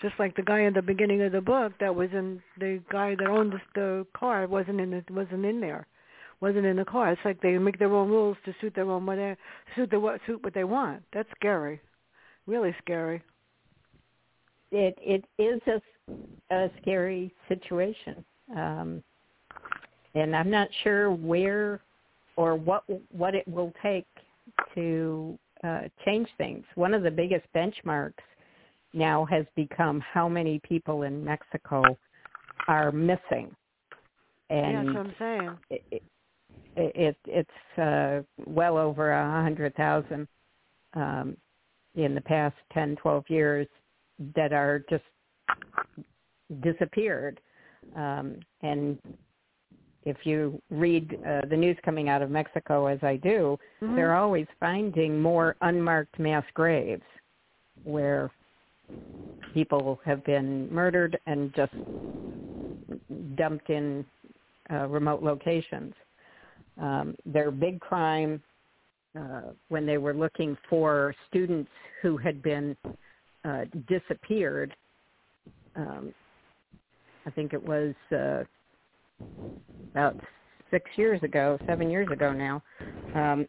Just 0.00 0.14
like 0.18 0.36
the 0.36 0.42
guy 0.42 0.60
in 0.60 0.72
the 0.72 0.82
beginning 0.82 1.22
of 1.22 1.32
the 1.32 1.40
book 1.40 1.72
that 1.80 1.94
was 1.94 2.08
in 2.12 2.40
the 2.58 2.80
guy 2.90 3.16
that 3.16 3.26
owned 3.26 3.52
the, 3.52 3.60
the 3.74 4.06
car 4.16 4.46
wasn't 4.46 4.80
in 4.80 4.92
it 4.92 5.10
wasn't 5.10 5.44
in 5.44 5.60
there, 5.60 5.86
wasn't 6.40 6.66
in 6.66 6.76
the 6.76 6.84
car. 6.84 7.10
It's 7.12 7.20
like 7.24 7.40
they 7.40 7.58
make 7.58 7.78
their 7.78 7.92
own 7.92 8.08
rules 8.08 8.36
to 8.44 8.54
suit 8.60 8.74
their 8.74 8.90
own 8.90 9.04
what 9.06 9.18
suit 9.74 9.90
the 9.90 10.00
what 10.00 10.20
suit 10.26 10.42
what 10.42 10.54
they 10.54 10.64
want. 10.64 11.02
That's 11.12 11.28
scary, 11.36 11.80
really 12.46 12.74
scary. 12.82 13.22
It 14.70 14.96
it 15.00 15.24
is 15.38 15.60
a, 15.66 16.54
a 16.54 16.70
scary 16.80 17.32
situation, 17.48 18.24
um, 18.56 19.02
and 20.14 20.36
I'm 20.36 20.50
not 20.50 20.68
sure 20.84 21.10
where 21.10 21.80
or 22.36 22.54
what 22.54 22.84
what 23.10 23.34
it 23.34 23.46
will 23.48 23.72
take 23.82 24.06
to 24.74 25.38
uh, 25.64 25.82
change 26.04 26.28
things. 26.38 26.64
One 26.74 26.94
of 26.94 27.02
the 27.02 27.10
biggest 27.10 27.46
benchmarks 27.54 28.12
now 28.92 29.24
has 29.26 29.44
become 29.56 30.00
how 30.00 30.28
many 30.28 30.60
people 30.60 31.02
in 31.02 31.24
Mexico 31.24 31.82
are 32.68 32.92
missing, 32.92 33.54
yeah, 34.50 34.82
that's 34.84 34.86
what 34.94 35.06
I'm 35.06 35.14
saying. 35.18 35.58
it, 35.70 35.84
it, 35.90 36.02
it 36.78 37.16
it's 37.26 37.78
uh, 37.78 38.20
well 38.46 38.78
over 38.78 39.12
a 39.12 39.42
hundred 39.42 39.74
thousand 39.74 40.28
um, 40.94 41.36
in 41.94 42.14
the 42.14 42.20
past 42.20 42.56
10, 42.72 42.96
12 42.96 43.24
years 43.28 43.66
that 44.34 44.52
are 44.52 44.84
just 44.88 45.04
disappeared. 46.62 47.40
Um, 47.96 48.36
and 48.62 48.98
if 50.04 50.16
you 50.24 50.60
read 50.70 51.18
uh, 51.26 51.40
the 51.50 51.56
news 51.56 51.76
coming 51.84 52.08
out 52.08 52.22
of 52.22 52.30
Mexico, 52.30 52.86
as 52.86 53.02
I 53.02 53.16
do, 53.16 53.58
Mhm. 53.82 53.96
they're 53.96 54.14
always 54.14 54.46
finding 54.60 55.20
more 55.20 55.56
unmarked 55.60 56.18
mass 56.18 56.44
graves 56.54 57.04
where 57.84 58.30
people 59.52 60.00
have 60.04 60.22
been 60.24 60.72
murdered 60.72 61.18
and 61.26 61.52
just 61.54 61.72
dumped 63.34 63.70
in 63.70 64.04
uh, 64.70 64.86
remote 64.88 65.22
locations. 65.22 65.94
Um, 66.80 67.16
their 67.26 67.50
big 67.50 67.80
crime 67.80 68.42
uh, 69.18 69.52
when 69.68 69.86
they 69.86 69.98
were 69.98 70.14
looking 70.14 70.56
for 70.68 71.14
students 71.28 71.70
who 72.02 72.16
had 72.16 72.42
been 72.42 72.76
uh, 73.44 73.64
disappeared. 73.88 74.74
Um, 75.76 76.14
I 77.26 77.30
think 77.30 77.52
it 77.52 77.62
was 77.62 77.94
uh, 78.12 78.44
about 79.92 80.16
six 80.70 80.90
years 80.96 81.22
ago, 81.22 81.58
seven 81.66 81.90
years 81.90 82.08
ago 82.12 82.32
now, 82.32 82.62
um, 83.14 83.46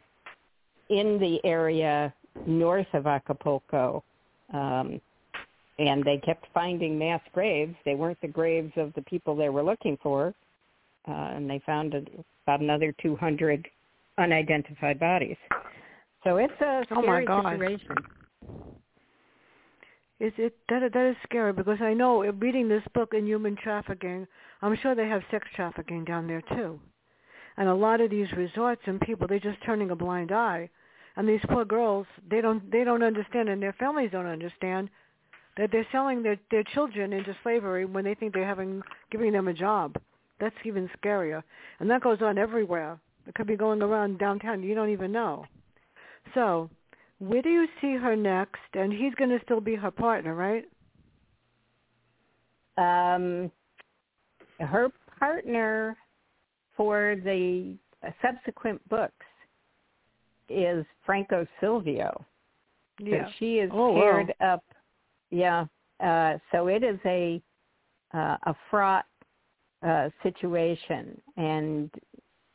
in 0.90 1.20
the 1.20 1.40
area 1.44 2.14
north 2.48 2.88
of 2.94 3.06
Acapulco. 3.06 4.04
Um, 4.54 5.00
and 5.78 6.04
they 6.04 6.18
kept 6.18 6.46
finding 6.54 7.00
mass 7.00 7.22
graves. 7.34 7.76
They 7.86 7.96
weren't 7.96 8.20
the 8.22 8.28
graves 8.28 8.74
of 8.76 8.94
the 8.96 9.02
people 9.04 9.36
they 9.36 9.50
were 9.50 9.64
looking 9.64 9.98
for, 10.04 10.34
uh, 11.08 11.12
and 11.12 11.50
they 11.50 11.62
found 11.66 11.94
a, 11.94 12.02
about 12.46 12.62
another 12.62 12.94
200 13.02 13.68
unidentified 14.18 15.00
bodies. 15.00 15.38
So 16.24 16.38
it's 16.38 16.54
a 16.62 16.84
oh 16.92 17.02
scary 17.02 17.26
my 17.26 17.54
situation. 17.54 17.96
Is 20.20 20.34
it 20.38 20.58
that 20.68 20.92
that 20.94 21.10
is 21.10 21.16
scary 21.24 21.54
because 21.54 21.82
I 21.82 21.94
know 21.94 22.24
reading 22.24 22.68
this 22.68 22.84
book 22.94 23.14
in 23.14 23.26
human 23.26 23.56
trafficking, 23.56 24.28
I'm 24.62 24.76
sure 24.82 24.94
they 24.94 25.08
have 25.08 25.22
sex 25.32 25.48
trafficking 25.56 26.04
down 26.04 26.28
there 26.28 26.42
too, 26.42 26.80
and 27.56 27.70
a 27.70 27.74
lot 27.74 28.02
of 28.02 28.10
these 28.10 28.28
resorts 28.34 28.82
and 28.86 29.00
people 29.00 29.28
they're 29.28 29.40
just 29.40 29.64
turning 29.66 29.92
a 29.92 29.96
blind 29.96 30.34
eye, 30.34 30.70
and 31.16 31.28
these 31.28 31.40
poor 31.50 31.64
girls 31.64 32.06
they 32.30 32.42
don't 32.42 32.70
they 32.70 32.84
don't 32.84 33.04
understand 33.04 33.48
and 33.48 33.64
their 33.64 33.74
families 33.74 34.12
don't 34.12 34.26
understand 34.26 34.90
that 35.56 35.72
they're 35.72 35.88
selling 35.90 36.22
their 36.22 36.38
their 36.52 36.64
children 36.64 37.14
into 37.14 37.34
slavery 37.42 37.86
when 37.86 38.04
they 38.04 38.14
think 38.14 38.34
they're 38.34 38.46
having 38.46 38.82
giving 39.12 39.32
them 39.32 39.48
a 39.48 39.54
job. 39.54 39.96
That's 40.40 40.56
even 40.66 40.90
scarier, 41.02 41.44
and 41.80 41.90
that 41.90 42.02
goes 42.02 42.22
on 42.22 42.38
everywhere. 42.38 43.00
It 43.28 43.36
could 43.36 43.48
be 43.48 43.56
going 43.56 43.82
around 43.82 44.18
downtown. 44.20 44.64
You 44.64 44.74
don't 44.74 44.90
even 44.90 45.12
know. 45.12 45.46
So 46.34 46.70
where 47.20 47.42
do 47.42 47.50
you 47.50 47.68
see 47.82 47.96
her 47.96 48.16
next? 48.16 48.60
And 48.74 48.92
he's 48.92 49.14
going 49.16 49.30
to 49.30 49.40
still 49.44 49.62
be 49.62 49.76
her 49.76 49.92
partner, 49.92 50.36
right? 50.36 50.66
Um, 52.78 53.52
her 54.60 54.90
partner 55.20 55.98
for 56.76 57.18
the 57.24 57.76
subsequent 58.22 58.88
books 58.88 59.14
is 60.48 60.86
Franco 61.06 61.46
Silvio. 61.60 62.26
Yeah. 63.00 63.26
So 63.26 63.32
she 63.38 63.56
is 63.56 63.70
oh, 63.74 63.96
paired 63.96 64.34
wow. 64.40 64.54
up. 64.54 64.64
Yeah. 65.30 65.66
Uh, 66.00 66.38
so 66.52 66.68
it 66.68 66.84
is 66.84 67.00
a 67.06 67.42
uh, 68.14 68.38
a 68.44 68.56
fraught 68.72 69.06
uh, 69.86 70.10
situation, 70.24 71.22
and 71.38 71.90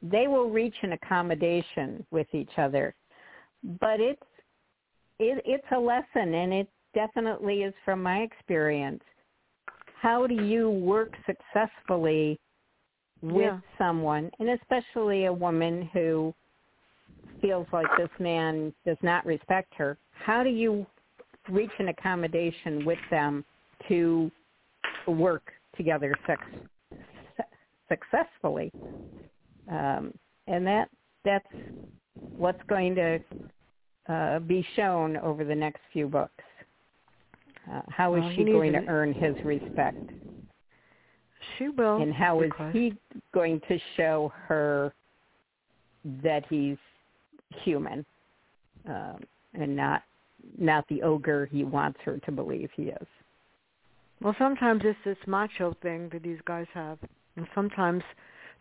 they 0.03 0.27
will 0.29 0.51
reach 0.51 0.75
an 0.83 0.93
accommodation 0.93 2.07
with 2.11 2.27
each 2.35 2.59
other. 2.59 2.95
But 3.81 4.01
it's 4.01 4.22
it, 5.18 5.43
it's 5.47 5.66
a 5.75 5.79
lesson, 5.79 6.35
and 6.35 6.53
it 6.53 6.68
definitely 6.95 7.62
is 7.62 7.75
from 7.85 8.03
my 8.03 8.18
experience. 8.20 9.03
How 10.01 10.27
do 10.27 10.35
you 10.35 10.70
work 10.70 11.12
successfully 11.27 12.39
with 13.22 13.41
Yeah. 13.41 13.61
someone, 13.79 14.31
and 14.39 14.51
especially 14.51 15.27
a 15.27 15.33
woman 15.33 15.89
who 15.93 16.35
feels 17.41 17.66
like 17.72 17.87
this 17.97 18.11
man 18.18 18.75
does 18.85 18.99
not 19.03 19.25
respect 19.25 19.72
her? 19.77 19.97
How 20.12 20.43
do 20.43 20.51
you 20.51 20.87
reach 21.49 21.70
an 21.79 21.89
accommodation 21.89 22.85
with 22.85 22.99
them 23.11 23.45
to 23.89 24.31
work 25.07 25.53
together 25.77 26.14
suc- 26.27 26.39
successfully? 27.95 28.72
Um, 29.70 30.12
and 30.47 30.66
that 30.66 30.88
that's 31.24 31.47
what's 32.36 32.62
going 32.68 32.95
to 32.97 33.18
uh, 34.09 34.38
be 34.40 34.66
shown 34.76 35.16
over 35.18 35.45
the 35.45 35.55
next 35.55 35.80
few 35.92 36.07
books. 36.07 36.45
Uh, 37.70 37.80
how 37.88 38.14
is 38.14 38.20
Well, 38.22 38.32
she 38.36 38.45
going 38.45 38.72
to 38.72 38.78
it. 38.80 38.84
earn 38.88 39.14
his 39.14 39.34
respect? 39.45 40.11
She 41.59 41.68
will. 41.68 42.03
and 42.03 42.12
how 42.12 42.40
is 42.42 42.51
he 42.72 42.95
going 43.32 43.61
to 43.68 43.78
show 43.97 44.32
her 44.49 44.92
that 46.22 46.45
he's 46.49 46.78
human 47.64 48.05
um, 48.88 49.20
and 49.55 49.76
not 49.76 50.03
not 50.59 50.86
the 50.88 51.01
ogre 51.03 51.47
he 51.47 51.64
wants 51.64 51.99
her 52.05 52.18
to 52.18 52.32
believe 52.32 52.70
he 52.76 52.84
is? 52.84 53.07
Well, 54.20 54.34
sometimes 54.38 54.82
it's 54.84 54.99
this 55.05 55.18
macho 55.26 55.74
thing 55.82 56.09
that 56.12 56.22
these 56.22 56.38
guys 56.47 56.66
have, 56.72 56.99
and 57.37 57.47
sometimes 57.55 58.03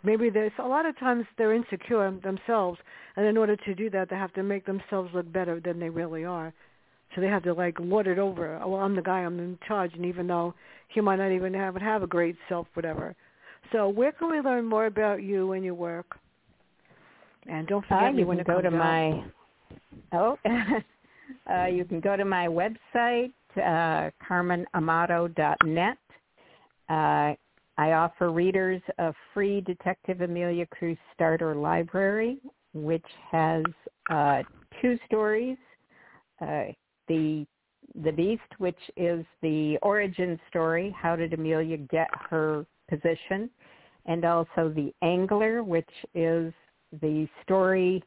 maybe 0.03 0.29
there's 0.29 0.51
a 0.59 0.67
lot 0.67 0.85
of 0.85 0.97
times 0.99 1.25
they're 1.37 1.53
insecure 1.53 2.11
themselves, 2.23 2.79
and 3.15 3.25
in 3.25 3.37
order 3.37 3.55
to 3.55 3.75
do 3.75 3.89
that, 3.91 4.09
they 4.09 4.15
have 4.15 4.33
to 4.33 4.43
make 4.43 4.65
themselves 4.65 5.09
look 5.13 5.31
better 5.31 5.59
than 5.59 5.79
they 5.79 5.89
really 5.89 6.25
are. 6.25 6.53
So 7.15 7.21
they 7.21 7.27
have 7.27 7.43
to 7.43 7.53
like 7.53 7.77
lord 7.79 8.07
it 8.07 8.17
over. 8.17 8.59
Oh, 8.63 8.69
well, 8.69 8.81
I'm 8.81 8.95
the 8.95 9.01
guy. 9.01 9.19
I'm 9.19 9.37
in 9.39 9.57
charge, 9.67 9.93
and 9.93 10.05
even 10.05 10.25
though 10.27 10.53
he 10.89 11.01
might 11.01 11.17
not 11.17 11.31
even 11.31 11.53
have 11.53 11.75
have 11.75 12.03
a 12.03 12.07
great 12.07 12.35
self, 12.49 12.67
whatever. 12.73 13.15
So 13.71 13.87
where 13.89 14.11
can 14.11 14.29
we 14.31 14.39
learn 14.41 14.65
more 14.65 14.87
about 14.87 15.21
you 15.23 15.53
and 15.53 15.63
your 15.63 15.75
work? 15.75 16.17
And 17.47 17.67
don't 17.67 17.83
Uh, 17.85 17.87
forget 17.99 18.13
me 18.15 18.21
you 18.21 18.27
when 18.27 18.37
can 18.37 18.45
go 18.55 18.61
to 18.61 18.67
out. 18.67 18.73
my 18.73 19.23
oh 20.13 20.37
uh, 21.51 21.65
you 21.65 21.85
can 21.85 21.99
go 21.99 22.15
to 22.15 22.25
my 22.25 22.47
website 22.47 23.31
uh, 23.57 24.09
carmenamato.net. 24.27 25.97
Uh, 26.89 27.33
I 27.77 27.93
offer 27.93 28.31
readers 28.31 28.81
a 28.99 29.13
free 29.33 29.61
Detective 29.61 30.21
Emilia 30.21 30.65
Cruz 30.67 30.97
starter 31.13 31.55
library, 31.55 32.37
which 32.73 33.05
has 33.31 33.63
uh, 34.09 34.43
two 34.81 34.97
stories. 35.07 35.57
Uh, 36.41 36.65
the 37.07 37.45
the 38.03 38.11
Beast, 38.11 38.41
which 38.57 38.79
is 38.97 39.23
the 39.41 39.77
origin 39.83 40.39
story, 40.49 40.95
how 40.99 41.15
did 41.15 41.33
Emilia 41.33 41.77
get 41.77 42.09
her 42.29 42.65
position, 42.89 43.49
and 44.05 44.25
also 44.25 44.73
the 44.75 44.91
Angler, 45.01 45.63
which 45.63 45.89
is 46.15 46.51
the 47.01 47.27
story 47.43 48.03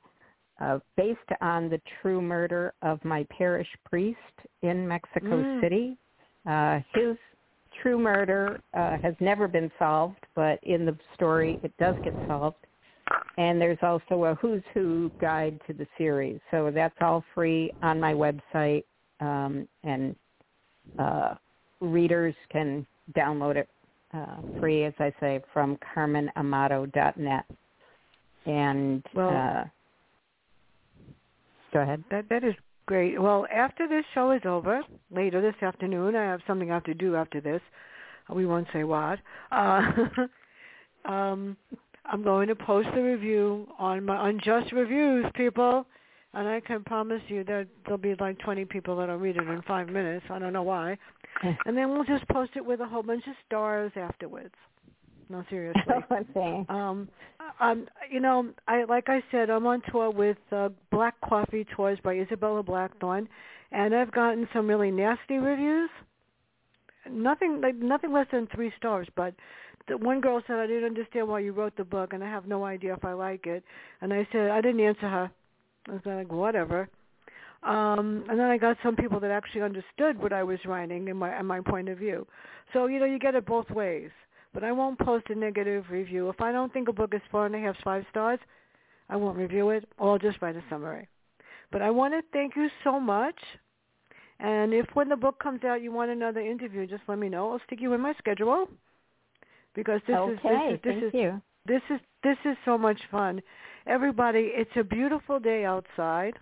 uh, 0.60 0.78
based 0.96 1.18
on 1.40 1.68
the 1.68 1.80
true 2.00 2.20
murder 2.20 2.72
of 2.82 3.04
my 3.04 3.26
parish 3.30 3.68
priest 3.84 4.18
in 4.62 4.88
Mexico 4.88 5.42
Mm. 5.42 5.60
City. 5.60 5.96
Uh, 6.46 6.80
his 6.94 7.16
true 7.82 7.98
murder 7.98 8.60
uh, 8.74 8.98
has 9.02 9.14
never 9.20 9.48
been 9.48 9.70
solved, 9.78 10.18
but 10.34 10.58
in 10.62 10.84
the 10.86 10.96
story 11.14 11.58
it 11.62 11.72
does 11.78 11.96
get 12.02 12.14
solved. 12.26 12.56
And 13.38 13.60
there's 13.60 13.78
also 13.82 14.24
a 14.24 14.34
who's 14.36 14.62
who 14.74 15.12
guide 15.20 15.60
to 15.66 15.72
the 15.72 15.86
series. 15.96 16.40
So 16.50 16.72
that's 16.74 16.96
all 17.00 17.24
free 17.34 17.70
on 17.82 18.00
my 18.00 18.12
website, 18.12 18.84
um, 19.20 19.68
and 19.84 20.16
uh, 20.98 21.34
readers 21.80 22.34
can 22.50 22.86
download 23.16 23.56
it 23.56 23.68
uh, 24.12 24.36
free, 24.58 24.84
as 24.84 24.94
I 24.98 25.12
say, 25.20 25.40
from 25.52 25.78
carmenamato.net. 25.94 27.44
And 28.46 29.04
Well- 29.14 29.30
uh, 29.30 29.64
go 31.72 31.80
ahead. 31.80 32.02
That 32.10 32.28
that 32.28 32.42
is 32.42 32.54
great. 32.86 33.20
Well, 33.20 33.46
after 33.52 33.88
this 33.88 34.04
show 34.14 34.30
is 34.32 34.42
over, 34.44 34.82
later 35.10 35.40
this 35.40 35.60
afternoon, 35.62 36.16
I 36.16 36.24
have 36.24 36.40
something 36.46 36.70
I 36.70 36.74
have 36.74 36.84
to 36.84 36.94
do 36.94 37.16
after 37.16 37.40
this. 37.40 37.60
We 38.32 38.46
won't 38.46 38.66
say 38.72 38.84
what. 38.84 39.18
Uh, 39.52 39.82
um, 41.04 41.56
I'm 42.04 42.22
going 42.22 42.48
to 42.48 42.54
post 42.54 42.88
the 42.94 43.02
review 43.02 43.68
on 43.78 44.04
my 44.04 44.28
unjust 44.28 44.72
reviews, 44.72 45.26
people, 45.34 45.86
and 46.34 46.48
I 46.48 46.60
can 46.60 46.84
promise 46.84 47.22
you 47.28 47.44
that 47.44 47.66
there'll 47.84 47.98
be 47.98 48.14
like 48.20 48.38
20 48.40 48.64
people 48.66 48.96
that'll 48.96 49.16
read 49.16 49.36
it 49.36 49.46
in 49.46 49.62
five 49.62 49.88
minutes. 49.88 50.26
I 50.30 50.38
don't 50.38 50.52
know 50.52 50.62
why. 50.62 50.98
And 51.66 51.76
then 51.76 51.90
we'll 51.90 52.04
just 52.04 52.26
post 52.28 52.52
it 52.56 52.64
with 52.64 52.80
a 52.80 52.86
whole 52.86 53.02
bunch 53.02 53.26
of 53.26 53.34
stars 53.46 53.92
afterwards. 53.94 54.54
No, 55.28 55.44
seriously. 55.50 55.82
okay. 56.12 56.64
Um, 56.68 57.08
um, 57.60 57.86
you 58.10 58.20
know, 58.20 58.50
I 58.68 58.84
like 58.84 59.08
I 59.08 59.22
said, 59.30 59.50
I'm 59.50 59.66
on 59.66 59.82
tour 59.90 60.10
with 60.10 60.36
uh, 60.52 60.68
Black 60.90 61.14
Coffee 61.26 61.66
Tours 61.74 61.98
by 62.02 62.14
Isabella 62.14 62.62
Blackthorne, 62.62 63.28
and 63.72 63.94
I've 63.94 64.12
gotten 64.12 64.48
some 64.52 64.66
really 64.66 64.90
nasty 64.90 65.38
reviews. 65.38 65.90
Nothing 67.10 67.60
like 67.60 67.76
nothing 67.76 68.12
less 68.12 68.26
than 68.32 68.48
three 68.54 68.72
stars, 68.76 69.08
but 69.16 69.34
the 69.88 69.96
one 69.96 70.20
girl 70.20 70.42
said 70.46 70.56
I 70.56 70.66
didn't 70.66 70.84
understand 70.84 71.28
why 71.28 71.40
you 71.40 71.52
wrote 71.52 71.76
the 71.76 71.84
book, 71.84 72.12
and 72.12 72.22
I 72.22 72.28
have 72.28 72.46
no 72.46 72.64
idea 72.64 72.94
if 72.94 73.04
I 73.04 73.12
like 73.12 73.46
it. 73.46 73.64
And 74.00 74.12
I 74.12 74.26
said 74.32 74.50
I 74.50 74.60
didn't 74.60 74.80
answer 74.80 75.08
her. 75.08 75.30
I 75.88 75.92
was 75.92 76.00
like, 76.04 76.32
whatever. 76.32 76.88
Um, 77.62 78.24
and 78.28 78.38
then 78.38 78.46
I 78.46 78.58
got 78.58 78.76
some 78.82 78.96
people 78.96 79.18
that 79.20 79.30
actually 79.30 79.62
understood 79.62 80.20
what 80.20 80.32
I 80.32 80.42
was 80.42 80.58
writing 80.66 81.08
and 81.08 81.18
my 81.18 81.30
and 81.30 81.46
my 81.46 81.60
point 81.60 81.88
of 81.88 81.98
view. 81.98 82.26
So 82.72 82.86
you 82.86 82.98
know, 82.98 83.06
you 83.06 83.18
get 83.18 83.34
it 83.34 83.46
both 83.46 83.70
ways 83.70 84.10
but 84.56 84.64
I 84.64 84.72
won't 84.72 84.98
post 84.98 85.26
a 85.28 85.34
negative 85.34 85.84
review. 85.90 86.30
If 86.30 86.40
I 86.40 86.50
don't 86.50 86.72
think 86.72 86.88
a 86.88 86.92
book 86.92 87.12
is 87.12 87.20
four 87.30 87.44
and 87.44 87.54
a 87.54 87.58
half, 87.58 87.76
five 87.84 88.06
stars, 88.08 88.38
I 89.10 89.16
won't 89.16 89.36
review 89.36 89.68
it, 89.68 89.86
or 89.98 90.12
I'll 90.12 90.18
just 90.18 90.40
write 90.40 90.56
a 90.56 90.64
summary. 90.70 91.08
But 91.70 91.82
I 91.82 91.90
want 91.90 92.14
to 92.14 92.22
thank 92.32 92.56
you 92.56 92.70
so 92.82 92.98
much. 92.98 93.38
And 94.40 94.72
if 94.72 94.86
when 94.94 95.10
the 95.10 95.16
book 95.16 95.38
comes 95.38 95.62
out 95.62 95.82
you 95.82 95.92
want 95.92 96.10
another 96.10 96.40
interview, 96.40 96.86
just 96.86 97.02
let 97.06 97.18
me 97.18 97.28
know. 97.28 97.52
I'll 97.52 97.60
stick 97.66 97.82
you 97.82 97.92
in 97.92 98.00
my 98.00 98.14
schedule 98.14 98.66
because 99.74 100.00
this 100.06 100.16
okay, 100.16 100.32
is 100.32 100.80
this 100.82 100.94
is 100.94 101.00
this 101.02 101.08
is 101.08 101.14
you. 101.14 101.42
This 101.66 101.82
is 101.90 102.00
this 102.22 102.38
is 102.46 102.56
so 102.64 102.78
much 102.78 103.00
fun. 103.10 103.42
Everybody, 103.86 104.52
it's 104.54 104.70
a 104.76 104.84
beautiful 104.84 105.38
day 105.38 105.66
outside. 105.66 106.38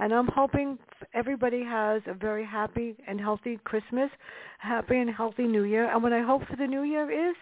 And 0.00 0.14
I'm 0.14 0.28
hoping 0.28 0.78
everybody 1.12 1.62
has 1.62 2.00
a 2.06 2.14
very 2.14 2.44
happy 2.44 2.96
and 3.06 3.20
healthy 3.20 3.58
Christmas, 3.64 4.10
happy 4.58 4.98
and 4.98 5.10
healthy 5.10 5.44
New 5.44 5.64
Year. 5.64 5.92
And 5.92 6.02
what 6.02 6.14
I 6.14 6.22
hope 6.22 6.42
for 6.48 6.56
the 6.56 6.66
New 6.66 6.82
Year 6.84 7.10
is 7.30 7.36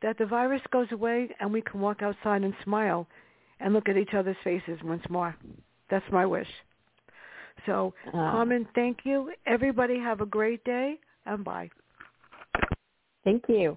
that 0.00 0.16
the 0.16 0.24
virus 0.24 0.62
goes 0.72 0.90
away 0.90 1.28
and 1.38 1.52
we 1.52 1.60
can 1.60 1.80
walk 1.80 2.00
outside 2.00 2.42
and 2.42 2.54
smile 2.64 3.06
and 3.60 3.74
look 3.74 3.90
at 3.90 3.98
each 3.98 4.14
other's 4.14 4.36
faces 4.42 4.78
once 4.82 5.02
more. 5.10 5.36
That's 5.90 6.04
my 6.10 6.24
wish. 6.24 6.48
So, 7.66 7.92
uh, 8.06 8.12
Carmen, 8.12 8.66
thank 8.74 9.00
you. 9.04 9.32
Everybody 9.46 9.98
have 9.98 10.22
a 10.22 10.26
great 10.26 10.64
day 10.64 10.98
and 11.26 11.44
bye. 11.44 11.68
Thank 13.24 13.44
you. 13.48 13.76